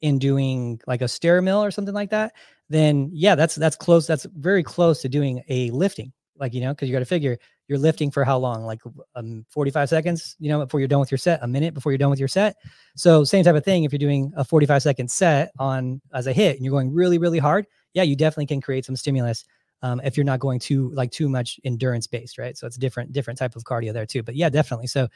in 0.00 0.18
doing 0.18 0.80
like 0.86 1.02
a 1.02 1.08
stair 1.08 1.42
mill 1.42 1.62
or 1.62 1.70
something 1.70 1.94
like 1.94 2.10
that, 2.10 2.32
then 2.68 3.10
yeah, 3.12 3.34
that's 3.34 3.54
that's 3.54 3.76
close. 3.76 4.06
That's 4.06 4.26
very 4.36 4.62
close 4.62 5.02
to 5.02 5.08
doing 5.08 5.42
a 5.48 5.70
lifting. 5.70 6.12
Like, 6.36 6.54
you 6.54 6.60
know, 6.60 6.72
because 6.72 6.88
you 6.88 6.94
got 6.94 7.00
to 7.00 7.04
figure 7.04 7.36
you're 7.66 7.78
lifting 7.78 8.10
for 8.10 8.24
how 8.24 8.38
long? 8.38 8.64
Like 8.64 8.80
um 9.14 9.44
45 9.50 9.88
seconds, 9.88 10.36
you 10.38 10.48
know, 10.48 10.64
before 10.64 10.80
you're 10.80 10.88
done 10.88 11.00
with 11.00 11.10
your 11.10 11.18
set, 11.18 11.40
a 11.42 11.48
minute 11.48 11.74
before 11.74 11.92
you're 11.92 11.98
done 11.98 12.10
with 12.10 12.18
your 12.18 12.28
set. 12.28 12.56
So 12.96 13.24
same 13.24 13.44
type 13.44 13.56
of 13.56 13.64
thing. 13.64 13.84
If 13.84 13.92
you're 13.92 13.98
doing 13.98 14.32
a 14.36 14.44
45 14.44 14.82
second 14.82 15.10
set 15.10 15.52
on 15.58 16.00
as 16.14 16.26
a 16.26 16.32
HIIT 16.34 16.56
and 16.56 16.64
you're 16.64 16.72
going 16.72 16.92
really, 16.94 17.18
really 17.18 17.38
hard, 17.38 17.66
yeah, 17.94 18.04
you 18.04 18.16
definitely 18.16 18.46
can 18.46 18.60
create 18.60 18.84
some 18.84 18.96
stimulus 18.96 19.44
um, 19.82 20.00
if 20.04 20.16
you're 20.16 20.24
not 20.24 20.40
going 20.40 20.58
too 20.58 20.90
like 20.94 21.10
too 21.10 21.28
much 21.28 21.60
endurance 21.64 22.06
based, 22.06 22.38
right? 22.38 22.56
So 22.56 22.66
it's 22.66 22.76
different 22.76 23.12
different 23.12 23.38
type 23.38 23.56
of 23.56 23.64
cardio 23.64 23.92
there 23.92 24.06
too. 24.06 24.22
But 24.22 24.34
yeah, 24.34 24.48
definitely. 24.48 24.86
So 24.86 25.08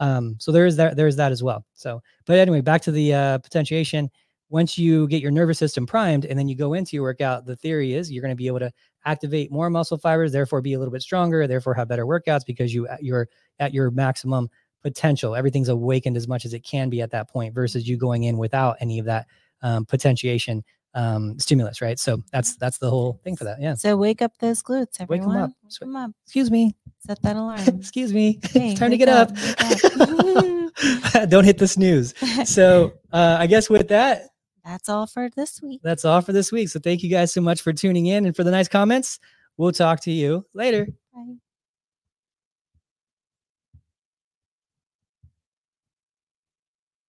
um, 0.00 0.36
so 0.38 0.52
there 0.52 0.66
is 0.66 0.76
that 0.76 0.96
there 0.96 1.06
is 1.06 1.16
that 1.16 1.32
as 1.32 1.42
well. 1.42 1.64
So 1.74 2.02
but 2.26 2.38
anyway, 2.38 2.60
back 2.60 2.82
to 2.82 2.92
the 2.92 3.14
uh, 3.14 3.38
potentiation. 3.38 4.10
Once 4.48 4.76
you 4.76 5.06
get 5.06 5.22
your 5.22 5.30
nervous 5.30 5.60
system 5.60 5.86
primed 5.86 6.24
and 6.24 6.36
then 6.36 6.48
you 6.48 6.56
go 6.56 6.74
into 6.74 6.96
your 6.96 7.04
workout, 7.04 7.46
the 7.46 7.54
theory 7.54 7.94
is 7.94 8.10
you're 8.10 8.20
going 8.20 8.32
to 8.32 8.36
be 8.36 8.48
able 8.48 8.58
to 8.58 8.72
activate 9.04 9.52
more 9.52 9.70
muscle 9.70 9.96
fibers, 9.96 10.32
therefore 10.32 10.60
be 10.60 10.72
a 10.72 10.78
little 10.78 10.90
bit 10.90 11.02
stronger, 11.02 11.46
therefore 11.46 11.72
have 11.72 11.86
better 11.86 12.04
workouts 12.04 12.44
because 12.44 12.74
you 12.74 12.88
you're 13.00 13.28
at 13.60 13.72
your 13.72 13.92
maximum 13.92 14.48
potential. 14.82 15.36
Everything's 15.36 15.68
awakened 15.68 16.16
as 16.16 16.26
much 16.26 16.44
as 16.44 16.52
it 16.52 16.64
can 16.64 16.90
be 16.90 17.00
at 17.00 17.10
that 17.12 17.28
point 17.28 17.54
versus 17.54 17.88
you 17.88 17.96
going 17.96 18.24
in 18.24 18.38
without 18.38 18.76
any 18.80 18.98
of 18.98 19.06
that 19.06 19.26
um, 19.62 19.84
potentiation 19.84 20.64
um, 20.94 21.38
stimulus, 21.38 21.80
right? 21.80 21.98
So 21.98 22.22
that's 22.32 22.56
that's 22.56 22.78
the 22.78 22.90
whole 22.90 23.20
thing 23.24 23.36
for 23.36 23.44
that. 23.44 23.60
Yeah. 23.60 23.74
So 23.74 23.96
wake 23.96 24.22
up 24.22 24.32
those 24.38 24.62
glutes, 24.62 24.98
Wake 25.00 25.20
'em 25.22 25.28
everyone. 25.28 25.36
up. 25.36 25.50
Wake 25.64 25.82
'em 25.82 25.96
up. 25.96 26.10
Excuse 26.24 26.50
me. 26.50 26.76
Set 27.06 27.20
that 27.22 27.36
alarm. 27.36 27.60
Excuse 27.78 28.12
me. 28.12 28.40
Hey, 28.50 28.74
Time 28.74 28.90
to 28.90 28.96
get 28.96 29.08
up. 29.08 29.30
wake 29.30 29.84
up. 31.14 31.28
Don't 31.28 31.44
hit 31.44 31.58
the 31.58 31.68
snooze. 31.68 32.14
So 32.48 32.92
uh, 33.12 33.36
I 33.38 33.46
guess 33.46 33.68
with 33.70 33.88
that, 33.88 34.28
That's 34.64 34.88
all 34.88 35.06
for 35.06 35.28
this 35.36 35.60
week. 35.62 35.80
that's 35.82 36.04
all 36.04 36.20
for 36.20 36.32
this 36.32 36.50
week. 36.52 36.68
So 36.68 36.80
thank 36.80 37.02
you 37.02 37.10
guys 37.10 37.32
so 37.32 37.40
much 37.40 37.60
for 37.62 37.72
tuning 37.72 38.06
in 38.06 38.26
and 38.26 38.34
for 38.36 38.44
the 38.44 38.50
nice 38.50 38.68
comments. 38.68 39.18
We'll 39.56 39.72
talk 39.72 40.00
to 40.00 40.10
you 40.10 40.44
later. 40.54 40.86
Bye. 41.14 41.34